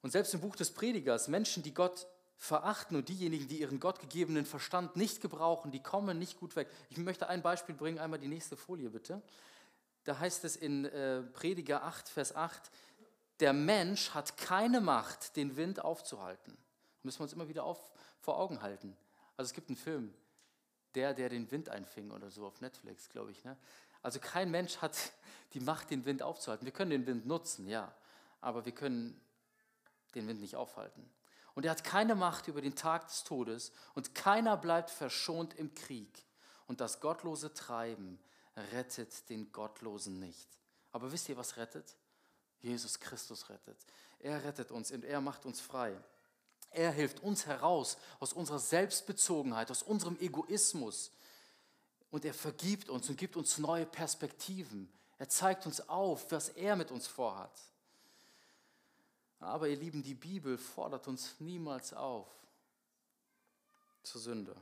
Und 0.02 0.12
selbst 0.12 0.32
im 0.32 0.40
Buch 0.40 0.54
des 0.54 0.70
Predigers, 0.70 1.26
Menschen, 1.26 1.64
die 1.64 1.74
Gott 1.74 2.06
verachten 2.36 2.96
und 2.96 3.08
diejenigen, 3.08 3.48
die 3.48 3.60
ihren 3.60 3.80
gottgegebenen 3.80 4.46
Verstand 4.46 4.94
nicht 4.94 5.20
gebrauchen, 5.20 5.72
die 5.72 5.82
kommen 5.82 6.20
nicht 6.20 6.38
gut 6.38 6.54
weg. 6.54 6.68
Ich 6.88 6.98
möchte 6.98 7.28
ein 7.28 7.42
Beispiel 7.42 7.74
bringen, 7.74 7.98
einmal 7.98 8.20
die 8.20 8.28
nächste 8.28 8.56
Folie 8.56 8.90
bitte. 8.90 9.20
Da 10.04 10.20
heißt 10.20 10.44
es 10.44 10.54
in 10.54 10.84
äh, 10.84 11.22
Prediger 11.22 11.82
8, 11.82 12.08
Vers 12.08 12.34
8, 12.34 12.70
der 13.40 13.52
Mensch 13.52 14.10
hat 14.10 14.36
keine 14.36 14.80
Macht, 14.80 15.36
den 15.36 15.56
Wind 15.56 15.84
aufzuhalten. 15.84 16.56
Das 16.96 17.04
müssen 17.04 17.20
wir 17.20 17.24
uns 17.24 17.32
immer 17.32 17.48
wieder 17.48 17.64
auf, 17.64 17.92
vor 18.20 18.38
Augen 18.38 18.62
halten. 18.62 18.96
Also 19.36 19.50
es 19.50 19.54
gibt 19.54 19.68
einen 19.68 19.76
Film, 19.76 20.14
der, 20.94 21.14
der 21.14 21.28
den 21.28 21.50
Wind 21.50 21.68
einfing 21.68 22.10
oder 22.10 22.30
so 22.30 22.46
auf 22.46 22.60
Netflix, 22.60 23.08
glaube 23.08 23.30
ich. 23.30 23.44
Ne? 23.44 23.56
Also 24.02 24.18
kein 24.18 24.50
Mensch 24.50 24.78
hat 24.78 24.96
die 25.54 25.60
Macht, 25.60 25.90
den 25.90 26.04
Wind 26.04 26.22
aufzuhalten. 26.22 26.64
Wir 26.64 26.72
können 26.72 26.90
den 26.90 27.06
Wind 27.06 27.26
nutzen, 27.26 27.68
ja, 27.68 27.94
aber 28.40 28.64
wir 28.64 28.72
können 28.72 29.20
den 30.14 30.26
Wind 30.26 30.40
nicht 30.40 30.56
aufhalten. 30.56 31.08
Und 31.54 31.64
er 31.64 31.72
hat 31.72 31.84
keine 31.84 32.14
Macht 32.14 32.48
über 32.48 32.60
den 32.60 32.76
Tag 32.76 33.08
des 33.08 33.24
Todes 33.24 33.72
und 33.94 34.14
keiner 34.14 34.56
bleibt 34.56 34.90
verschont 34.90 35.54
im 35.54 35.74
Krieg. 35.74 36.24
Und 36.66 36.80
das 36.80 37.00
gottlose 37.00 37.52
Treiben 37.52 38.20
rettet 38.72 39.28
den 39.28 39.50
Gottlosen 39.52 40.18
nicht. 40.20 40.48
Aber 40.92 41.10
wisst 41.12 41.28
ihr, 41.28 41.36
was 41.36 41.56
rettet? 41.56 41.96
Jesus 42.60 42.98
Christus 42.98 43.48
rettet. 43.48 43.78
Er 44.18 44.42
rettet 44.44 44.70
uns 44.70 44.90
und 44.90 45.04
er 45.04 45.20
macht 45.20 45.46
uns 45.46 45.60
frei. 45.60 45.96
Er 46.70 46.90
hilft 46.90 47.20
uns 47.22 47.46
heraus 47.46 47.96
aus 48.20 48.32
unserer 48.32 48.58
Selbstbezogenheit, 48.58 49.70
aus 49.70 49.82
unserem 49.82 50.18
Egoismus. 50.20 51.12
Und 52.10 52.24
er 52.24 52.34
vergibt 52.34 52.88
uns 52.88 53.08
und 53.08 53.16
gibt 53.16 53.36
uns 53.36 53.58
neue 53.58 53.86
Perspektiven. 53.86 54.90
Er 55.18 55.28
zeigt 55.28 55.66
uns 55.66 55.88
auf, 55.88 56.30
was 56.30 56.50
er 56.50 56.76
mit 56.76 56.90
uns 56.90 57.06
vorhat. 57.06 57.52
Aber 59.40 59.68
ihr 59.68 59.76
Lieben, 59.76 60.02
die 60.02 60.14
Bibel 60.14 60.58
fordert 60.58 61.06
uns 61.06 61.34
niemals 61.38 61.92
auf 61.92 62.26
zur 64.02 64.20
Sünde. 64.20 64.56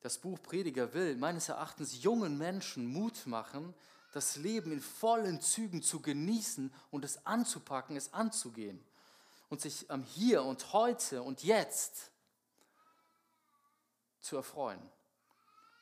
Das 0.00 0.18
Buch 0.18 0.40
Prediger 0.42 0.92
will 0.94 1.16
meines 1.16 1.48
Erachtens 1.48 2.02
jungen 2.02 2.38
Menschen 2.38 2.86
Mut 2.86 3.26
machen, 3.26 3.74
das 4.12 4.36
Leben 4.36 4.72
in 4.72 4.80
vollen 4.80 5.40
Zügen 5.40 5.82
zu 5.82 6.00
genießen 6.00 6.72
und 6.90 7.04
es 7.04 7.24
anzupacken, 7.26 7.96
es 7.96 8.12
anzugehen 8.12 8.84
und 9.48 9.60
sich 9.60 9.90
am 9.90 10.02
Hier 10.02 10.44
und 10.44 10.72
heute 10.72 11.22
und 11.22 11.42
jetzt 11.42 12.10
zu 14.20 14.36
erfreuen 14.36 14.80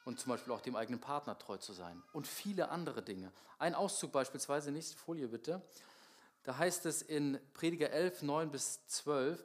und 0.04 0.18
zum 0.18 0.30
Beispiel 0.30 0.52
auch 0.52 0.60
dem 0.60 0.76
eigenen 0.76 1.00
Partner 1.00 1.38
treu 1.38 1.58
zu 1.58 1.72
sein 1.72 2.02
und 2.12 2.26
viele 2.26 2.70
andere 2.70 3.02
Dinge. 3.02 3.32
Ein 3.58 3.74
Auszug 3.74 4.12
beispielsweise, 4.12 4.70
nächste 4.70 4.96
Folie 4.96 5.28
bitte, 5.28 5.62
da 6.44 6.56
heißt 6.56 6.86
es 6.86 7.02
in 7.02 7.38
Prediger 7.52 7.90
11, 7.90 8.22
9 8.22 8.50
bis 8.50 8.86
12, 8.86 9.38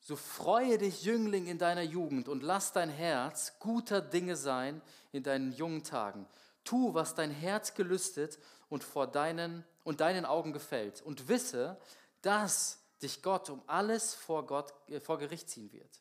so 0.00 0.16
freue 0.16 0.78
dich, 0.78 1.02
Jüngling, 1.02 1.46
in 1.46 1.58
deiner 1.58 1.82
Jugend 1.82 2.28
und 2.28 2.42
lass 2.42 2.72
dein 2.72 2.90
Herz 2.90 3.58
guter 3.58 4.00
Dinge 4.00 4.36
sein 4.36 4.80
in 5.12 5.22
deinen 5.22 5.52
jungen 5.52 5.82
Tagen. 5.82 6.26
Tu, 6.66 6.92
was 6.92 7.14
dein 7.14 7.30
Herz 7.30 7.72
gelüstet 7.74 8.38
und 8.68 8.84
vor 8.84 9.06
deinen 9.06 9.64
und 9.84 10.00
deinen 10.00 10.24
Augen 10.24 10.52
gefällt 10.52 11.00
und 11.00 11.28
wisse, 11.28 11.80
dass 12.20 12.80
dich 13.00 13.22
Gott 13.22 13.48
um 13.50 13.62
alles 13.68 14.14
vor, 14.14 14.44
Gott, 14.46 14.74
äh, 14.88 15.00
vor 15.00 15.18
Gericht 15.18 15.48
ziehen 15.48 15.72
wird. 15.72 16.00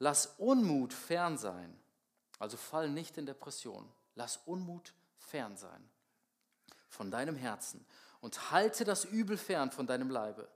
Lass 0.00 0.34
Unmut 0.38 0.92
fern 0.92 1.38
sein, 1.38 1.78
also 2.38 2.56
fall 2.56 2.90
nicht 2.90 3.18
in 3.18 3.26
Depression. 3.26 3.88
Lass 4.16 4.38
Unmut 4.46 4.92
fern 5.18 5.56
sein 5.56 5.88
von 6.88 7.10
deinem 7.10 7.36
Herzen 7.36 7.86
und 8.20 8.50
halte 8.50 8.84
das 8.84 9.04
Übel 9.04 9.36
fern 9.36 9.70
von 9.70 9.86
deinem 9.86 10.10
Leibe, 10.10 10.48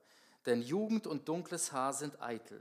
denn 0.47 0.63
Jugend 0.63 1.07
und 1.07 1.29
dunkles 1.29 1.73
Haar 1.73 1.93
sind 1.93 2.21
eitel. 2.21 2.61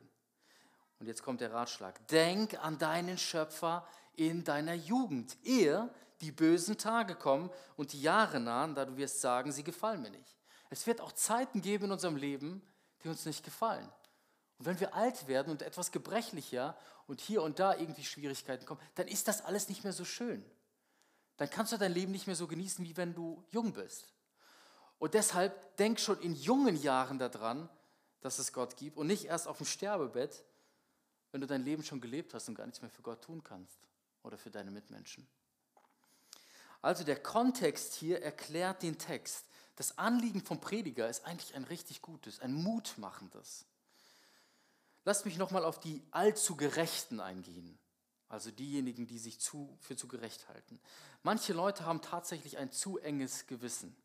Und 1.04 1.08
jetzt 1.08 1.22
kommt 1.22 1.42
der 1.42 1.52
Ratschlag. 1.52 2.08
Denk 2.08 2.64
an 2.64 2.78
deinen 2.78 3.18
Schöpfer 3.18 3.86
in 4.16 4.46
deiner 4.46 4.74
Jugend, 4.74 5.36
ehe 5.44 5.94
die 6.22 6.32
bösen 6.32 6.78
Tage 6.78 7.16
kommen 7.16 7.50
und 7.76 7.92
die 7.92 8.02
Jahre 8.02 8.40
nahen, 8.40 8.74
da 8.74 8.86
du 8.86 8.96
wirst 8.96 9.20
sagen, 9.20 9.52
sie 9.52 9.66
gefallen 9.66 10.02
mir 10.02 10.12
nicht. 10.12 10.38
Es 10.70 10.88
wird 10.88 11.02
auch 11.02 11.12
Zeiten 11.12 11.62
geben 11.62 11.84
in 11.84 11.92
unserem 11.92 12.16
Leben, 12.16 12.62
die 13.04 13.10
uns 13.10 13.26
nicht 13.26 13.44
gefallen. 13.44 13.86
Und 14.60 14.66
wenn 14.66 14.80
wir 14.80 14.94
alt 14.94 15.28
werden 15.28 15.52
und 15.52 15.62
etwas 15.62 15.92
gebrechlicher 15.92 16.78
und 17.06 17.20
hier 17.20 17.44
und 17.44 17.60
da 17.60 17.76
irgendwie 17.76 18.06
Schwierigkeiten 18.06 18.66
kommen, 18.66 18.80
dann 18.96 19.10
ist 19.10 19.28
das 19.28 19.44
alles 19.44 19.68
nicht 19.68 19.84
mehr 19.84 19.92
so 19.92 20.06
schön. 20.06 20.42
Dann 21.36 21.50
kannst 21.50 21.74
du 21.74 21.78
dein 21.78 21.92
Leben 21.92 22.14
nicht 22.14 22.28
mehr 22.28 22.38
so 22.38 22.48
genießen, 22.48 22.86
wie 22.86 22.96
wenn 22.96 23.14
du 23.14 23.44
jung 23.52 23.74
bist. 23.74 24.08
Und 25.00 25.16
deshalb 25.16 25.76
denk 25.76 26.00
schon 26.00 26.22
in 26.22 26.34
jungen 26.34 26.78
Jahren 26.78 27.20
daran, 27.20 27.68
dass 28.22 28.40
es 28.40 28.54
Gott 28.54 28.78
gibt 28.78 28.96
und 28.96 29.08
nicht 29.08 29.26
erst 29.26 29.50
auf 29.50 29.58
dem 29.58 29.66
Sterbebett, 29.66 30.46
wenn 31.34 31.42
du 31.42 31.48
dein 31.48 31.64
Leben 31.64 31.84
schon 31.84 32.00
gelebt 32.00 32.34
hast 32.34 32.48
und 32.48 32.56
gar 32.56 32.66
nichts 32.66 32.82
mehr 32.82 32.92
für 32.92 33.02
Gott 33.02 33.24
tun 33.24 33.44
kannst 33.44 33.80
oder 34.22 34.38
für 34.38 34.52
deine 34.52 34.70
Mitmenschen. 34.72 35.28
Also 36.82 37.04
der 37.04 37.22
Kontext 37.22 37.96
hier 37.96 38.22
erklärt 38.22 38.84
den 38.84 39.00
Text. 39.00 39.46
Das 39.76 39.98
Anliegen 39.98 40.44
vom 40.44 40.62
Prediger 40.62 41.10
ist 41.10 41.26
eigentlich 41.26 41.56
ein 41.56 41.64
richtig 41.64 42.04
gutes, 42.04 42.40
ein 42.40 42.54
mutmachendes. 42.54 43.66
Lasst 45.06 45.26
mich 45.26 45.38
nochmal 45.38 45.66
auf 45.66 45.80
die 45.80 46.04
allzu 46.12 46.56
Gerechten 46.56 47.20
eingehen, 47.20 47.80
also 48.30 48.52
diejenigen, 48.52 49.08
die 49.08 49.18
sich 49.18 49.40
zu, 49.40 49.76
für 49.82 49.96
zu 49.96 50.08
gerecht 50.08 50.48
halten. 50.50 50.80
Manche 51.24 51.54
Leute 51.54 51.86
haben 51.86 52.02
tatsächlich 52.02 52.60
ein 52.60 52.72
zu 52.72 53.00
enges 53.00 53.48
Gewissen. 53.48 53.96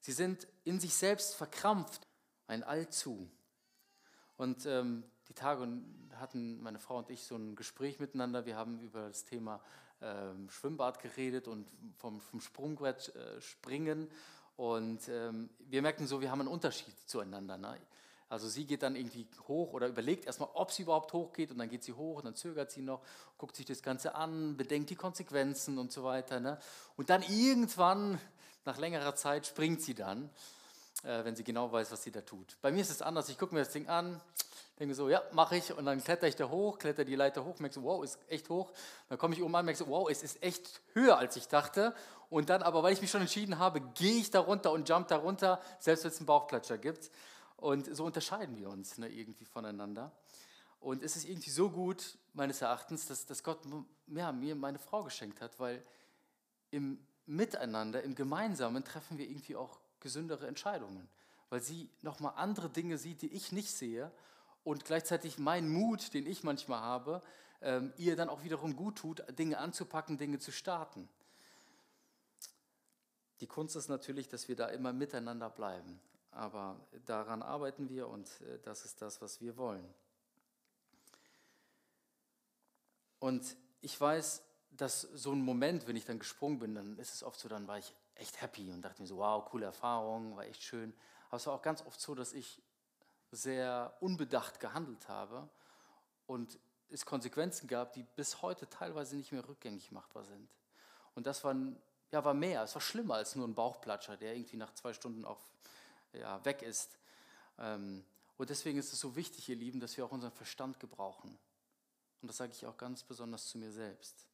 Sie 0.00 0.12
sind 0.12 0.46
in 0.64 0.80
sich 0.80 0.94
selbst 0.94 1.34
verkrampft, 1.34 2.06
ein 2.46 2.62
Allzu. 2.62 3.30
Und 4.36 4.66
ähm, 4.66 5.04
die 5.28 5.34
Tage 5.34 5.66
hatten 6.16 6.62
meine 6.62 6.78
Frau 6.78 6.98
und 6.98 7.10
ich 7.10 7.24
so 7.24 7.36
ein 7.36 7.56
Gespräch 7.56 8.00
miteinander. 8.00 8.46
Wir 8.46 8.56
haben 8.56 8.80
über 8.80 9.08
das 9.08 9.24
Thema 9.24 9.60
ähm, 10.00 10.48
Schwimmbad 10.50 11.00
geredet 11.00 11.48
und 11.48 11.66
vom, 11.98 12.20
vom 12.20 12.40
Sprungbrett 12.40 13.14
äh, 13.14 13.40
springen. 13.40 14.08
Und 14.56 15.08
ähm, 15.08 15.48
wir 15.60 15.82
merken 15.82 16.06
so, 16.06 16.20
wir 16.20 16.30
haben 16.30 16.40
einen 16.40 16.48
Unterschied 16.48 16.94
zueinander. 17.06 17.56
Ne? 17.56 17.78
Also 18.28 18.48
sie 18.48 18.64
geht 18.64 18.82
dann 18.82 18.96
irgendwie 18.96 19.26
hoch 19.46 19.72
oder 19.72 19.88
überlegt 19.88 20.24
erstmal, 20.24 20.48
ob 20.54 20.72
sie 20.72 20.82
überhaupt 20.82 21.12
hochgeht 21.12 21.50
und 21.50 21.58
dann 21.58 21.68
geht 21.68 21.84
sie 21.84 21.92
hoch 21.92 22.16
und 22.16 22.24
dann 22.24 22.34
zögert 22.34 22.70
sie 22.70 22.80
noch, 22.80 23.02
guckt 23.36 23.56
sich 23.56 23.66
das 23.66 23.82
Ganze 23.82 24.14
an, 24.14 24.56
bedenkt 24.56 24.90
die 24.90 24.96
Konsequenzen 24.96 25.78
und 25.78 25.92
so 25.92 26.04
weiter. 26.04 26.40
Ne? 26.40 26.58
Und 26.96 27.10
dann 27.10 27.22
irgendwann 27.22 28.18
nach 28.64 28.78
längerer 28.78 29.14
Zeit 29.14 29.46
springt 29.46 29.82
sie 29.82 29.94
dann, 29.94 30.30
äh, 31.02 31.24
wenn 31.24 31.36
sie 31.36 31.44
genau 31.44 31.70
weiß, 31.72 31.92
was 31.92 32.02
sie 32.02 32.10
da 32.10 32.22
tut. 32.22 32.56
Bei 32.62 32.72
mir 32.72 32.80
ist 32.80 32.90
es 32.90 33.02
anders. 33.02 33.28
Ich 33.28 33.38
gucke 33.38 33.54
mir 33.54 33.60
das 33.60 33.72
Ding 33.72 33.88
an, 33.88 34.20
denke 34.78 34.94
so, 34.94 35.08
ja, 35.08 35.22
mache 35.32 35.56
ich. 35.56 35.72
Und 35.76 35.84
dann 35.84 36.02
kletter 36.02 36.26
ich 36.26 36.36
da 36.36 36.48
hoch, 36.48 36.78
kletter 36.78 37.04
die 37.04 37.14
Leiter 37.14 37.44
hoch, 37.44 37.58
merke 37.58 37.74
so, 37.74 37.82
wow, 37.82 38.02
ist 38.02 38.18
echt 38.28 38.48
hoch. 38.48 38.72
Dann 39.08 39.18
komme 39.18 39.34
ich 39.34 39.42
oben 39.42 39.54
an, 39.54 39.64
merke 39.64 39.78
so, 39.78 39.88
wow, 39.88 40.08
es 40.10 40.22
ist 40.22 40.42
echt 40.42 40.80
höher, 40.94 41.18
als 41.18 41.36
ich 41.36 41.48
dachte. 41.48 41.94
Und 42.30 42.48
dann 42.48 42.62
aber, 42.62 42.82
weil 42.82 42.92
ich 42.92 43.00
mich 43.00 43.10
schon 43.10 43.20
entschieden 43.20 43.58
habe, 43.58 43.80
gehe 43.80 44.20
ich 44.20 44.30
da 44.30 44.40
runter 44.40 44.72
und 44.72 44.88
jump 44.88 45.08
da 45.08 45.16
runter, 45.16 45.60
selbst 45.78 46.04
wenn 46.04 46.10
es 46.10 46.18
einen 46.18 46.26
Bauchklatscher 46.26 46.78
gibt. 46.78 47.10
Und 47.56 47.94
so 47.94 48.04
unterscheiden 48.04 48.56
wir 48.58 48.70
uns 48.70 48.98
ne, 48.98 49.08
irgendwie 49.08 49.44
voneinander. 49.44 50.10
Und 50.80 51.02
es 51.02 51.14
ist 51.14 51.28
irgendwie 51.28 51.50
so 51.50 51.70
gut, 51.70 52.18
meines 52.32 52.60
Erachtens, 52.60 53.06
dass, 53.06 53.24
dass 53.26 53.44
Gott 53.44 53.60
ja, 54.08 54.32
mir 54.32 54.56
meine 54.56 54.80
Frau 54.80 55.04
geschenkt 55.04 55.40
hat, 55.40 55.60
weil 55.60 55.84
im 56.72 56.98
Miteinander, 57.26 58.02
im 58.02 58.16
Gemeinsamen 58.16 58.82
treffen 58.82 59.16
wir 59.16 59.28
irgendwie 59.28 59.54
auch 59.54 59.78
gesündere 60.00 60.48
Entscheidungen, 60.48 61.08
weil 61.50 61.60
sie 61.60 61.88
nochmal 62.00 62.32
andere 62.34 62.68
Dinge 62.68 62.98
sieht, 62.98 63.22
die 63.22 63.32
ich 63.32 63.52
nicht 63.52 63.70
sehe 63.70 64.10
und 64.64 64.84
gleichzeitig 64.84 65.38
mein 65.38 65.68
Mut, 65.68 66.14
den 66.14 66.26
ich 66.26 66.44
manchmal 66.44 66.80
habe, 66.80 67.22
ähm, 67.60 67.92
ihr 67.96 68.16
dann 68.16 68.28
auch 68.28 68.42
wiederum 68.42 68.76
gut 68.76 68.98
tut, 68.98 69.24
Dinge 69.38 69.58
anzupacken, 69.58 70.18
Dinge 70.18 70.38
zu 70.38 70.52
starten. 70.52 71.08
Die 73.40 73.46
Kunst 73.46 73.76
ist 73.76 73.88
natürlich, 73.88 74.28
dass 74.28 74.48
wir 74.48 74.56
da 74.56 74.68
immer 74.68 74.92
miteinander 74.92 75.50
bleiben, 75.50 76.00
aber 76.30 76.78
daran 77.06 77.42
arbeiten 77.42 77.88
wir 77.88 78.08
und 78.08 78.28
äh, 78.42 78.58
das 78.62 78.84
ist 78.84 79.02
das, 79.02 79.20
was 79.20 79.40
wir 79.40 79.56
wollen. 79.56 79.86
Und 83.18 83.56
ich 83.80 84.00
weiß, 84.00 84.42
dass 84.70 85.02
so 85.02 85.32
ein 85.32 85.42
Moment, 85.42 85.86
wenn 85.86 85.96
ich 85.96 86.04
dann 86.04 86.18
gesprungen 86.18 86.58
bin, 86.58 86.74
dann 86.74 86.98
ist 86.98 87.14
es 87.14 87.22
oft 87.22 87.38
so, 87.38 87.48
dann 87.48 87.68
war 87.68 87.78
ich 87.78 87.94
echt 88.14 88.40
happy 88.40 88.72
und 88.72 88.82
dachte 88.82 89.02
mir 89.02 89.08
so, 89.08 89.18
wow, 89.18 89.44
coole 89.44 89.66
Erfahrung, 89.66 90.36
war 90.36 90.44
echt 90.44 90.62
schön. 90.62 90.94
Aber 91.28 91.36
es 91.36 91.46
war 91.46 91.54
auch 91.54 91.62
ganz 91.62 91.84
oft 91.86 92.00
so, 92.00 92.14
dass 92.14 92.32
ich 92.32 92.62
sehr 93.32 93.96
unbedacht 94.00 94.60
gehandelt 94.60 95.08
habe 95.08 95.48
und 96.26 96.58
es 96.90 97.04
Konsequenzen 97.04 97.66
gab, 97.66 97.92
die 97.94 98.04
bis 98.16 98.42
heute 98.42 98.68
teilweise 98.68 99.16
nicht 99.16 99.32
mehr 99.32 99.46
rückgängig 99.48 99.90
machbar 99.90 100.24
sind. 100.24 100.48
Und 101.14 101.26
das 101.26 101.42
war, 101.42 101.56
ja, 102.10 102.24
war 102.24 102.34
mehr, 102.34 102.62
es 102.62 102.74
war 102.74 102.82
schlimmer 102.82 103.14
als 103.14 103.34
nur 103.34 103.48
ein 103.48 103.54
Bauchplatscher, 103.54 104.16
der 104.16 104.36
irgendwie 104.36 104.58
nach 104.58 104.74
zwei 104.74 104.92
Stunden 104.92 105.24
auch 105.24 105.40
ja, 106.12 106.44
weg 106.44 106.62
ist. 106.62 106.98
Ähm, 107.58 108.04
und 108.36 108.50
deswegen 108.50 108.78
ist 108.78 108.92
es 108.92 109.00
so 109.00 109.16
wichtig, 109.16 109.48
ihr 109.48 109.56
Lieben, 109.56 109.80
dass 109.80 109.96
wir 109.96 110.04
auch 110.04 110.12
unseren 110.12 110.32
Verstand 110.32 110.78
gebrauchen. 110.78 111.38
Und 112.20 112.28
das 112.28 112.36
sage 112.36 112.52
ich 112.52 112.66
auch 112.66 112.76
ganz 112.76 113.02
besonders 113.02 113.46
zu 113.46 113.58
mir 113.58 113.72
selbst 113.72 114.26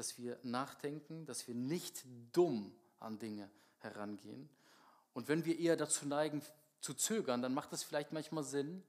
dass 0.00 0.16
wir 0.18 0.38
nachdenken, 0.42 1.26
dass 1.26 1.46
wir 1.46 1.54
nicht 1.54 2.04
dumm 2.32 2.74
an 3.00 3.18
Dinge 3.18 3.50
herangehen. 3.80 4.48
Und 5.12 5.28
wenn 5.28 5.44
wir 5.44 5.58
eher 5.58 5.76
dazu 5.76 6.06
neigen 6.06 6.42
zu 6.80 6.94
zögern, 6.94 7.42
dann 7.42 7.54
macht 7.54 7.72
es 7.72 7.82
vielleicht 7.82 8.12
manchmal 8.12 8.44
Sinn, 8.44 8.82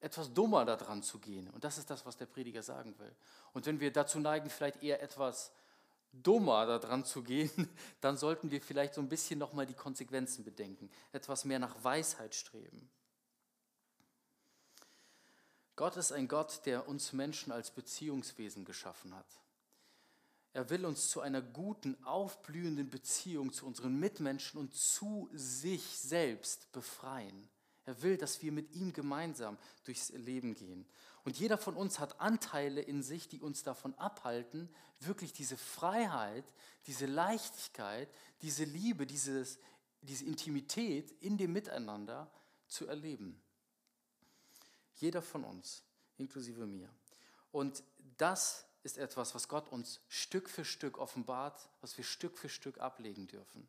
etwas 0.00 0.32
dummer 0.32 0.64
daran 0.64 1.02
zu 1.02 1.18
gehen. 1.18 1.48
Und 1.50 1.64
das 1.64 1.78
ist 1.78 1.90
das, 1.90 2.04
was 2.06 2.16
der 2.16 2.26
Prediger 2.26 2.62
sagen 2.62 2.98
will. 2.98 3.14
Und 3.52 3.66
wenn 3.66 3.80
wir 3.80 3.92
dazu 3.92 4.18
neigen, 4.18 4.50
vielleicht 4.50 4.82
eher 4.82 5.02
etwas 5.02 5.52
dummer 6.12 6.66
daran 6.66 7.04
zu 7.04 7.22
gehen, 7.22 7.50
dann 8.00 8.16
sollten 8.16 8.50
wir 8.50 8.60
vielleicht 8.60 8.94
so 8.94 9.00
ein 9.00 9.08
bisschen 9.08 9.38
nochmal 9.38 9.66
die 9.66 9.74
Konsequenzen 9.74 10.44
bedenken, 10.44 10.90
etwas 11.12 11.44
mehr 11.44 11.58
nach 11.58 11.82
Weisheit 11.82 12.34
streben. 12.34 12.90
Gott 15.76 15.96
ist 15.96 16.12
ein 16.12 16.26
Gott, 16.26 16.64
der 16.64 16.88
uns 16.88 17.12
Menschen 17.12 17.52
als 17.52 17.70
Beziehungswesen 17.70 18.64
geschaffen 18.64 19.14
hat. 19.14 19.26
Er 20.56 20.70
will 20.70 20.86
uns 20.86 21.10
zu 21.10 21.20
einer 21.20 21.42
guten, 21.42 22.02
aufblühenden 22.02 22.88
Beziehung 22.88 23.52
zu 23.52 23.66
unseren 23.66 24.00
Mitmenschen 24.00 24.58
und 24.58 24.72
zu 24.72 25.28
sich 25.34 25.82
selbst 25.98 26.72
befreien. 26.72 27.50
Er 27.84 28.00
will, 28.00 28.16
dass 28.16 28.40
wir 28.40 28.52
mit 28.52 28.74
ihm 28.74 28.94
gemeinsam 28.94 29.58
durchs 29.84 30.08
Leben 30.12 30.54
gehen. 30.54 30.86
Und 31.24 31.38
jeder 31.38 31.58
von 31.58 31.76
uns 31.76 31.98
hat 31.98 32.22
Anteile 32.22 32.80
in 32.80 33.02
sich, 33.02 33.28
die 33.28 33.42
uns 33.42 33.64
davon 33.64 33.94
abhalten, 33.96 34.74
wirklich 35.00 35.34
diese 35.34 35.58
Freiheit, 35.58 36.54
diese 36.86 37.04
Leichtigkeit, 37.04 38.08
diese 38.40 38.64
Liebe, 38.64 39.06
dieses, 39.06 39.58
diese 40.00 40.24
Intimität 40.24 41.10
in 41.20 41.36
dem 41.36 41.52
Miteinander 41.52 42.30
zu 42.66 42.86
erleben. 42.86 43.42
Jeder 44.94 45.20
von 45.20 45.44
uns, 45.44 45.82
inklusive 46.16 46.66
mir. 46.66 46.88
Und 47.52 47.84
das 48.16 48.66
ist 48.86 48.98
etwas, 48.98 49.34
was 49.34 49.48
Gott 49.48 49.70
uns 49.72 50.00
Stück 50.08 50.48
für 50.48 50.64
Stück 50.64 50.98
offenbart, 50.98 51.68
was 51.80 51.98
wir 51.98 52.04
Stück 52.04 52.38
für 52.38 52.48
Stück 52.48 52.78
ablegen 52.78 53.26
dürfen. 53.26 53.68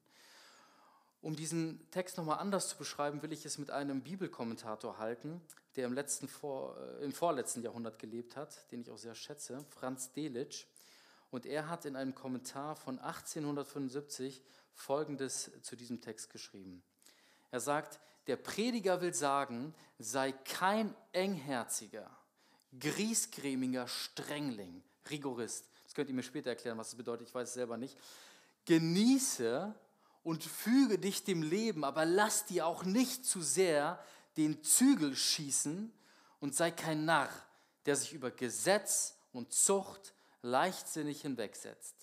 Um 1.22 1.36
diesen 1.36 1.90
Text 1.90 2.18
nochmal 2.18 2.38
anders 2.38 2.70
zu 2.70 2.78
beschreiben, 2.78 3.24
will 3.24 3.34
ich 3.34 3.44
es 3.44 3.58
mit 3.58 3.72
einem 3.72 4.04
Bibelkommentator 4.04 5.00
halten, 5.00 5.42
der 5.76 5.88
im, 5.88 5.94
letzten 5.94 6.28
vor, 6.28 6.78
äh, 6.78 7.04
im 7.04 7.12
vorletzten 7.12 7.64
Jahrhundert 7.64 7.98
gelebt 7.98 8.38
hat, 8.38 8.72
den 8.72 8.82
ich 8.82 8.92
auch 8.92 9.00
sehr 9.00 9.16
schätze, 9.16 9.66
Franz 9.72 10.14
Delitzsch. 10.14 10.68
Und 11.32 11.48
er 11.48 11.68
hat 11.68 11.86
in 11.86 11.96
einem 11.96 12.14
Kommentar 12.14 12.76
von 12.76 13.00
1875 13.00 14.44
Folgendes 14.76 15.52
zu 15.64 15.76
diesem 15.76 16.00
Text 16.00 16.30
geschrieben. 16.30 16.84
Er 17.50 17.60
sagt, 17.60 18.00
der 18.28 18.36
Prediger 18.38 19.02
will 19.02 19.16
sagen, 19.16 19.74
sei 19.98 20.32
kein 20.32 20.96
engherziger, 21.12 22.16
griesgrämiger 22.80 23.88
Strengling, 23.88 24.84
Rigorist. 25.10 25.70
Das 25.84 25.94
könnt 25.94 26.10
ihr 26.10 26.16
mir 26.16 26.24
später 26.24 26.50
erklären, 26.50 26.78
was 26.78 26.90
das 26.90 26.98
bedeutet, 26.98 27.28
ich 27.28 27.34
weiß 27.34 27.48
es 27.48 27.54
selber 27.54 27.78
nicht. 27.78 27.98
Genieße 28.66 29.74
und 30.24 30.44
füge 30.44 31.00
dich 31.00 31.24
dem 31.24 31.42
Leben, 31.42 31.84
aber 31.84 32.06
lass 32.06 32.46
dir 32.46 32.68
auch 32.68 32.84
nicht 32.84 33.26
zu 33.26 33.42
sehr 33.42 34.04
den 34.36 34.62
Zügel 34.64 35.16
schießen 35.16 35.92
und 36.40 36.56
sei 36.56 36.72
kein 36.72 37.06
Narr, 37.06 37.30
der 37.86 37.96
sich 37.96 38.14
über 38.14 38.32
Gesetz 38.32 39.16
und 39.32 39.54
Zucht 39.54 40.14
leichtsinnig 40.42 41.22
hinwegsetzt. 41.22 41.96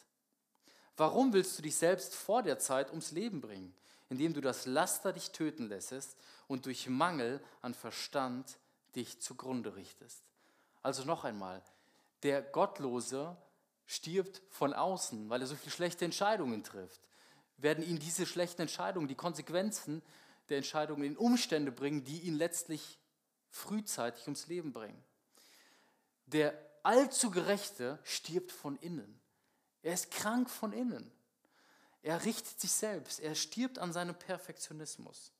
Warum 0.96 1.32
willst 1.32 1.58
du 1.58 1.62
dich 1.62 1.76
selbst 1.76 2.14
vor 2.14 2.42
der 2.42 2.58
Zeit 2.58 2.90
ums 2.90 3.10
Leben 3.10 3.40
bringen, 3.40 3.74
indem 4.08 4.32
du 4.32 4.40
das 4.40 4.66
Laster 4.66 5.12
dich 5.12 5.30
töten 5.30 5.68
lässest 5.68 6.16
und 6.46 6.66
durch 6.66 6.88
Mangel 6.88 7.42
an 7.62 7.74
Verstand 7.74 8.58
dich 8.94 9.20
zugrunde 9.20 9.76
richtest? 9.76 10.22
Also 10.82 11.04
noch 11.04 11.24
einmal, 11.24 11.62
der 12.24 12.42
Gottlose 12.42 13.36
stirbt 13.86 14.42
von 14.48 14.72
außen, 14.74 15.30
weil 15.30 15.40
er 15.40 15.46
so 15.46 15.54
viele 15.54 15.70
schlechte 15.70 16.04
Entscheidungen 16.04 16.64
trifft 16.64 17.00
werden 17.58 17.84
ihn 17.84 17.98
diese 17.98 18.26
schlechten 18.26 18.62
Entscheidungen, 18.62 19.08
die 19.08 19.14
Konsequenzen 19.14 20.02
der 20.48 20.58
Entscheidungen 20.58 21.04
in 21.04 21.16
Umstände 21.16 21.72
bringen, 21.72 22.04
die 22.04 22.20
ihn 22.20 22.34
letztlich 22.34 22.98
frühzeitig 23.48 24.24
ums 24.24 24.46
Leben 24.46 24.72
bringen. 24.72 25.02
Der 26.26 26.54
allzu 26.82 27.30
Gerechte 27.30 27.98
stirbt 28.02 28.52
von 28.52 28.76
innen. 28.76 29.20
Er 29.82 29.94
ist 29.94 30.10
krank 30.10 30.50
von 30.50 30.72
innen. 30.72 31.10
Er 32.02 32.24
richtet 32.24 32.60
sich 32.60 32.72
selbst. 32.72 33.20
Er 33.20 33.34
stirbt 33.34 33.78
an 33.78 33.92
seinem 33.92 34.14
Perfektionismus. 34.14 35.32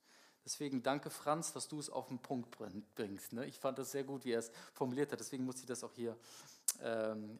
Deswegen 0.44 0.83
danke 0.83 1.11
Franz, 1.11 1.53
dass 1.53 1.68
du 1.68 1.79
es 1.79 1.90
auf 1.90 2.09
den 2.09 2.18
Punkt 2.18 2.51
bringst. 2.94 3.33
Ne? 3.33 3.47
Ich 3.47 3.59
fand 3.59 3.79
das 3.79 3.92
sehr 3.92 4.05
gut, 4.05 4.25
wie 4.25 4.33
er 4.33 4.40
es 4.40 4.51
formuliert 4.73 5.11
hat. 5.12 5.20
Deswegen 5.20 5.44
muss 5.44 5.61
ich 5.61 5.66
das 5.66 5.83
auch 5.83 5.92
hier 5.94 6.16
ähm, 6.82 7.38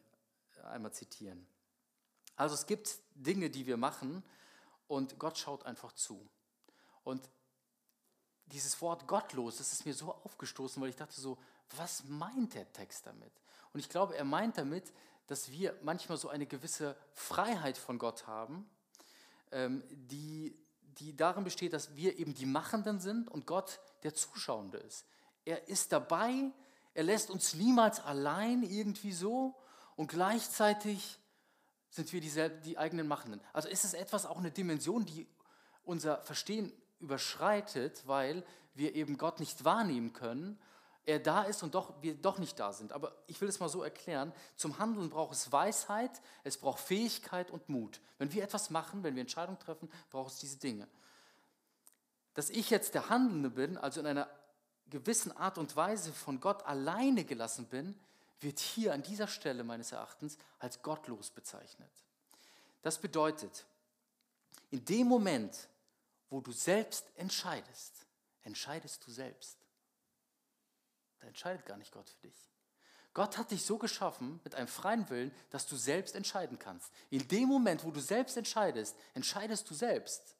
einmal 0.63 0.93
zitieren. 0.93 1.45
Also 2.35 2.55
es 2.55 2.65
gibt 2.65 2.99
Dinge, 3.15 3.49
die 3.49 3.65
wir 3.65 3.77
machen, 3.77 4.23
und 4.87 5.17
Gott 5.17 5.37
schaut 5.37 5.65
einfach 5.65 5.93
zu. 5.93 6.29
Und 7.03 7.29
dieses 8.47 8.79
Wort 8.81 9.07
gottlos, 9.07 9.57
das 9.57 9.73
ist 9.73 9.85
mir 9.85 9.93
so 9.93 10.13
aufgestoßen, 10.13 10.81
weil 10.81 10.89
ich 10.89 10.95
dachte 10.95 11.19
so, 11.19 11.37
was 11.75 12.03
meint 12.05 12.53
der 12.53 12.71
Text 12.71 13.05
damit? 13.07 13.31
Und 13.73 13.79
ich 13.79 13.89
glaube, 13.89 14.15
er 14.15 14.25
meint 14.25 14.57
damit, 14.57 14.93
dass 15.27 15.51
wir 15.51 15.75
manchmal 15.81 16.17
so 16.17 16.29
eine 16.29 16.45
gewisse 16.45 16.95
Freiheit 17.13 17.77
von 17.77 17.97
Gott 17.97 18.27
haben, 18.27 18.69
ähm, 19.51 19.83
die, 19.89 20.55
die 20.81 21.15
darin 21.15 21.43
besteht, 21.43 21.73
dass 21.73 21.95
wir 21.95 22.17
eben 22.19 22.35
die 22.35 22.45
Machenden 22.45 22.99
sind 22.99 23.27
und 23.29 23.47
Gott 23.47 23.79
der 24.03 24.13
Zuschauende 24.13 24.77
ist. 24.77 25.05
Er 25.45 25.67
ist 25.67 25.91
dabei, 25.91 26.51
er 26.95 27.03
lässt 27.03 27.29
uns 27.29 27.53
niemals 27.53 27.99
allein 27.99 28.63
irgendwie 28.63 29.11
so 29.11 29.53
und 29.95 30.07
gleichzeitig 30.07 31.19
sind 31.89 32.11
wir 32.11 32.21
dieselben, 32.21 32.61
die 32.63 32.77
eigenen 32.77 33.07
Machenden. 33.07 33.41
Also 33.53 33.67
ist 33.67 33.83
es 33.83 33.93
etwas, 33.93 34.25
auch 34.25 34.37
eine 34.37 34.49
Dimension, 34.49 35.05
die 35.05 35.27
unser 35.83 36.21
Verstehen 36.23 36.71
überschreitet, 36.99 38.07
weil 38.07 38.43
wir 38.73 38.95
eben 38.95 39.17
Gott 39.17 39.39
nicht 39.39 39.65
wahrnehmen 39.65 40.13
können. 40.13 40.57
Er 41.05 41.19
da 41.19 41.43
ist 41.43 41.63
und 41.63 41.75
doch, 41.75 42.01
wir 42.01 42.15
doch 42.15 42.39
nicht 42.39 42.59
da 42.59 42.71
sind. 42.73 42.93
Aber 42.93 43.13
ich 43.27 43.39
will 43.39 43.49
es 43.49 43.59
mal 43.59 43.69
so 43.69 43.83
erklären. 43.83 44.33
Zum 44.55 44.79
Handeln 44.79 45.09
braucht 45.09 45.33
es 45.33 45.51
Weisheit, 45.51 46.21
es 46.43 46.57
braucht 46.57 46.79
Fähigkeit 46.79 47.51
und 47.51 47.67
Mut. 47.69 48.01
Wenn 48.17 48.31
wir 48.33 48.43
etwas 48.43 48.69
machen, 48.69 49.03
wenn 49.03 49.15
wir 49.15 49.21
Entscheidungen 49.21 49.59
treffen, 49.59 49.89
braucht 50.09 50.31
es 50.31 50.39
diese 50.39 50.57
Dinge. 50.57 50.87
Dass 52.33 52.49
ich 52.49 52.69
jetzt 52.69 52.95
der 52.95 53.09
Handelnde 53.09 53.49
bin, 53.49 53.77
also 53.77 53.99
in 53.99 54.07
einer 54.07 54.29
gewissen 54.89 55.35
Art 55.35 55.57
und 55.57 55.75
Weise 55.75 56.13
von 56.13 56.39
Gott 56.39 56.63
alleine 56.65 57.25
gelassen 57.25 57.65
bin, 57.65 57.99
wird 58.39 58.59
hier 58.59 58.93
an 58.93 59.01
dieser 59.01 59.27
Stelle 59.27 59.63
meines 59.63 59.91
Erachtens 59.91 60.37
als 60.59 60.81
gottlos 60.81 61.29
bezeichnet. 61.31 61.91
Das 62.81 62.99
bedeutet, 62.99 63.65
in 64.71 64.83
dem 64.85 65.07
Moment, 65.07 65.67
wo 66.29 66.41
du 66.41 66.51
selbst 66.51 67.05
entscheidest, 67.15 68.05
entscheidest 68.43 69.05
du 69.07 69.11
selbst. 69.11 69.57
Da 71.19 71.27
entscheidet 71.27 71.65
gar 71.65 71.77
nicht 71.77 71.91
Gott 71.91 72.09
für 72.09 72.27
dich. 72.27 72.51
Gott 73.13 73.37
hat 73.37 73.51
dich 73.51 73.63
so 73.63 73.77
geschaffen 73.77 74.41
mit 74.43 74.55
einem 74.55 74.67
freien 74.67 75.09
Willen, 75.09 75.33
dass 75.49 75.65
du 75.65 75.77
selbst 75.77 76.15
entscheiden 76.15 76.59
kannst. 76.59 76.91
In 77.09 77.25
dem 77.29 77.47
Moment, 77.47 77.85
wo 77.85 77.91
du 77.91 78.01
selbst 78.01 78.35
entscheidest, 78.35 78.95
entscheidest 79.13 79.69
du 79.69 79.73
selbst. 79.73 80.35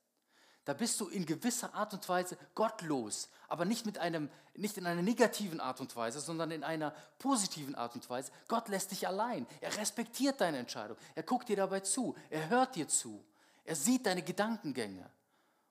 Da 0.65 0.73
bist 0.73 0.99
du 0.99 1.08
in 1.08 1.28
gewisser 1.28 1.75
Art 1.75 1.93
und 1.93 2.10
Weise 2.10 2.38
gottlos, 2.56 3.30
aber 3.47 3.65
nicht, 3.65 3.86
mit 3.86 3.99
einem, 3.99 4.30
nicht 4.56 4.78
in 4.78 4.88
einer 4.88 5.04
negativen 5.04 5.60
Art 5.60 5.80
und 5.80 5.95
Weise, 5.95 6.19
sondern 6.19 6.49
in 6.49 6.63
einer 6.63 6.91
positiven 7.19 7.75
Art 7.75 7.93
und 7.93 8.10
Weise. 8.10 8.32
Gott 8.47 8.67
lässt 8.67 8.89
dich 8.89 9.08
allein. 9.08 9.45
Er 9.62 9.78
respektiert 9.78 10.41
deine 10.41 10.58
Entscheidung. 10.58 10.97
Er 11.13 11.21
guckt 11.21 11.49
dir 11.49 11.56
dabei 11.56 11.82
zu. 11.82 12.15
Er 12.32 12.49
hört 12.49 12.75
dir 12.75 12.88
zu. 12.88 13.23
Er 13.63 13.75
sieht 13.75 14.08
deine 14.08 14.23
Gedankengänge. 14.23 15.08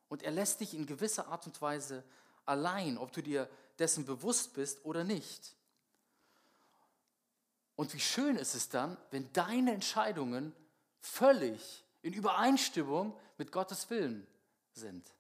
Und 0.09 0.23
er 0.23 0.31
lässt 0.31 0.61
dich 0.61 0.75
in 0.75 0.87
gewisser 0.87 1.27
Art 1.27 1.45
und 1.47 1.61
Weise 1.61 2.05
allein, 2.47 2.97
ob 2.97 3.13
du 3.13 3.21
dir 3.21 3.49
dessen 3.81 4.05
bewusst 4.05 4.55
bist 4.55 4.85
oder 4.85 5.03
nicht. 5.03 5.57
Und 7.75 7.93
wie 7.95 8.01
schön 8.01 8.37
ist 8.37 8.55
es 8.55 8.69
dann, 8.69 8.97
wenn 9.11 9.33
deine 9.33 9.73
Entscheidungen 9.73 10.55
völlig 11.01 11.85
in 12.03 12.13
Übereinstimmung 12.13 13.19
mit 13.39 13.51
Gottes 13.51 13.91
Willen 13.91 14.25
sind. 14.75 15.13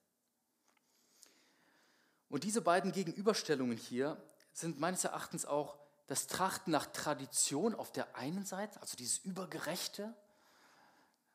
Und 2.28 2.44
diese 2.44 2.60
beiden 2.60 2.92
Gegenüberstellungen 2.92 3.76
hier 3.76 4.20
sind 4.52 4.80
meines 4.80 5.04
Erachtens 5.04 5.46
auch 5.46 5.76
das 6.06 6.26
Trachten 6.26 6.70
nach 6.70 6.86
Tradition 6.86 7.74
auf 7.74 7.92
der 7.92 8.16
einen 8.16 8.44
Seite, 8.44 8.80
also 8.80 8.96
dieses 8.96 9.18
Übergerechte, 9.18 10.14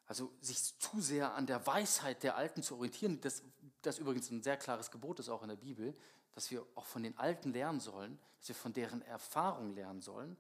also 0.05 0.31
sich 0.41 0.77
zu 0.79 1.01
sehr 1.01 1.33
an 1.33 1.45
der 1.45 1.65
Weisheit 1.65 2.23
der 2.23 2.35
Alten 2.35 2.63
zu 2.63 2.75
orientieren, 2.75 3.21
das, 3.21 3.43
das 3.81 3.99
übrigens 3.99 4.29
ein 4.29 4.43
sehr 4.43 4.57
klares 4.57 4.91
Gebot 4.91 5.19
ist 5.19 5.29
auch 5.29 5.43
in 5.43 5.49
der 5.49 5.55
Bibel, 5.55 5.95
dass 6.33 6.51
wir 6.51 6.65
auch 6.75 6.85
von 6.85 7.03
den 7.03 7.17
Alten 7.17 7.53
lernen 7.53 7.79
sollen, 7.79 8.19
dass 8.39 8.49
wir 8.49 8.55
von 8.55 8.73
deren 8.73 9.01
Erfahrung 9.03 9.73
lernen 9.75 10.01
sollen, 10.01 10.37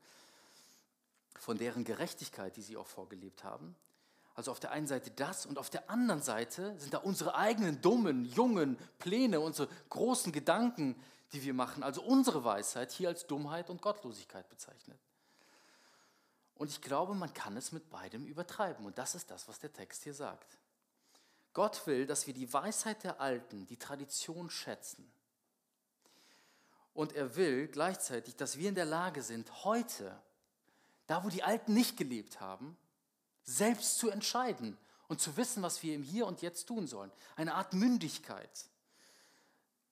von 1.37 1.57
deren 1.57 1.83
Gerechtigkeit, 1.83 2.55
die 2.55 2.61
sie 2.61 2.77
auch 2.77 2.87
vorgelebt 2.87 3.43
haben. 3.43 3.75
Also 4.39 4.51
auf 4.51 4.61
der 4.61 4.71
einen 4.71 4.87
Seite 4.87 5.11
das 5.11 5.45
und 5.45 5.57
auf 5.57 5.69
der 5.69 5.89
anderen 5.89 6.21
Seite 6.21 6.73
sind 6.79 6.93
da 6.93 6.99
unsere 6.99 7.35
eigenen 7.35 7.81
dummen, 7.81 8.23
jungen 8.23 8.77
Pläne, 8.97 9.41
unsere 9.41 9.67
großen 9.89 10.31
Gedanken, 10.31 10.95
die 11.33 11.43
wir 11.43 11.53
machen. 11.53 11.83
Also 11.83 12.01
unsere 12.01 12.45
Weisheit 12.45 12.93
hier 12.93 13.09
als 13.09 13.27
Dummheit 13.27 13.69
und 13.69 13.81
Gottlosigkeit 13.81 14.47
bezeichnet. 14.47 14.97
Und 16.55 16.69
ich 16.69 16.79
glaube, 16.79 17.15
man 17.15 17.33
kann 17.33 17.57
es 17.57 17.73
mit 17.73 17.89
beidem 17.89 18.25
übertreiben. 18.25 18.85
Und 18.85 18.97
das 18.97 19.13
ist 19.13 19.29
das, 19.29 19.45
was 19.49 19.59
der 19.59 19.73
Text 19.73 20.05
hier 20.05 20.13
sagt. 20.13 20.57
Gott 21.51 21.85
will, 21.85 22.05
dass 22.05 22.25
wir 22.25 22.33
die 22.33 22.53
Weisheit 22.53 23.03
der 23.03 23.19
Alten, 23.19 23.65
die 23.65 23.75
Tradition 23.75 24.49
schätzen. 24.49 25.11
Und 26.93 27.11
er 27.11 27.35
will 27.35 27.67
gleichzeitig, 27.67 28.37
dass 28.37 28.57
wir 28.57 28.69
in 28.69 28.75
der 28.75 28.85
Lage 28.85 29.21
sind, 29.21 29.65
heute, 29.65 30.17
da 31.07 31.25
wo 31.25 31.27
die 31.27 31.43
Alten 31.43 31.73
nicht 31.73 31.97
gelebt 31.97 32.39
haben, 32.39 32.77
selbst 33.43 33.97
zu 33.97 34.09
entscheiden 34.09 34.77
und 35.07 35.19
zu 35.19 35.35
wissen, 35.37 35.63
was 35.63 35.81
wir 35.83 35.95
im 35.95 36.03
Hier 36.03 36.27
und 36.27 36.41
Jetzt 36.41 36.67
tun 36.67 36.87
sollen. 36.87 37.11
Eine 37.35 37.55
Art 37.55 37.73
Mündigkeit, 37.73 38.65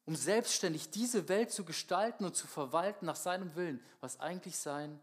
um 0.05 0.15
selbstständig 0.15 0.89
diese 0.91 1.27
Welt 1.27 1.51
zu 1.51 1.65
gestalten 1.65 2.23
und 2.23 2.35
zu 2.35 2.47
verwalten 2.47 3.05
nach 3.05 3.15
seinem 3.15 3.55
Willen, 3.55 3.83
was 3.99 4.19
eigentlich 4.19 4.57
sein 4.57 4.99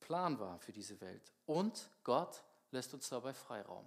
Plan 0.00 0.38
war 0.40 0.58
für 0.58 0.72
diese 0.72 1.00
Welt. 1.00 1.22
Und 1.46 1.88
Gott 2.02 2.42
lässt 2.70 2.92
uns 2.94 3.08
dabei 3.08 3.34
Freiraum. 3.34 3.84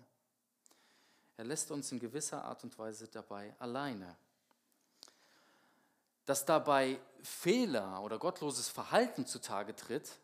Er 1.38 1.46
lässt 1.46 1.72
uns 1.72 1.92
in 1.92 2.00
gewisser 2.00 2.44
Art 2.44 2.64
und 2.64 2.78
Weise 2.80 3.08
dabei 3.08 3.54
alleine. 3.60 4.16
Dass 6.26 6.46
dabei 6.46 7.00
Fehler 7.22 8.02
oder 8.02 8.18
gottloses 8.18 8.70
Verhalten 8.70 9.26
zutage 9.26 9.76
tritt, 9.76 10.18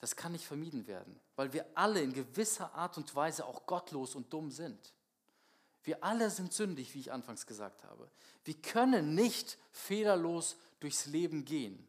das 0.00 0.16
kann 0.16 0.32
nicht 0.32 0.46
vermieden 0.46 0.86
werden, 0.86 1.20
weil 1.36 1.52
wir 1.52 1.66
alle 1.74 2.00
in 2.00 2.12
gewisser 2.12 2.74
Art 2.74 2.96
und 2.96 3.14
Weise 3.14 3.44
auch 3.44 3.66
gottlos 3.66 4.14
und 4.14 4.32
dumm 4.32 4.50
sind. 4.50 4.94
Wir 5.82 6.02
alle 6.02 6.30
sind 6.30 6.52
sündig, 6.52 6.94
wie 6.94 7.00
ich 7.00 7.12
anfangs 7.12 7.46
gesagt 7.46 7.84
habe. 7.84 8.10
Wir 8.44 8.54
können 8.54 9.14
nicht 9.14 9.58
fehlerlos 9.72 10.56
durchs 10.80 11.06
Leben 11.06 11.44
gehen. 11.44 11.86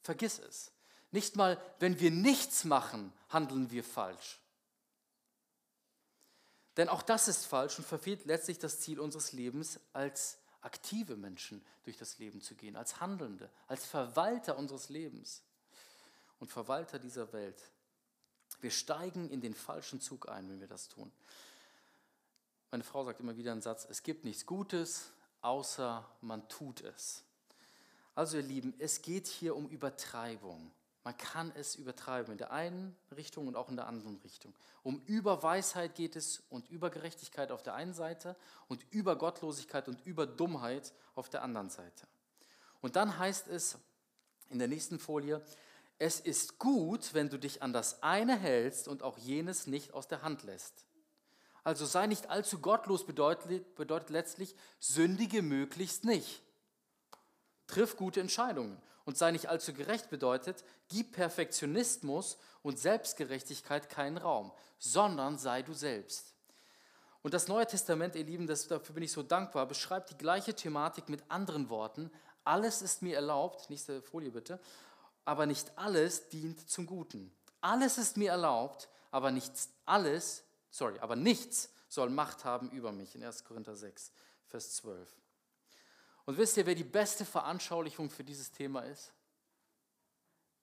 Vergiss 0.00 0.38
es. 0.38 0.72
Nicht 1.10 1.36
mal, 1.36 1.60
wenn 1.78 2.00
wir 2.00 2.10
nichts 2.10 2.64
machen, 2.64 3.12
handeln 3.28 3.70
wir 3.70 3.84
falsch. 3.84 4.40
Denn 6.76 6.88
auch 6.88 7.02
das 7.02 7.28
ist 7.28 7.46
falsch 7.46 7.78
und 7.78 7.86
verfehlt 7.86 8.24
letztlich 8.24 8.58
das 8.58 8.80
Ziel 8.80 9.00
unseres 9.00 9.32
Lebens, 9.32 9.80
als 9.92 10.38
aktive 10.60 11.16
Menschen 11.16 11.64
durch 11.82 11.96
das 11.96 12.18
Leben 12.18 12.40
zu 12.40 12.54
gehen, 12.54 12.76
als 12.76 13.00
Handelnde, 13.00 13.50
als 13.66 13.84
Verwalter 13.86 14.56
unseres 14.56 14.88
Lebens 14.88 15.42
und 16.40 16.50
Verwalter 16.50 16.98
dieser 16.98 17.32
Welt. 17.32 17.62
Wir 18.60 18.70
steigen 18.70 19.30
in 19.30 19.40
den 19.40 19.54
falschen 19.54 20.00
Zug 20.00 20.28
ein, 20.28 20.48
wenn 20.48 20.60
wir 20.60 20.66
das 20.66 20.88
tun. 20.88 21.12
Meine 22.70 22.84
Frau 22.84 23.04
sagt 23.04 23.20
immer 23.20 23.36
wieder 23.36 23.52
einen 23.52 23.62
Satz, 23.62 23.86
es 23.88 24.02
gibt 24.02 24.24
nichts 24.24 24.44
Gutes, 24.44 25.10
außer 25.40 26.04
man 26.20 26.48
tut 26.48 26.82
es. 26.82 27.22
Also 28.14 28.36
ihr 28.36 28.42
Lieben, 28.42 28.74
es 28.78 29.00
geht 29.02 29.26
hier 29.26 29.56
um 29.56 29.68
Übertreibung. 29.68 30.72
Man 31.04 31.16
kann 31.16 31.52
es 31.54 31.76
übertreiben 31.76 32.32
in 32.32 32.38
der 32.38 32.52
einen 32.52 32.94
Richtung 33.16 33.46
und 33.48 33.56
auch 33.56 33.70
in 33.70 33.76
der 33.76 33.86
anderen 33.86 34.18
Richtung. 34.18 34.52
Um 34.82 35.00
Überweisheit 35.06 35.94
geht 35.94 36.16
es 36.16 36.42
und 36.50 36.68
über 36.68 36.90
Gerechtigkeit 36.90 37.50
auf 37.50 37.62
der 37.62 37.74
einen 37.74 37.94
Seite 37.94 38.36
und 38.66 38.84
über 38.90 39.16
Gottlosigkeit 39.16 39.88
und 39.88 40.04
über 40.04 40.26
Dummheit 40.26 40.92
auf 41.14 41.30
der 41.30 41.42
anderen 41.42 41.70
Seite. 41.70 42.06
Und 42.82 42.96
dann 42.96 43.18
heißt 43.18 43.48
es 43.48 43.78
in 44.50 44.58
der 44.58 44.68
nächsten 44.68 44.98
Folie, 44.98 45.42
es 45.98 46.20
ist 46.20 46.58
gut, 46.58 47.12
wenn 47.14 47.28
du 47.28 47.38
dich 47.38 47.62
an 47.62 47.72
das 47.72 48.02
eine 48.02 48.36
hältst 48.36 48.88
und 48.88 49.02
auch 49.02 49.18
jenes 49.18 49.66
nicht 49.66 49.94
aus 49.94 50.06
der 50.06 50.22
Hand 50.22 50.44
lässt. 50.44 50.86
Also 51.64 51.84
sei 51.86 52.06
nicht 52.06 52.30
allzu 52.30 52.60
gottlos 52.60 53.04
bedeutet, 53.04 53.74
bedeutet 53.74 54.10
letztlich, 54.10 54.54
sündige 54.78 55.42
möglichst 55.42 56.04
nicht. 56.04 56.42
Triff 57.66 57.96
gute 57.96 58.20
Entscheidungen 58.20 58.80
und 59.04 59.18
sei 59.18 59.32
nicht 59.32 59.48
allzu 59.48 59.74
gerecht 59.74 60.08
bedeutet, 60.08 60.64
gib 60.88 61.12
Perfektionismus 61.12 62.38
und 62.62 62.78
Selbstgerechtigkeit 62.78 63.90
keinen 63.90 64.18
Raum, 64.18 64.52
sondern 64.78 65.36
sei 65.36 65.62
du 65.62 65.74
selbst. 65.74 66.34
Und 67.22 67.34
das 67.34 67.48
Neue 67.48 67.66
Testament, 67.66 68.14
ihr 68.14 68.24
Lieben, 68.24 68.46
das, 68.46 68.68
dafür 68.68 68.94
bin 68.94 69.04
ich 69.04 69.12
so 69.12 69.22
dankbar, 69.22 69.66
beschreibt 69.66 70.10
die 70.10 70.16
gleiche 70.16 70.54
Thematik 70.54 71.08
mit 71.08 71.22
anderen 71.28 71.68
Worten. 71.68 72.10
Alles 72.44 72.80
ist 72.80 73.02
mir 73.02 73.16
erlaubt, 73.16 73.68
nächste 73.68 74.00
Folie 74.00 74.30
bitte, 74.30 74.60
aber 75.28 75.44
nicht 75.44 75.76
alles 75.76 76.30
dient 76.30 76.70
zum 76.70 76.86
Guten. 76.86 77.30
Alles 77.60 77.98
ist 77.98 78.16
mir 78.16 78.30
erlaubt, 78.30 78.88
aber 79.10 79.30
nicht 79.30 79.52
alles, 79.84 80.42
sorry, 80.70 80.98
aber 81.00 81.16
nichts 81.16 81.68
soll 81.90 82.08
Macht 82.08 82.46
haben 82.46 82.70
über 82.70 82.92
mich 82.92 83.14
in 83.14 83.22
1. 83.22 83.44
Korinther 83.44 83.76
6, 83.76 84.10
Vers 84.46 84.76
12. 84.76 85.06
Und 86.24 86.38
wisst 86.38 86.56
ihr, 86.56 86.64
wer 86.64 86.74
die 86.74 86.82
beste 86.82 87.26
Veranschaulichung 87.26 88.08
für 88.08 88.24
dieses 88.24 88.50
Thema 88.50 88.80
ist? 88.86 89.12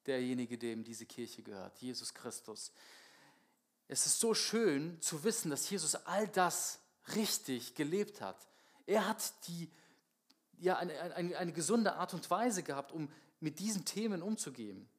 Derjenige, 0.08 0.58
dem 0.58 0.84
diese 0.84 1.06
Kirche 1.06 1.44
gehört, 1.44 1.78
Jesus 1.78 2.12
Christus. 2.12 2.72
Es 3.88 4.08
ist 4.08 4.20
so 4.20 4.34
schön 4.34 5.00
zu 5.00 5.24
wissen, 5.24 5.52
dass 5.52 5.70
Jesus 5.70 5.94
all 5.94 6.28
das 6.30 6.80
richtig 7.14 7.76
gelebt 7.76 8.20
hat. 8.20 8.48
Er 8.88 9.08
hat 9.08 9.32
die, 9.48 9.70
ja, 10.58 10.78
eine, 10.78 11.00
eine, 11.14 11.38
eine 11.38 11.54
gesunde 11.54 11.94
Art 11.94 12.16
und 12.16 12.28
Weise 12.32 12.64
gehabt, 12.64 12.92
um 12.92 13.12
mit 13.46 13.60
diesen 13.60 13.86
Themen 13.86 14.24
umzugehen. 14.24 14.90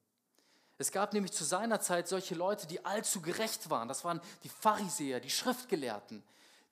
Es 0.78 0.92
gab 0.92 1.12
nämlich 1.12 1.32
zu 1.32 1.42
seiner 1.42 1.80
Zeit 1.80 2.06
solche 2.06 2.36
Leute, 2.36 2.68
die 2.68 2.84
allzu 2.84 3.20
gerecht 3.20 3.70
waren. 3.70 3.88
Das 3.88 4.04
waren 4.04 4.20
die 4.44 4.48
Pharisäer, 4.48 5.18
die 5.18 5.30
Schriftgelehrten, 5.30 6.22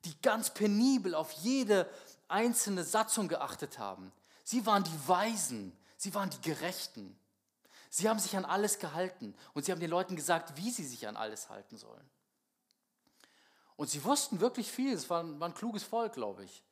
die 0.05 0.15
ganz 0.21 0.51
penibel 0.51 1.13
auf 1.13 1.31
jede 1.33 1.89
einzelne 2.29 2.85
Satzung 2.85 3.27
geachtet 3.27 3.77
haben. 3.77 4.11
Sie 4.43 4.65
waren 4.65 4.85
die 4.85 5.07
Weisen, 5.07 5.75
sie 5.97 6.13
waren 6.13 6.29
die 6.29 6.41
Gerechten. 6.41 7.19
Sie 7.89 8.07
haben 8.07 8.19
sich 8.19 8.37
an 8.37 8.45
alles 8.45 8.79
gehalten 8.79 9.35
und 9.53 9.65
sie 9.65 9.71
haben 9.71 9.79
den 9.79 9.89
Leuten 9.89 10.15
gesagt, 10.15 10.55
wie 10.55 10.71
sie 10.71 10.85
sich 10.85 11.07
an 11.07 11.17
alles 11.17 11.49
halten 11.49 11.77
sollen. 11.77 12.09
Und 13.75 13.89
sie 13.89 14.03
wussten 14.05 14.39
wirklich 14.39 14.71
viel, 14.71 14.93
es 14.93 15.09
war 15.09 15.23
ein, 15.23 15.39
war 15.41 15.49
ein 15.49 15.55
kluges 15.55 15.83
Volk, 15.83 16.13
glaube 16.13 16.45
ich. 16.45 16.63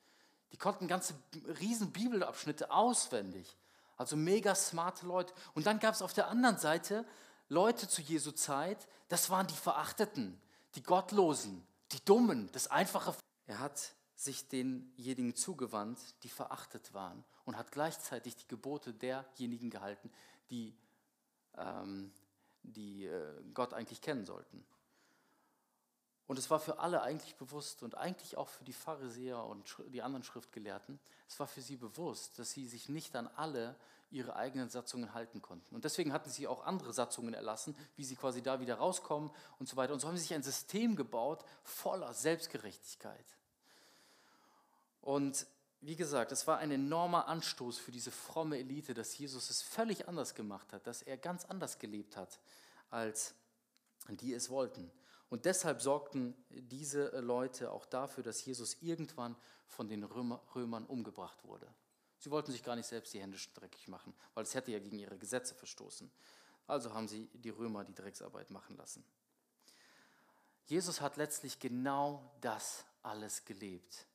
Die 0.53 0.57
konnten 0.57 0.87
ganze 0.87 1.13
riesen 1.59 1.91
Bibelabschnitte 1.91 2.71
auswendig. 2.71 3.57
Also 4.03 4.17
mega 4.17 4.53
smarte 4.53 5.05
Leute. 5.05 5.33
Und 5.53 5.65
dann 5.65 5.79
gab 5.79 5.95
es 5.95 6.01
auf 6.01 6.11
der 6.11 6.27
anderen 6.27 6.57
Seite 6.57 7.05
Leute 7.47 7.87
zu 7.87 8.01
Jesu 8.01 8.31
Zeit, 8.31 8.85
das 9.07 9.29
waren 9.29 9.47
die 9.47 9.55
Verachteten, 9.55 10.41
die 10.75 10.83
Gottlosen, 10.83 11.65
die 11.93 12.03
Dummen, 12.03 12.49
das 12.51 12.67
einfache. 12.67 13.15
Er 13.45 13.59
hat 13.59 13.93
sich 14.17 14.49
denjenigen 14.49 15.37
zugewandt, 15.37 16.01
die 16.23 16.27
verachtet 16.27 16.93
waren 16.93 17.23
und 17.45 17.55
hat 17.55 17.71
gleichzeitig 17.71 18.35
die 18.35 18.47
Gebote 18.49 18.93
derjenigen 18.93 19.69
gehalten, 19.69 20.11
die, 20.49 20.75
ähm, 21.55 22.11
die 22.63 23.05
äh, 23.05 23.41
Gott 23.53 23.73
eigentlich 23.73 24.01
kennen 24.01 24.25
sollten. 24.25 24.65
Und 26.27 26.39
es 26.39 26.49
war 26.49 26.59
für 26.59 26.79
alle 26.79 27.01
eigentlich 27.01 27.35
bewusst 27.35 27.83
und 27.83 27.95
eigentlich 27.95 28.37
auch 28.37 28.47
für 28.47 28.63
die 28.63 28.73
Pharisäer 28.73 29.43
und 29.43 29.75
die 29.89 30.01
anderen 30.01 30.23
Schriftgelehrten, 30.23 30.99
es 31.27 31.39
war 31.39 31.47
für 31.47 31.61
sie 31.61 31.75
bewusst, 31.75 32.39
dass 32.39 32.51
sie 32.51 32.67
sich 32.67 32.87
nicht 32.87 33.15
an 33.15 33.27
alle 33.35 33.75
ihre 34.09 34.35
eigenen 34.35 34.69
Satzungen 34.69 35.13
halten 35.13 35.41
konnten. 35.41 35.73
Und 35.75 35.83
deswegen 35.83 36.13
hatten 36.13 36.29
sie 36.29 36.47
auch 36.47 36.65
andere 36.65 36.93
Satzungen 36.93 37.33
erlassen, 37.33 37.75
wie 37.95 38.05
sie 38.05 38.15
quasi 38.15 38.41
da 38.41 38.59
wieder 38.59 38.75
rauskommen 38.75 39.31
und 39.59 39.67
so 39.67 39.75
weiter. 39.75 39.91
Und 39.93 39.99
so 39.99 40.07
haben 40.07 40.15
sie 40.15 40.23
sich 40.23 40.33
ein 40.33 40.43
System 40.43 40.95
gebaut 40.95 41.43
voller 41.63 42.13
Selbstgerechtigkeit. 42.13 43.25
Und 45.01 45.47
wie 45.81 45.95
gesagt, 45.97 46.31
es 46.31 46.47
war 46.47 46.59
ein 46.59 46.71
enormer 46.71 47.27
Anstoß 47.27 47.77
für 47.77 47.91
diese 47.91 48.11
fromme 48.11 48.57
Elite, 48.57 48.93
dass 48.93 49.17
Jesus 49.17 49.49
es 49.49 49.61
völlig 49.61 50.07
anders 50.07 50.35
gemacht 50.35 50.71
hat, 50.71 50.87
dass 50.87 51.01
er 51.01 51.17
ganz 51.17 51.43
anders 51.45 51.79
gelebt 51.79 52.15
hat, 52.15 52.39
als 52.89 53.33
die 54.07 54.33
es 54.33 54.49
wollten. 54.49 54.89
Und 55.29 55.45
deshalb 55.45 55.81
sorgten 55.81 56.35
diese 56.49 57.19
Leute 57.19 57.71
auch 57.71 57.85
dafür, 57.85 58.23
dass 58.23 58.45
Jesus 58.45 58.77
irgendwann 58.81 59.35
von 59.67 59.87
den 59.87 60.03
Römer, 60.03 60.41
Römern 60.53 60.85
umgebracht 60.85 61.43
wurde. 61.43 61.67
Sie 62.19 62.31
wollten 62.31 62.51
sich 62.51 62.63
gar 62.63 62.75
nicht 62.75 62.85
selbst 62.85 63.13
die 63.13 63.19
Hände 63.19 63.37
dreckig 63.53 63.87
machen, 63.87 64.13
weil 64.33 64.43
es 64.43 64.53
hätte 64.53 64.71
ja 64.71 64.79
gegen 64.79 64.99
ihre 64.99 65.17
Gesetze 65.17 65.55
verstoßen. 65.55 66.09
Also 66.67 66.93
haben 66.93 67.07
sie 67.07 67.29
die 67.33 67.49
Römer 67.49 67.83
die 67.83 67.95
Drecksarbeit 67.95 68.49
machen 68.49 68.77
lassen. 68.77 69.03
Jesus 70.67 71.01
hat 71.01 71.17
letztlich 71.17 71.59
genau 71.59 72.31
das 72.39 72.85
alles 73.01 73.43
gelebt, 73.43 74.05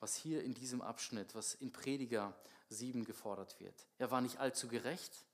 was 0.00 0.14
hier 0.14 0.44
in 0.44 0.52
diesem 0.52 0.82
Abschnitt, 0.82 1.34
was 1.34 1.54
in 1.54 1.72
Prediger 1.72 2.36
7 2.68 3.04
gefordert 3.04 3.58
wird. 3.60 3.86
Er 3.98 4.10
war 4.10 4.20
nicht 4.20 4.38
allzu 4.38 4.68
gerecht, 4.68 5.24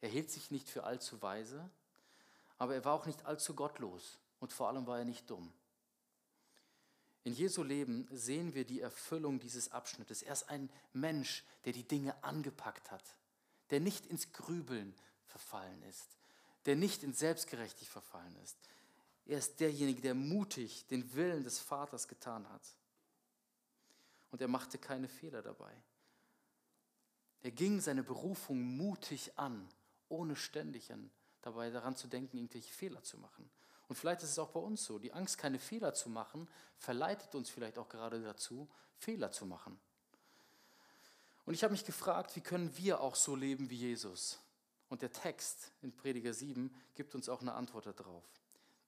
er 0.00 0.10
hielt 0.10 0.30
sich 0.30 0.50
nicht 0.50 0.68
für 0.68 0.84
allzu 0.84 1.22
weise, 1.22 1.70
aber 2.58 2.74
er 2.74 2.84
war 2.84 2.92
auch 2.92 3.06
nicht 3.06 3.24
allzu 3.24 3.54
gottlos 3.54 4.18
und 4.40 4.52
vor 4.52 4.68
allem 4.68 4.86
war 4.86 4.98
er 4.98 5.04
nicht 5.04 5.28
dumm. 5.28 5.52
In 7.24 7.34
Jesu 7.34 7.62
Leben 7.62 8.08
sehen 8.10 8.54
wir 8.54 8.64
die 8.64 8.80
Erfüllung 8.80 9.38
dieses 9.38 9.70
Abschnittes. 9.72 10.22
Er 10.22 10.32
ist 10.32 10.48
ein 10.48 10.70
Mensch, 10.92 11.44
der 11.64 11.72
die 11.72 11.86
Dinge 11.86 12.22
angepackt 12.24 12.90
hat, 12.90 13.16
der 13.70 13.80
nicht 13.80 14.06
ins 14.06 14.32
Grübeln 14.32 14.94
verfallen 15.26 15.82
ist, 15.82 16.16
der 16.64 16.76
nicht 16.76 17.02
ins 17.02 17.18
Selbstgerechtig 17.18 17.90
verfallen 17.90 18.34
ist. 18.36 18.56
Er 19.26 19.38
ist 19.38 19.60
derjenige, 19.60 20.00
der 20.00 20.14
mutig 20.14 20.86
den 20.86 21.12
Willen 21.14 21.44
des 21.44 21.58
Vaters 21.58 22.08
getan 22.08 22.48
hat. 22.48 22.62
Und 24.30 24.40
er 24.40 24.48
machte 24.48 24.78
keine 24.78 25.08
Fehler 25.08 25.42
dabei. 25.42 25.72
Er 27.42 27.50
ging 27.50 27.80
seine 27.80 28.02
Berufung 28.02 28.60
mutig 28.62 29.38
an, 29.38 29.68
ohne 30.08 30.34
ständig 30.34 30.90
dabei 31.42 31.70
daran 31.70 31.94
zu 31.94 32.08
denken, 32.08 32.38
irgendwelche 32.38 32.72
Fehler 32.72 33.02
zu 33.02 33.18
machen. 33.18 33.48
Und 33.88 33.96
vielleicht 33.96 34.22
ist 34.22 34.30
es 34.30 34.38
auch 34.38 34.50
bei 34.50 34.60
uns 34.60 34.84
so. 34.84 34.98
Die 34.98 35.12
Angst, 35.12 35.38
keine 35.38 35.58
Fehler 35.58 35.94
zu 35.94 36.10
machen, 36.10 36.48
verleitet 36.76 37.34
uns 37.34 37.50
vielleicht 37.50 37.78
auch 37.78 37.88
gerade 37.88 38.22
dazu, 38.22 38.68
Fehler 38.98 39.32
zu 39.32 39.46
machen. 39.46 39.78
Und 41.46 41.54
ich 41.54 41.64
habe 41.64 41.72
mich 41.72 41.86
gefragt, 41.86 42.36
wie 42.36 42.42
können 42.42 42.76
wir 42.76 43.00
auch 43.00 43.14
so 43.14 43.34
leben 43.34 43.70
wie 43.70 43.76
Jesus? 43.76 44.38
Und 44.90 45.00
der 45.00 45.12
Text 45.12 45.72
in 45.80 45.96
Prediger 45.96 46.34
7 46.34 46.74
gibt 46.94 47.14
uns 47.14 47.28
auch 47.28 47.40
eine 47.40 47.54
Antwort 47.54 47.86
darauf. 47.86 48.24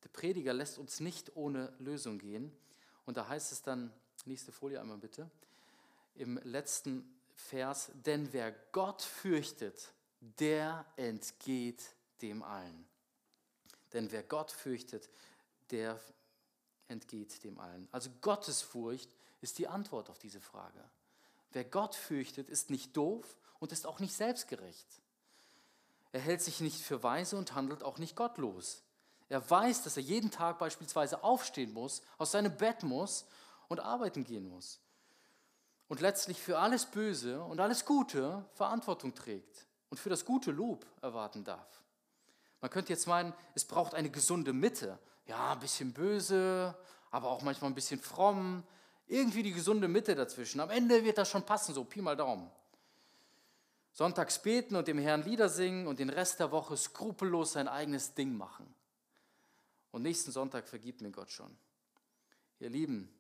Der 0.05 0.09
Prediger 0.11 0.53
lässt 0.53 0.79
uns 0.79 1.01
nicht 1.01 1.37
ohne 1.37 1.73
Lösung 1.79 2.19
gehen. 2.19 2.55
Und 3.07 3.17
da 3.17 3.29
heißt 3.29 3.53
es 3.53 3.63
dann, 3.63 3.93
nächste 4.27 4.53
Folie 4.53 4.81
einmal 4.81 4.99
bitte, 4.99 5.31
im 6.15 6.39
letzten 6.45 7.19
Vers, 7.35 7.91
denn 7.95 8.33
wer 8.33 8.53
Gott 8.73 9.01
fürchtet, 9.01 9.93
der 10.21 10.85
entgeht 10.97 11.95
dem 12.21 12.43
allen. 12.43 12.90
Denn 13.93 14.11
wer 14.13 14.23
Gott 14.23 14.51
fürchtet, 14.51 15.09
der 15.71 15.99
entgeht 16.89 17.43
dem 17.45 17.59
allen. 17.59 17.89
Also 17.93 18.11
Gottesfurcht 18.21 19.11
ist 19.41 19.59
die 19.59 19.69
Antwort 19.69 20.11
auf 20.11 20.19
diese 20.19 20.41
Frage. 20.41 20.83
Wer 21.53 21.65
Gott 21.65 21.95
fürchtet, 21.95 22.49
ist 22.49 22.71
nicht 22.71 22.97
doof 22.97 23.37
und 23.59 23.73
ist 23.73 23.87
auch 23.87 23.99
nicht 24.01 24.15
selbstgerecht. 24.15 24.87
Er 26.13 26.21
hält 26.21 26.43
sich 26.43 26.61
nicht 26.61 26.81
für 26.81 27.03
weise 27.03 27.37
und 27.37 27.55
handelt 27.55 27.83
auch 27.83 27.99
nicht 27.99 28.17
gottlos. 28.17 28.83
Er 29.29 29.49
weiß, 29.49 29.85
dass 29.85 29.97
er 29.97 30.03
jeden 30.03 30.31
Tag 30.31 30.59
beispielsweise 30.59 31.23
aufstehen 31.23 31.73
muss, 31.73 32.03
aus 32.19 32.33
seinem 32.33 32.57
Bett 32.57 32.83
muss 32.83 33.25
und 33.69 33.79
arbeiten 33.79 34.25
gehen 34.25 34.49
muss. 34.49 34.81
Und 35.89 36.01
letztlich 36.01 36.41
für 36.41 36.59
alles 36.59 36.87
Böse 36.87 37.43
und 37.43 37.61
alles 37.61 37.85
Gute 37.85 38.45
Verantwortung 38.55 39.15
trägt 39.15 39.67
und 39.89 39.99
für 39.99 40.11
das 40.11 40.25
gute 40.25 40.51
Lob 40.51 40.85
erwarten 41.01 41.45
darf. 41.45 41.81
Man 42.61 42.71
könnte 42.71 42.93
jetzt 42.93 43.07
meinen, 43.07 43.33
es 43.55 43.65
braucht 43.65 43.95
eine 43.95 44.11
gesunde 44.11 44.53
Mitte. 44.53 44.99
Ja, 45.27 45.53
ein 45.53 45.61
bisschen 45.61 45.93
böse, 45.93 46.77
aber 47.11 47.31
auch 47.31 47.43
manchmal 47.43 47.71
ein 47.71 47.75
bisschen 47.75 48.01
fromm. 48.01 48.63
Irgendwie 49.07 49.43
die 49.43 49.53
gesunde 49.53 49.89
Mitte 49.89 50.15
dazwischen. 50.15 50.61
Am 50.61 50.71
Ende 50.71 51.05
wird 51.05 51.19
das 51.19 51.29
schon 51.29 51.45
passen, 51.45 51.75
so 51.75 51.85
Pi 51.85 52.01
mal 52.01 52.17
Daumen. 52.17 52.51
Sonntags 53.93 54.41
beten 54.41 54.77
und 54.77 54.87
dem 54.87 54.99
Herrn 54.99 55.23
Lieder 55.23 55.49
singen 55.49 55.87
und 55.87 55.99
den 55.99 56.11
Rest 56.11 56.39
der 56.39 56.53
Woche 56.53 56.77
skrupellos 56.77 57.53
sein 57.53 57.69
eigenes 57.69 58.15
Ding 58.15 58.37
machen. 58.37 58.73
Und 59.91 60.03
nächsten 60.03 60.31
Sonntag 60.31 60.69
vergibt 60.69 61.01
mir 61.01 61.11
Gott 61.11 61.31
schon. 61.31 61.57
Ihr 62.61 62.71
Lieben, 62.71 63.13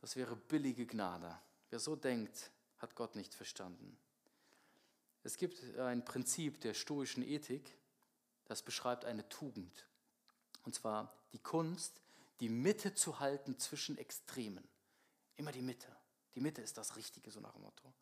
das 0.00 0.16
wäre 0.16 0.36
billige 0.36 0.86
Gnade. 0.86 1.38
Wer 1.70 1.78
so 1.78 1.96
denkt, 1.96 2.50
hat 2.78 2.94
Gott 2.94 3.16
nicht 3.16 3.32
verstanden. 3.32 3.96
Es 5.22 5.36
gibt 5.36 5.62
ein 5.78 6.04
Prinzip 6.04 6.60
der 6.60 6.74
stoischen 6.74 7.22
Ethik, 7.22 7.76
das 8.50 8.62
beschreibt 8.62 9.04
eine 9.04 9.28
Tugend. 9.28 9.86
Und 10.64 10.74
zwar 10.74 11.14
die 11.32 11.38
Kunst, 11.38 12.00
die 12.40 12.48
Mitte 12.48 12.94
zu 12.94 13.20
halten 13.20 13.56
zwischen 13.60 13.96
Extremen. 13.96 14.66
Immer 15.36 15.52
die 15.52 15.62
Mitte. 15.62 15.86
Die 16.34 16.40
Mitte 16.40 16.60
ist 16.60 16.76
das 16.76 16.96
Richtige, 16.96 17.30
so 17.30 17.38
nach 17.38 17.52
dem 17.52 17.62
Motto. 17.62 17.94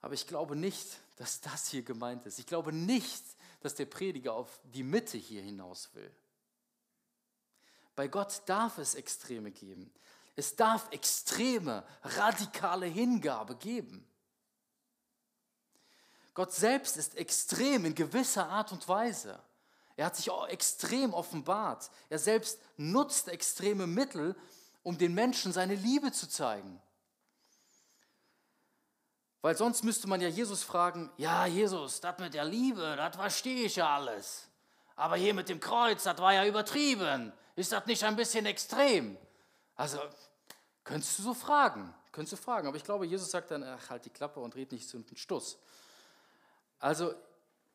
Aber 0.00 0.14
ich 0.14 0.26
glaube 0.26 0.56
nicht, 0.56 0.98
dass 1.18 1.40
das 1.40 1.68
hier 1.68 1.82
gemeint 1.84 2.26
ist. 2.26 2.40
Ich 2.40 2.46
glaube 2.46 2.72
nicht, 2.72 3.22
dass 3.60 3.76
der 3.76 3.86
Prediger 3.86 4.34
auf 4.34 4.60
die 4.64 4.82
Mitte 4.82 5.18
hier 5.18 5.42
hinaus 5.42 5.94
will. 5.94 6.12
Bei 7.94 8.08
Gott 8.08 8.42
darf 8.46 8.78
es 8.78 8.96
Extreme 8.96 9.52
geben. 9.52 9.92
Es 10.34 10.56
darf 10.56 10.90
extreme, 10.90 11.84
radikale 12.02 12.86
Hingabe 12.86 13.54
geben. 13.54 14.04
Gott 16.34 16.52
selbst 16.52 16.96
ist 16.96 17.16
extrem 17.16 17.84
in 17.84 17.94
gewisser 17.94 18.48
Art 18.48 18.72
und 18.72 18.88
Weise. 18.88 19.38
Er 19.96 20.06
hat 20.06 20.16
sich 20.16 20.30
auch 20.30 20.48
extrem 20.48 21.12
offenbart. 21.12 21.90
Er 22.08 22.18
selbst 22.18 22.58
nutzt 22.76 23.28
extreme 23.28 23.86
Mittel, 23.86 24.34
um 24.82 24.96
den 24.96 25.14
Menschen 25.14 25.52
seine 25.52 25.74
Liebe 25.74 26.12
zu 26.12 26.28
zeigen. 26.28 26.80
Weil 29.42 29.56
sonst 29.56 29.82
müsste 29.82 30.08
man 30.08 30.20
ja 30.20 30.28
Jesus 30.28 30.62
fragen, 30.62 31.10
ja 31.16 31.46
Jesus, 31.46 32.00
das 32.00 32.18
mit 32.18 32.32
der 32.32 32.44
Liebe, 32.44 32.94
das 32.96 33.16
verstehe 33.16 33.66
ich 33.66 33.76
ja 33.76 33.94
alles. 33.94 34.48
Aber 34.94 35.16
hier 35.16 35.34
mit 35.34 35.48
dem 35.48 35.58
Kreuz, 35.60 36.04
das 36.04 36.18
war 36.18 36.32
ja 36.32 36.46
übertrieben. 36.46 37.32
Ist 37.56 37.72
das 37.72 37.86
nicht 37.86 38.04
ein 38.04 38.16
bisschen 38.16 38.46
extrem? 38.46 39.18
Also, 39.74 39.98
könntest 40.84 41.18
du 41.18 41.22
so 41.24 41.34
fragen, 41.34 41.92
könntest 42.12 42.34
du 42.34 42.36
fragen. 42.36 42.68
Aber 42.68 42.76
ich 42.76 42.84
glaube, 42.84 43.04
Jesus 43.04 43.30
sagt 43.30 43.50
dann, 43.50 43.64
ach, 43.64 43.90
halt 43.90 44.04
die 44.04 44.10
Klappe 44.10 44.38
und 44.38 44.54
red 44.54 44.70
nicht 44.70 44.88
zu 44.88 44.98
einem 44.98 45.06
Stuss. 45.16 45.58
Also, 46.82 47.14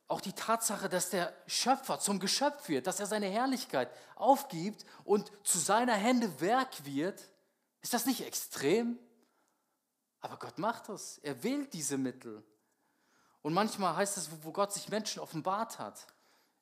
auch 0.10 0.20
die 0.20 0.34
Tatsache, 0.34 0.90
dass 0.90 1.10
der 1.10 1.34
Schöpfer 1.48 1.98
zum 2.00 2.20
Geschöpf 2.20 2.68
wird, 2.68 2.88
dass 2.88 3.00
er 3.00 3.06
seine 3.06 3.28
Herrlichkeit 3.28 3.90
aufgibt 4.16 4.86
und 5.06 5.32
zu 5.44 5.60
seiner 5.60 5.96
Hände 5.96 6.42
Werk 6.42 6.86
wird, 6.86 7.30
ist 7.82 7.94
das 7.94 8.06
nicht 8.06 8.26
extrem? 8.26 9.00
Aber 10.20 10.38
Gott 10.38 10.58
macht 10.58 10.90
das. 10.90 11.20
Er 11.20 11.42
wählt 11.42 11.74
diese 11.74 11.98
Mittel. 11.98 12.44
Und 13.42 13.54
manchmal 13.54 13.96
heißt 13.96 14.18
es, 14.18 14.30
wo 14.44 14.52
Gott 14.52 14.74
sich 14.74 14.90
Menschen 14.90 15.22
offenbart 15.22 15.80
hat, 15.80 16.06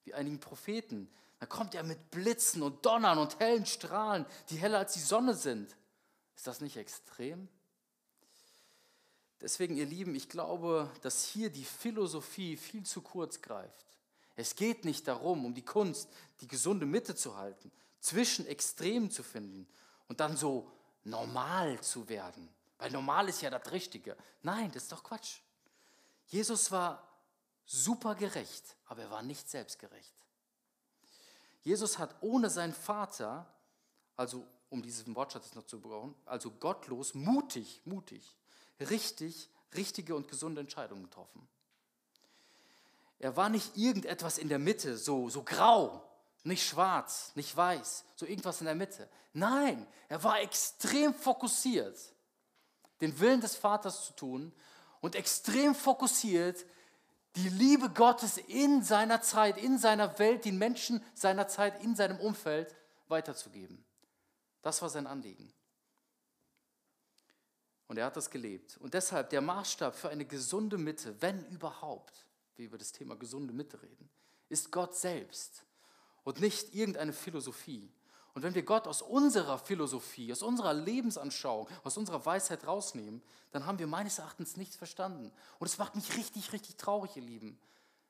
wie 0.03 0.13
einigen 0.13 0.39
Propheten, 0.39 1.11
da 1.39 1.47
kommt 1.47 1.73
er 1.73 1.81
mit 1.81 2.11
Blitzen 2.11 2.61
und 2.61 2.85
Donnern 2.85 3.17
und 3.17 3.39
hellen 3.39 3.65
Strahlen, 3.65 4.27
die 4.49 4.57
heller 4.57 4.79
als 4.79 4.93
die 4.93 4.99
Sonne 4.99 5.33
sind. 5.33 5.75
Ist 6.35 6.45
das 6.45 6.61
nicht 6.61 6.77
extrem? 6.77 7.49
Deswegen, 9.41 9.75
ihr 9.75 9.85
Lieben, 9.85 10.15
ich 10.15 10.29
glaube, 10.29 10.89
dass 11.01 11.25
hier 11.25 11.49
die 11.49 11.65
Philosophie 11.65 12.57
viel 12.57 12.83
zu 12.83 13.01
kurz 13.01 13.41
greift. 13.41 13.85
Es 14.35 14.55
geht 14.55 14.85
nicht 14.85 15.07
darum, 15.07 15.45
um 15.45 15.53
die 15.53 15.65
Kunst, 15.65 16.09
die 16.41 16.47
gesunde 16.47 16.85
Mitte 16.85 17.15
zu 17.15 17.37
halten, 17.37 17.71
zwischen 17.99 18.45
Extremen 18.47 19.11
zu 19.11 19.23
finden 19.23 19.67
und 20.07 20.19
dann 20.19 20.35
so 20.37 20.71
normal 21.03 21.79
zu 21.81 22.07
werden. 22.09 22.49
Weil 22.77 22.91
normal 22.91 23.29
ist 23.29 23.41
ja 23.41 23.49
das 23.49 23.71
Richtige. 23.71 24.17
Nein, 24.43 24.71
das 24.71 24.83
ist 24.83 24.91
doch 24.91 25.03
Quatsch. 25.03 25.39
Jesus 26.27 26.71
war 26.71 27.07
super 27.65 28.15
gerecht, 28.15 28.75
aber 28.85 29.03
er 29.03 29.11
war 29.11 29.23
nicht 29.23 29.49
selbstgerecht. 29.49 30.13
Jesus 31.61 31.97
hat 31.97 32.15
ohne 32.21 32.49
seinen 32.49 32.73
Vater, 32.73 33.47
also 34.15 34.45
um 34.69 34.81
diesen 34.81 35.15
Wortschatz 35.15 35.55
noch 35.55 35.65
zu 35.65 35.79
brauchen, 35.79 36.13
also 36.25 36.51
gottlos, 36.51 37.13
mutig, 37.13 37.81
mutig, 37.85 38.35
richtig, 38.79 39.49
richtige 39.75 40.15
und 40.15 40.27
gesunde 40.27 40.61
Entscheidungen 40.61 41.03
getroffen. 41.03 41.47
Er 43.19 43.35
war 43.37 43.49
nicht 43.49 43.75
irgendetwas 43.77 44.37
in 44.37 44.49
der 44.49 44.59
Mitte, 44.59 44.97
so, 44.97 45.29
so 45.29 45.43
grau, 45.43 46.03
nicht 46.43 46.67
schwarz, 46.67 47.31
nicht 47.35 47.55
weiß, 47.55 48.05
so 48.15 48.25
irgendwas 48.25 48.59
in 48.59 48.65
der 48.65 48.75
Mitte. 48.75 49.09
Nein, 49.33 49.87
er 50.09 50.23
war 50.23 50.41
extrem 50.41 51.13
fokussiert, 51.13 51.97
den 53.01 53.19
Willen 53.19 53.41
des 53.41 53.55
Vaters 53.55 54.05
zu 54.05 54.13
tun 54.13 54.53
und 55.01 55.15
extrem 55.15 55.73
fokussiert, 55.75 56.65
die 57.35 57.49
Liebe 57.49 57.89
Gottes 57.89 58.37
in 58.37 58.83
seiner 58.83 59.21
Zeit, 59.21 59.57
in 59.57 59.77
seiner 59.77 60.17
Welt, 60.19 60.45
den 60.45 60.57
Menschen 60.57 61.03
seiner 61.13 61.47
Zeit, 61.47 61.83
in 61.83 61.95
seinem 61.95 62.19
Umfeld 62.19 62.73
weiterzugeben. 63.07 63.83
Das 64.61 64.81
war 64.81 64.89
sein 64.89 65.05
Anliegen. 65.05 65.53
Und 67.87 67.97
er 67.97 68.05
hat 68.05 68.17
das 68.17 68.29
gelebt. 68.29 68.77
Und 68.77 68.93
deshalb 68.93 69.29
der 69.29 69.41
Maßstab 69.41 69.95
für 69.95 70.09
eine 70.09 70.25
gesunde 70.25 70.77
Mitte, 70.77 71.15
wenn 71.21 71.45
überhaupt, 71.47 72.25
wir 72.55 72.65
über 72.65 72.77
das 72.77 72.91
Thema 72.91 73.15
gesunde 73.15 73.53
Mitte 73.53 73.81
reden, 73.81 74.09
ist 74.49 74.71
Gott 74.71 74.95
selbst 74.95 75.63
und 76.23 76.39
nicht 76.39 76.73
irgendeine 76.73 77.13
Philosophie. 77.13 77.91
Und 78.33 78.43
wenn 78.43 78.55
wir 78.55 78.63
Gott 78.63 78.87
aus 78.87 79.01
unserer 79.01 79.57
Philosophie, 79.57 80.31
aus 80.31 80.41
unserer 80.41 80.73
Lebensanschauung, 80.73 81.69
aus 81.83 81.97
unserer 81.97 82.25
Weisheit 82.25 82.67
rausnehmen, 82.67 83.21
dann 83.51 83.65
haben 83.65 83.79
wir 83.79 83.87
meines 83.87 84.19
Erachtens 84.19 84.57
nichts 84.57 84.75
verstanden. 84.75 85.31
Und 85.59 85.67
es 85.67 85.77
macht 85.77 85.95
mich 85.95 86.17
richtig, 86.17 86.51
richtig 86.51 86.75
traurig, 86.75 87.15
ihr 87.15 87.21
Lieben, 87.21 87.57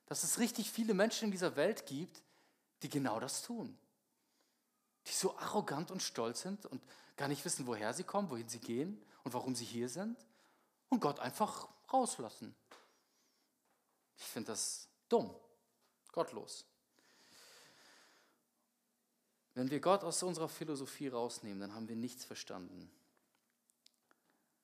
dass 0.08 0.24
es 0.24 0.40
richtig 0.40 0.72
viele 0.72 0.94
Menschen 0.94 1.26
in 1.26 1.32
dieser 1.32 1.56
Welt 1.56 1.86
gibt, 1.86 2.24
die 2.82 2.90
genau 2.90 3.20
das 3.20 3.44
tun. 3.44 3.78
Die 5.08 5.14
so 5.14 5.38
arrogant 5.38 5.92
und 5.92 6.02
stolz 6.02 6.42
sind 6.42 6.66
und 6.66 6.82
gar 7.18 7.28
nicht 7.28 7.46
wissen, 7.46 7.68
woher 7.68 7.94
sie 7.94 8.04
kommen, 8.04 8.32
wohin 8.32 8.50
sie 8.50 8.60
gehen 8.60 9.00
und 9.26 9.34
warum 9.34 9.56
sie 9.56 9.66
hier 9.66 9.90
sind 9.90 10.18
und 10.88 11.02
Gott 11.02 11.20
einfach 11.20 11.68
rauslassen. 11.92 12.56
Ich 14.18 14.24
finde 14.24 14.52
das 14.52 14.88
dumm, 15.10 15.36
gottlos. 16.14 16.64
Wenn 19.56 19.70
wir 19.70 19.80
Gott 19.80 20.04
aus 20.04 20.24
unserer 20.24 20.48
Philosophie 20.48 21.08
rausnehmen, 21.08 21.60
dann 21.60 21.74
haben 21.74 21.90
wir 21.90 21.96
nichts 21.96 22.24
verstanden. 22.24 22.90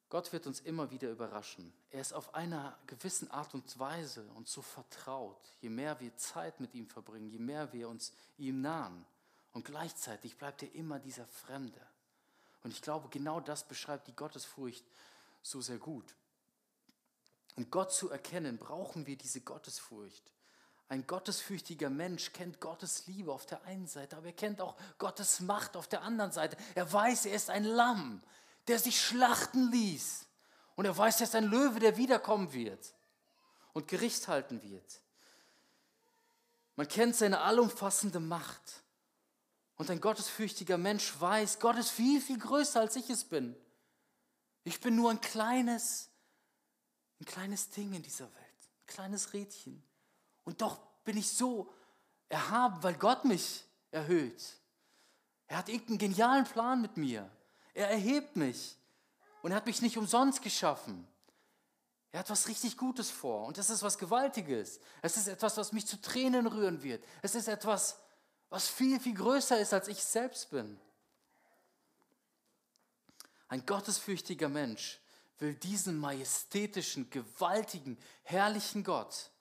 Gott 0.09 0.33
wird 0.33 0.45
uns 0.45 0.59
immer 0.59 0.91
wieder 0.91 1.09
überraschen. 1.09 1.73
Er 1.89 2.01
ist 2.01 2.13
auf 2.13 2.35
einer 2.35 2.77
gewissen 2.85 3.31
Art 3.31 3.53
und 3.53 3.79
Weise 3.79 4.29
uns 4.35 4.51
so 4.51 4.61
vertraut. 4.61 5.41
Je 5.61 5.69
mehr 5.69 5.99
wir 6.01 6.15
Zeit 6.17 6.59
mit 6.59 6.73
ihm 6.73 6.85
verbringen, 6.85 7.29
je 7.29 7.39
mehr 7.39 7.71
wir 7.71 7.87
uns 7.87 8.11
ihm 8.37 8.61
nahen. 8.61 9.05
Und 9.53 9.63
gleichzeitig 9.63 10.37
bleibt 10.37 10.63
er 10.63 10.75
immer 10.75 10.99
dieser 10.99 11.25
Fremde. 11.27 11.79
Und 12.63 12.71
ich 12.71 12.81
glaube, 12.81 13.09
genau 13.09 13.39
das 13.39 13.67
beschreibt 13.67 14.07
die 14.07 14.15
Gottesfurcht 14.15 14.85
so 15.41 15.61
sehr 15.61 15.77
gut. 15.77 16.15
Um 17.55 17.69
Gott 17.69 17.91
zu 17.91 18.09
erkennen, 18.09 18.57
brauchen 18.57 19.07
wir 19.07 19.17
diese 19.17 19.41
Gottesfurcht. 19.41 20.31
Ein 20.87 21.07
gottesfürchtiger 21.07 21.89
Mensch 21.89 22.33
kennt 22.33 22.59
Gottes 22.59 23.07
Liebe 23.07 23.31
auf 23.31 23.45
der 23.45 23.63
einen 23.63 23.87
Seite, 23.87 24.17
aber 24.17 24.27
er 24.27 24.33
kennt 24.33 24.61
auch 24.61 24.75
Gottes 24.97 25.39
Macht 25.39 25.77
auf 25.77 25.87
der 25.87 26.01
anderen 26.01 26.31
Seite. 26.31 26.57
Er 26.75 26.91
weiß, 26.91 27.27
er 27.27 27.35
ist 27.35 27.49
ein 27.49 27.63
Lamm, 27.63 28.21
der 28.67 28.77
sich 28.77 29.01
schlachten 29.01 29.71
ließ. 29.71 30.25
Und 30.75 30.85
er 30.85 30.97
weiß, 30.97 31.21
er 31.21 31.27
ist 31.27 31.35
ein 31.35 31.45
Löwe, 31.45 31.79
der 31.79 31.97
wiederkommen 31.97 32.51
wird 32.53 32.93
und 33.73 33.87
Gericht 33.87 34.27
halten 34.27 34.61
wird. 34.63 35.01
Man 36.75 36.87
kennt 36.87 37.15
seine 37.15 37.41
allumfassende 37.41 38.19
Macht. 38.19 38.83
Und 39.81 39.89
ein 39.89 39.99
gottesfürchtiger 39.99 40.77
Mensch 40.77 41.19
weiß, 41.19 41.59
Gott 41.59 41.75
ist 41.75 41.89
viel, 41.89 42.21
viel 42.21 42.37
größer, 42.37 42.79
als 42.79 42.95
ich 42.97 43.09
es 43.09 43.23
bin. 43.23 43.55
Ich 44.63 44.79
bin 44.79 44.95
nur 44.95 45.09
ein 45.09 45.19
kleines, 45.19 46.11
ein 47.19 47.25
kleines 47.25 47.71
Ding 47.71 47.91
in 47.91 48.03
dieser 48.03 48.25
Welt, 48.25 48.35
ein 48.35 48.85
kleines 48.85 49.33
Rädchen. 49.33 49.81
Und 50.43 50.61
doch 50.61 50.77
bin 51.03 51.17
ich 51.17 51.31
so 51.31 51.73
erhaben, 52.29 52.83
weil 52.83 52.93
Gott 52.93 53.25
mich 53.25 53.63
erhöht. 53.89 54.43
Er 55.47 55.57
hat 55.57 55.67
irgendeinen 55.67 55.97
genialen 55.97 56.45
Plan 56.45 56.79
mit 56.79 56.95
mir. 56.97 57.27
Er 57.73 57.89
erhebt 57.89 58.35
mich. 58.35 58.77
Und 59.41 59.49
er 59.49 59.57
hat 59.57 59.65
mich 59.65 59.81
nicht 59.81 59.97
umsonst 59.97 60.43
geschaffen. 60.43 61.07
Er 62.11 62.19
hat 62.19 62.29
was 62.29 62.47
richtig 62.47 62.77
Gutes 62.77 63.09
vor. 63.09 63.47
Und 63.47 63.57
das 63.57 63.71
ist 63.71 63.81
was 63.81 63.97
Gewaltiges. 63.97 64.79
Es 65.01 65.17
ist 65.17 65.27
etwas, 65.27 65.57
was 65.57 65.71
mich 65.71 65.87
zu 65.87 65.99
Tränen 65.99 66.45
rühren 66.45 66.83
wird. 66.83 67.03
Es 67.23 67.33
ist 67.33 67.47
etwas, 67.47 67.97
was 68.51 68.67
viel, 68.67 68.99
viel 68.99 69.15
größer 69.15 69.59
ist, 69.59 69.73
als 69.73 69.87
ich 69.87 70.03
selbst 70.03 70.51
bin. 70.51 70.79
Ein 73.47 73.65
gottesfürchtiger 73.65 74.49
Mensch 74.49 74.99
will 75.39 75.55
diesen 75.55 75.97
majestätischen, 75.97 77.09
gewaltigen, 77.09 77.97
herrlichen 78.23 78.83
Gott, 78.83 79.31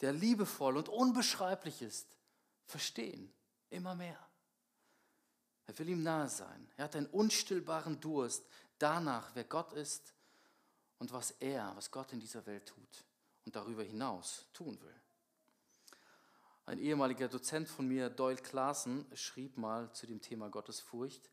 der 0.00 0.12
liebevoll 0.12 0.76
und 0.76 0.88
unbeschreiblich 0.88 1.82
ist, 1.82 2.08
verstehen. 2.66 3.32
Immer 3.70 3.94
mehr. 3.94 4.18
Er 5.66 5.78
will 5.78 5.90
ihm 5.90 6.02
nahe 6.02 6.28
sein. 6.28 6.68
Er 6.76 6.84
hat 6.84 6.96
einen 6.96 7.06
unstillbaren 7.06 8.00
Durst 8.00 8.44
danach, 8.78 9.30
wer 9.34 9.44
Gott 9.44 9.72
ist 9.74 10.14
und 10.98 11.12
was 11.12 11.32
er, 11.40 11.72
was 11.76 11.90
Gott 11.90 12.12
in 12.12 12.20
dieser 12.20 12.44
Welt 12.46 12.66
tut 12.66 13.04
und 13.44 13.54
darüber 13.54 13.82
hinaus 13.82 14.46
tun 14.54 14.80
will. 14.80 15.03
Ein 16.66 16.78
ehemaliger 16.78 17.28
Dozent 17.28 17.68
von 17.68 17.86
mir, 17.86 18.08
Doyle 18.08 18.40
Klaassen, 18.40 19.06
schrieb 19.14 19.58
mal 19.58 19.92
zu 19.92 20.06
dem 20.06 20.22
Thema 20.22 20.48
Gottesfurcht, 20.48 21.30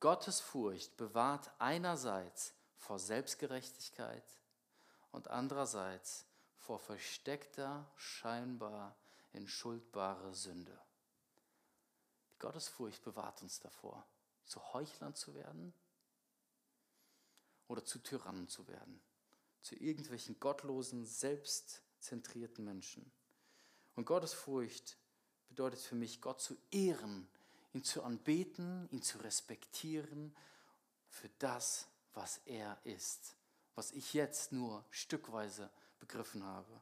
Gottesfurcht 0.00 0.98
bewahrt 0.98 1.50
einerseits 1.58 2.52
vor 2.76 2.98
Selbstgerechtigkeit 2.98 4.38
und 5.12 5.28
andererseits 5.28 6.26
vor 6.58 6.78
versteckter, 6.78 7.90
scheinbar 7.96 8.94
entschuldbare 9.32 10.34
Sünde. 10.34 10.78
Die 12.34 12.38
Gottesfurcht 12.38 13.02
bewahrt 13.02 13.40
uns 13.40 13.60
davor, 13.60 14.06
zu 14.44 14.60
Heuchlern 14.74 15.14
zu 15.14 15.34
werden 15.34 15.72
oder 17.66 17.82
zu 17.82 17.98
Tyrannen 17.98 18.48
zu 18.48 18.68
werden, 18.68 19.00
zu 19.62 19.74
irgendwelchen 19.74 20.38
gottlosen, 20.38 21.06
selbstzentrierten 21.06 22.62
Menschen. 22.62 23.10
Und 23.96 24.04
Gottesfurcht 24.04 24.96
bedeutet 25.48 25.80
für 25.80 25.94
mich, 25.94 26.20
Gott 26.20 26.40
zu 26.40 26.56
ehren, 26.70 27.28
ihn 27.72 27.82
zu 27.82 28.02
anbeten, 28.02 28.88
ihn 28.90 29.02
zu 29.02 29.18
respektieren 29.18 30.34
für 31.08 31.28
das, 31.38 31.88
was 32.14 32.38
er 32.44 32.78
ist, 32.84 33.34
was 33.74 33.92
ich 33.92 34.14
jetzt 34.14 34.52
nur 34.52 34.84
stückweise 34.90 35.70
begriffen 35.98 36.44
habe. 36.44 36.80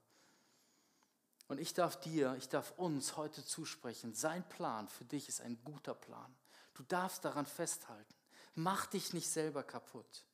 Und 1.47 1.61
ich 1.61 1.75
darf 1.75 2.01
dir, 2.01 2.35
ich 2.37 2.49
darf 2.49 2.73
uns 2.79 3.17
heute 3.17 3.45
zusprechen, 3.45 4.15
sein 4.15 4.49
Plan 4.49 4.89
für 4.89 5.05
dich 5.05 5.29
ist 5.29 5.41
ein 5.41 5.63
guter 5.65 5.95
Plan. 5.95 6.35
Du 6.75 6.83
darfst 6.85 7.25
daran 7.25 7.47
festhalten. 7.47 8.15
Mach 8.55 8.87
dich 8.87 9.13
nicht 9.13 9.29
selber 9.29 9.63
kaputt. 9.63 10.25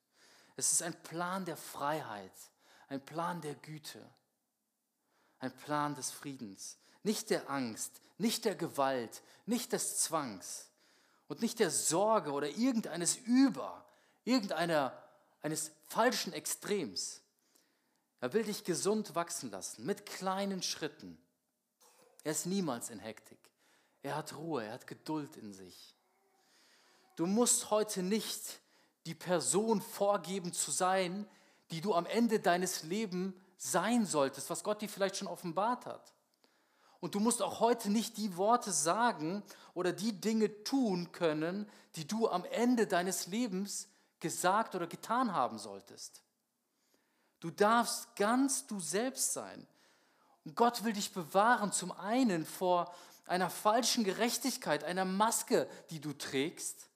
Es 0.56 0.72
ist 0.72 0.82
ein 0.82 0.94
Plan 1.02 1.44
der 1.44 1.56
Freiheit, 1.56 2.32
ein 2.88 3.04
Plan 3.04 3.40
der 3.40 3.54
Güte, 3.54 4.04
ein 5.40 5.54
Plan 5.64 5.94
des 5.94 6.10
Friedens, 6.10 6.76
nicht 7.02 7.30
der 7.30 7.50
Angst, 7.50 8.00
nicht 8.18 8.44
der 8.44 8.54
Gewalt, 8.54 9.22
nicht 9.46 9.72
des 9.72 9.98
Zwangs 9.98 10.66
und 11.28 11.40
nicht 11.40 11.58
der 11.58 11.70
Sorge 11.70 12.32
oder 12.32 12.48
irgendeines 12.48 13.16
Über, 13.16 13.84
irgendeiner 14.24 14.92
eines 15.42 15.72
falschen 15.86 16.32
Extrems. 16.32 17.22
Er 18.20 18.32
will 18.34 18.44
dich 18.44 18.64
gesund 18.64 19.14
wachsen 19.14 19.50
lassen, 19.50 19.86
mit 19.86 20.04
kleinen 20.04 20.62
Schritten. 20.62 21.16
Er 22.22 22.32
ist 22.32 22.46
niemals 22.46 22.90
in 22.90 22.98
Hektik. 22.98 23.38
Er 24.02 24.16
hat 24.16 24.36
Ruhe, 24.36 24.64
er 24.64 24.74
hat 24.74 24.86
Geduld 24.86 25.36
in 25.36 25.54
sich. 25.54 25.94
Du 27.16 27.26
musst 27.26 27.70
heute 27.70 28.02
nicht 28.02 28.60
die 29.06 29.14
Person 29.14 29.80
vorgeben 29.80 30.52
zu 30.52 30.70
sein, 30.70 31.26
die 31.70 31.80
du 31.80 31.94
am 31.94 32.06
Ende 32.06 32.40
deines 32.40 32.82
Lebens 32.82 33.34
sein 33.62 34.06
solltest, 34.06 34.48
was 34.48 34.64
Gott 34.64 34.80
dir 34.80 34.88
vielleicht 34.88 35.18
schon 35.18 35.28
offenbart 35.28 35.84
hat. 35.84 36.14
Und 36.98 37.14
du 37.14 37.20
musst 37.20 37.42
auch 37.42 37.60
heute 37.60 37.90
nicht 37.90 38.16
die 38.16 38.36
Worte 38.36 38.72
sagen 38.72 39.42
oder 39.74 39.92
die 39.92 40.18
Dinge 40.18 40.64
tun 40.64 41.12
können, 41.12 41.68
die 41.96 42.06
du 42.06 42.28
am 42.28 42.44
Ende 42.46 42.86
deines 42.86 43.26
Lebens 43.26 43.88
gesagt 44.18 44.74
oder 44.74 44.86
getan 44.86 45.34
haben 45.34 45.58
solltest. 45.58 46.22
Du 47.40 47.50
darfst 47.50 48.16
ganz 48.16 48.66
du 48.66 48.80
selbst 48.80 49.34
sein. 49.34 49.66
Und 50.44 50.56
Gott 50.56 50.84
will 50.84 50.94
dich 50.94 51.12
bewahren, 51.12 51.70
zum 51.70 51.92
einen 51.92 52.46
vor 52.46 52.94
einer 53.26 53.50
falschen 53.50 54.04
Gerechtigkeit, 54.04 54.84
einer 54.84 55.04
Maske, 55.04 55.68
die 55.90 56.00
du 56.00 56.14
trägst 56.14 56.88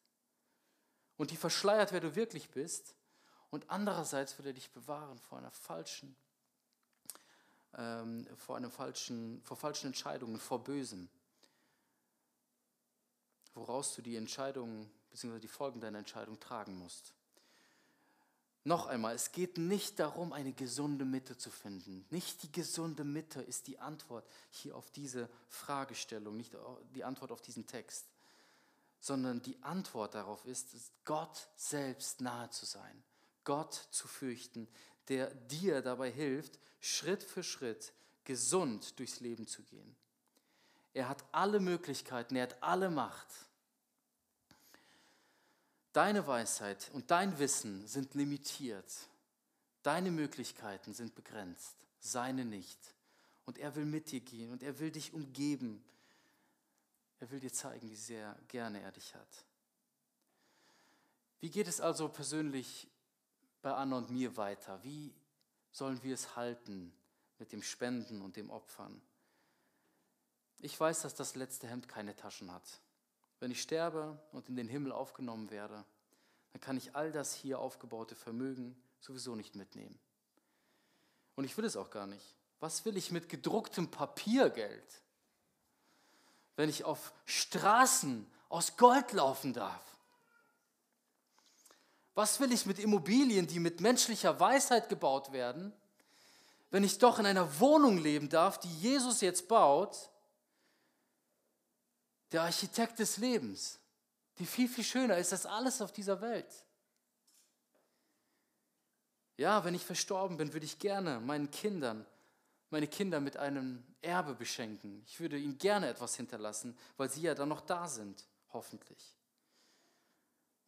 und 1.19 1.31
die 1.31 1.37
verschleiert, 1.37 1.93
wer 1.93 2.01
du 2.01 2.17
wirklich 2.17 2.51
bist. 2.51 2.95
Und 3.51 3.69
andererseits 3.69 4.39
will 4.39 4.47
er 4.47 4.53
dich 4.55 4.73
bewahren 4.73 5.19
vor 5.19 5.39
einer 5.39 5.51
falschen 5.51 6.17
ähm, 7.77 8.27
vor, 8.37 8.57
einem 8.57 8.71
falschen, 8.71 9.43
vor 9.43 9.57
falschen 9.57 9.89
Entscheidungen, 9.89 10.39
vor 10.39 10.63
Bösem, 10.63 11.09
woraus 13.55 13.95
du 13.95 14.03
die 14.03 14.17
Entscheidungen 14.17 14.91
bzw. 15.11 15.39
die 15.39 15.49
Folgen 15.49 15.81
deiner 15.81 15.99
Entscheidung 15.99 16.39
tragen 16.41 16.79
musst. 16.79 17.15
Noch 18.67 18.87
einmal, 18.87 19.15
es 19.15 19.31
geht 19.33 19.59
nicht 19.59 20.01
darum, 20.01 20.33
eine 20.33 20.55
gesunde 20.55 21.05
Mitte 21.05 21.37
zu 21.37 21.51
finden. 21.51 22.07
Nicht 22.09 22.43
die 22.43 22.51
gesunde 22.51 23.05
Mitte 23.05 23.43
ist 23.43 23.67
die 23.67 23.79
Antwort 23.79 24.27
hier 24.51 24.75
auf 24.75 24.91
diese 24.91 25.29
Fragestellung, 25.49 26.35
nicht 26.35 26.57
die 26.95 27.05
Antwort 27.05 27.31
auf 27.31 27.43
diesen 27.43 27.67
Text, 27.67 28.07
sondern 29.01 29.43
die 29.43 29.63
Antwort 29.63 30.15
darauf 30.15 30.47
ist, 30.47 30.75
Gott 31.05 31.47
selbst 31.57 32.23
nahe 32.23 32.49
zu 32.49 32.65
sein, 32.65 33.05
Gott 33.45 33.75
zu 33.91 34.09
fürchten, 34.09 34.67
der 35.09 35.35
dir 35.35 35.83
dabei 35.83 36.11
hilft, 36.11 36.59
Schritt 36.81 37.23
für 37.23 37.43
Schritt 37.43 37.93
gesund 38.25 38.99
durchs 38.99 39.21
Leben 39.21 39.47
zu 39.47 39.63
gehen. 39.63 39.97
Er 40.93 41.09
hat 41.09 41.25
alle 41.33 41.61
Möglichkeiten, 41.61 42.37
er 42.37 42.45
hat 42.45 42.63
alle 42.63 42.91
Macht. 42.91 43.27
Deine 45.93 46.27
Weisheit 46.27 46.91
und 46.93 47.11
dein 47.11 47.39
Wissen 47.39 47.87
sind 47.87 48.15
limitiert. 48.15 48.93
Deine 49.83 50.11
Möglichkeiten 50.11 50.95
sind 50.95 51.15
begrenzt, 51.15 51.77
seine 52.01 52.45
nicht. 52.45 52.79
Und 53.45 53.59
er 53.59 53.75
will 53.77 53.85
mit 53.85 54.11
dir 54.11 54.21
gehen 54.21 54.51
und 54.51 54.63
er 54.63 54.79
will 54.79 54.91
dich 54.91 55.13
umgeben. 55.13 55.85
Er 57.21 57.31
will 57.31 57.41
dir 57.41 57.53
zeigen, 57.53 57.91
wie 57.91 57.97
sehr 57.97 58.37
gerne 58.49 58.81
er 58.81 58.93
dich 58.93 59.15
hat. 59.15 59.45
Wie 61.41 61.51
geht 61.51 61.69
es 61.69 61.81
also 61.81 62.09
persönlich 62.09 62.89
bei 63.65 63.73
Anna 63.73 63.97
und 63.97 64.11
mir 64.11 64.37
weiter? 64.37 64.79
Wie 64.85 65.11
sollen 65.73 66.01
wir 66.03 66.13
es 66.13 66.37
halten 66.37 66.93
mit 67.39 67.51
dem 67.51 67.63
Spenden 67.63 68.21
und 68.21 68.37
dem 68.37 68.51
Opfern? 68.51 69.01
Ich 70.59 70.79
weiß, 70.79 71.01
dass 71.01 71.15
das 71.15 71.35
letzte 71.35 71.67
Hemd 71.67 71.89
keine 71.89 72.15
Taschen 72.15 72.53
hat. 72.53 72.81
Wenn 73.41 73.51
ich 73.51 73.63
sterbe 73.63 74.23
und 74.33 74.51
in 74.51 74.57
den 74.57 74.69
Himmel 74.69 74.93
aufgenommen 74.93 75.51
werde, 75.51 75.83
dann 76.53 76.61
kann 76.61 76.77
ich 76.77 76.95
all 76.95 77.11
das 77.11 77.35
hier 77.35 77.59
aufgebaute 77.59 78.15
Vermögen 78.15 78.77
sowieso 79.01 79.35
nicht 79.35 79.55
mitnehmen. 79.55 79.99
Und 81.35 81.45
ich 81.45 81.57
will 81.57 81.65
es 81.65 81.77
auch 81.77 81.91
gar 81.91 82.07
nicht. 82.07 82.37
Was 82.61 82.85
will 82.85 82.99
ich 82.99 83.11
mit 83.11 83.31
gedrucktem 83.31 83.91
Papiergeld, 83.91 85.03
wenn 86.57 86.69
ich 86.69 86.85
auf 86.85 87.15
Straßen 87.25 88.31
aus 88.51 88.77
Gold 88.77 89.13
laufen 89.13 89.55
darf? 89.55 89.94
Was 92.15 92.39
will 92.39 92.53
ich 92.53 92.65
mit 92.65 92.79
Immobilien, 92.79 93.47
die 93.47 93.59
mit 93.59 93.81
menschlicher 93.81 94.39
Weisheit 94.39 94.89
gebaut 94.89 95.33
werden, 95.33 95.73
wenn 96.71 96.85
ich 96.85 96.99
doch 96.99 97.19
in 97.19 97.27
einer 97.27 97.61
Wohnung 97.61 97.99
leben 97.99 98.29
darf, 98.29 98.59
die 98.59 98.73
Jesus 98.79 99.21
jetzt 99.21 99.49
baut, 99.49 100.11
der 102.33 102.43
Architekt 102.43 102.99
des 102.99 103.17
Lebens, 103.19 103.79
die 104.39 104.47
viel, 104.47 104.69
viel 104.69 104.85
schöner 104.85 105.17
ist 105.19 105.33
als 105.33 105.47
alles 105.47 105.81
auf 105.81 105.93
dieser 105.93 106.21
Welt. 106.21 106.65
Ja, 109.37 109.65
wenn 109.65 109.75
ich 109.75 109.85
verstorben 109.85 110.37
bin, 110.37 110.53
würde 110.53 110.67
ich 110.67 110.79
gerne 110.79 111.21
meinen 111.21 111.51
Kindern, 111.51 112.07
meine 112.71 112.87
Kinder 112.87 113.21
mit 113.21 113.37
einem 113.37 113.85
Erbe 114.03 114.35
beschenken. 114.35 115.03
Ich 115.07 115.19
würde 115.19 115.39
ihnen 115.39 115.59
gerne 115.59 115.89
etwas 115.89 116.17
hinterlassen, 116.17 116.77
weil 116.97 117.11
sie 117.11 117.23
ja 117.23 117.35
dann 117.35 117.49
noch 117.49 117.61
da 117.61 117.89
sind, 117.89 118.25
hoffentlich. 118.53 119.17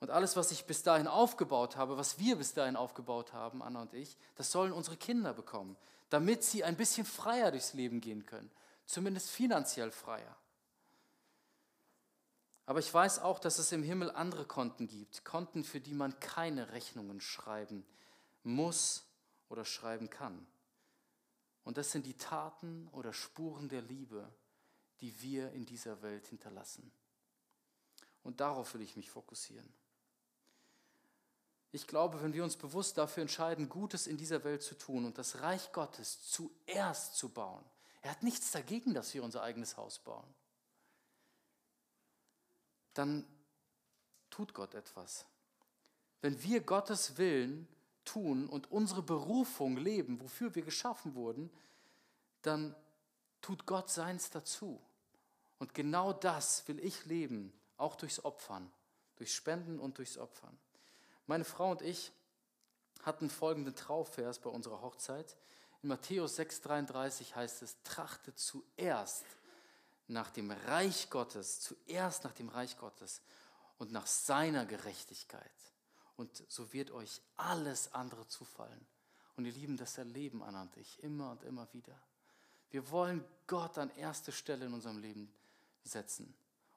Und 0.01 0.11
alles, 0.11 0.37
was 0.37 0.51
ich 0.51 0.67
bis 0.67 0.83
dahin 0.83 1.07
aufgebaut 1.07 1.77
habe, 1.77 1.97
was 1.97 2.19
wir 2.19 2.37
bis 2.37 2.53
dahin 2.53 2.77
aufgebaut 2.77 3.33
haben, 3.33 3.63
Anna 3.63 3.83
und 3.83 3.95
ich, 3.95 4.17
das 4.35 4.53
sollen 4.53 4.73
unsere 4.73 4.97
Kinder 4.97 5.33
bekommen, 5.33 5.77
damit 6.11 6.45
sie 6.45 6.65
ein 6.65 6.77
bisschen 6.77 7.07
freier 7.07 7.51
durchs 7.51 7.73
Leben 7.73 8.01
gehen 8.01 8.27
können, 8.27 8.51
zumindest 8.85 9.31
finanziell 9.31 9.91
freier. 9.91 10.37
Aber 12.67 12.81
ich 12.81 12.93
weiß 12.93 13.21
auch, 13.21 13.39
dass 13.39 13.59
es 13.59 13.73
im 13.73 13.83
Himmel 13.83 14.11
andere 14.11 14.45
Konten 14.45 14.89
gibt, 14.89 15.25
Konten, 15.25 15.65
für 15.65 15.81
die 15.81 15.95
man 15.95 16.19
keine 16.21 16.73
Rechnungen 16.73 17.21
schreiben 17.21 17.87
muss 18.43 19.05
oder 19.49 19.65
schreiben 19.65 20.11
kann. 20.11 20.47
Und 21.65 21.79
das 21.79 21.93
sind 21.93 22.07
die 22.07 22.17
Taten 22.17 22.89
oder 22.93 23.13
Spuren 23.13 23.69
der 23.69 23.83
Liebe, 23.83 24.29
die 25.01 25.21
wir 25.23 25.53
in 25.53 25.65
dieser 25.65 26.03
Welt 26.03 26.27
hinterlassen. 26.27 26.93
Und 28.23 28.41
darauf 28.41 28.75
will 28.75 28.83
ich 28.83 28.97
mich 28.97 29.11
fokussieren. 29.11 29.73
Ich 31.77 31.87
glaube, 31.87 32.23
wenn 32.23 32.33
wir 32.33 32.43
uns 32.43 32.57
bewusst 32.57 32.97
dafür 32.97 33.21
entscheiden, 33.21 33.69
Gutes 33.69 34.07
in 34.07 34.17
dieser 34.17 34.45
Welt 34.45 34.63
zu 34.63 34.79
tun 34.79 35.05
und 35.05 35.19
das 35.19 35.43
Reich 35.43 35.73
Gottes 35.73 36.23
zuerst 36.23 37.17
zu 37.17 37.29
bauen, 37.29 37.63
er 38.01 38.13
hat 38.13 38.23
nichts 38.23 38.51
dagegen, 38.51 38.95
dass 38.95 39.13
wir 39.13 39.23
unser 39.23 39.43
eigenes 39.43 39.77
Haus 39.77 39.99
bauen, 39.99 40.25
dann 42.95 43.27
tut 44.31 44.55
Gott 44.55 44.73
etwas. 44.73 45.27
Wenn 46.23 46.43
wir 46.43 46.63
Gottes 46.63 47.19
Willen 47.19 47.69
tun 48.07 48.49
und 48.49 48.73
unsere 48.73 49.03
Berufung 49.03 49.77
leben, 49.77 50.19
wofür 50.23 50.55
wir 50.55 50.63
geschaffen 50.63 51.15
wurden, 51.15 51.51
dann 52.41 52.75
tut 53.43 53.67
Gott 53.67 53.91
seins 53.91 54.31
dazu. 54.31 54.81
Und 55.59 55.75
genau 55.75 56.15
das 56.15 56.67
will 56.69 56.83
ich 56.83 57.05
leben, 57.05 57.53
auch 57.77 57.97
durchs 57.97 58.25
Opfern, 58.25 58.71
durchs 59.17 59.35
Spenden 59.35 59.79
und 59.79 59.99
durchs 59.99 60.17
Opfern. 60.17 60.57
Meine 61.27 61.45
Frau 61.45 61.73
und 61.73 61.83
ich 61.83 62.13
hatten 63.03 63.31
folgenden 63.31 63.75
Trauvers 63.75 64.39
bei 64.39 64.51
unserer 64.51 64.81
Hochzeit. 64.81 65.37
In 65.83 65.89
Matthäus 65.89 66.39
6,33 66.39 67.35
heißt 67.35 67.63
es: 67.63 67.77
Trachtet 67.83 68.39
zuerst 68.39 69.25
nach 70.07 70.31
dem 70.31 70.51
Reich 70.51 71.11
Gottes, 71.11 71.61
zuerst 71.61 72.25
nach 72.25 72.33
dem 72.33 72.49
Reich 72.49 72.79
Gottes 72.79 73.23
und 73.79 73.91
nach 73.93 74.07
seiner 74.07 74.67
Gerechtigkeit. 74.67 75.51
Und 76.17 76.45
so 76.49 76.73
wird 76.73 76.93
euch 76.93 77.21
alles 77.37 77.93
andere 77.93 78.27
zufallen. 78.29 78.87
Und 79.37 79.45
ihr 79.45 79.53
Lieben, 79.53 79.77
das 79.77 79.99
erleben 79.99 80.43
Anna 80.43 80.63
und 80.63 80.77
ich 80.77 81.03
immer 81.03 81.33
und 81.33 81.43
immer 81.43 81.71
wieder. 81.73 82.01
Wir 82.71 82.91
wollen 82.91 83.25
Gott 83.47 83.79
an 83.79 83.91
erste 83.97 84.33
Stelle 84.33 84.67
in 84.67 84.73
unserem 84.73 84.99
Leben 84.99 85.33
setzen. 85.85 86.35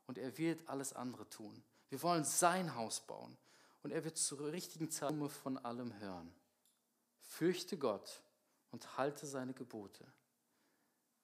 Und 0.08 0.18
er 0.18 0.38
wird 0.38 0.68
alles 0.68 0.94
andere 0.94 1.30
tun. 1.30 1.64
Wir 1.90 2.02
wollen 2.02 2.26
sein 2.26 2.76
Haus 2.76 3.00
bauen. 3.00 3.38
Und 3.84 3.92
er 3.92 4.04
wird 4.04 4.18
zur 4.18 4.52
richtigen 4.52 4.92
Zeit 4.92 5.16
von 5.32 5.58
allem 5.58 5.98
hören. 6.00 6.34
Fürchte 7.22 7.78
Gott 7.78 8.22
und 8.72 8.98
halte 8.98 9.26
seine 9.26 9.54
Gebote. 9.54 10.06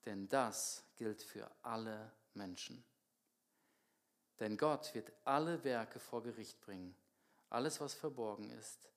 Denn 0.06 0.28
das 0.28 0.84
gilt 0.96 1.22
für 1.22 1.50
alle 1.64 2.12
Menschen. 2.34 2.84
Denn 4.40 4.58
Gott 4.58 4.94
wird 4.94 5.12
alle 5.24 5.64
Werke 5.64 6.00
vor 6.00 6.24
Gericht 6.24 6.60
bringen. 6.62 6.96
Alles, 7.50 7.80
was 7.80 7.94
verborgen 7.94 8.50
ist, 8.52 8.90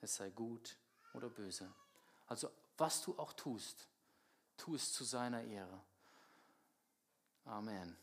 es 0.00 0.16
sei 0.16 0.30
gut 0.30 0.76
oder 1.14 1.28
böse. 1.28 1.72
Also 2.26 2.50
was 2.76 3.02
du 3.02 3.18
auch 3.18 3.32
tust, 3.32 3.88
tu 4.56 4.74
es 4.74 4.92
zu 4.92 5.04
seiner 5.04 5.42
Ehre. 5.42 5.80
Amen. 7.44 7.96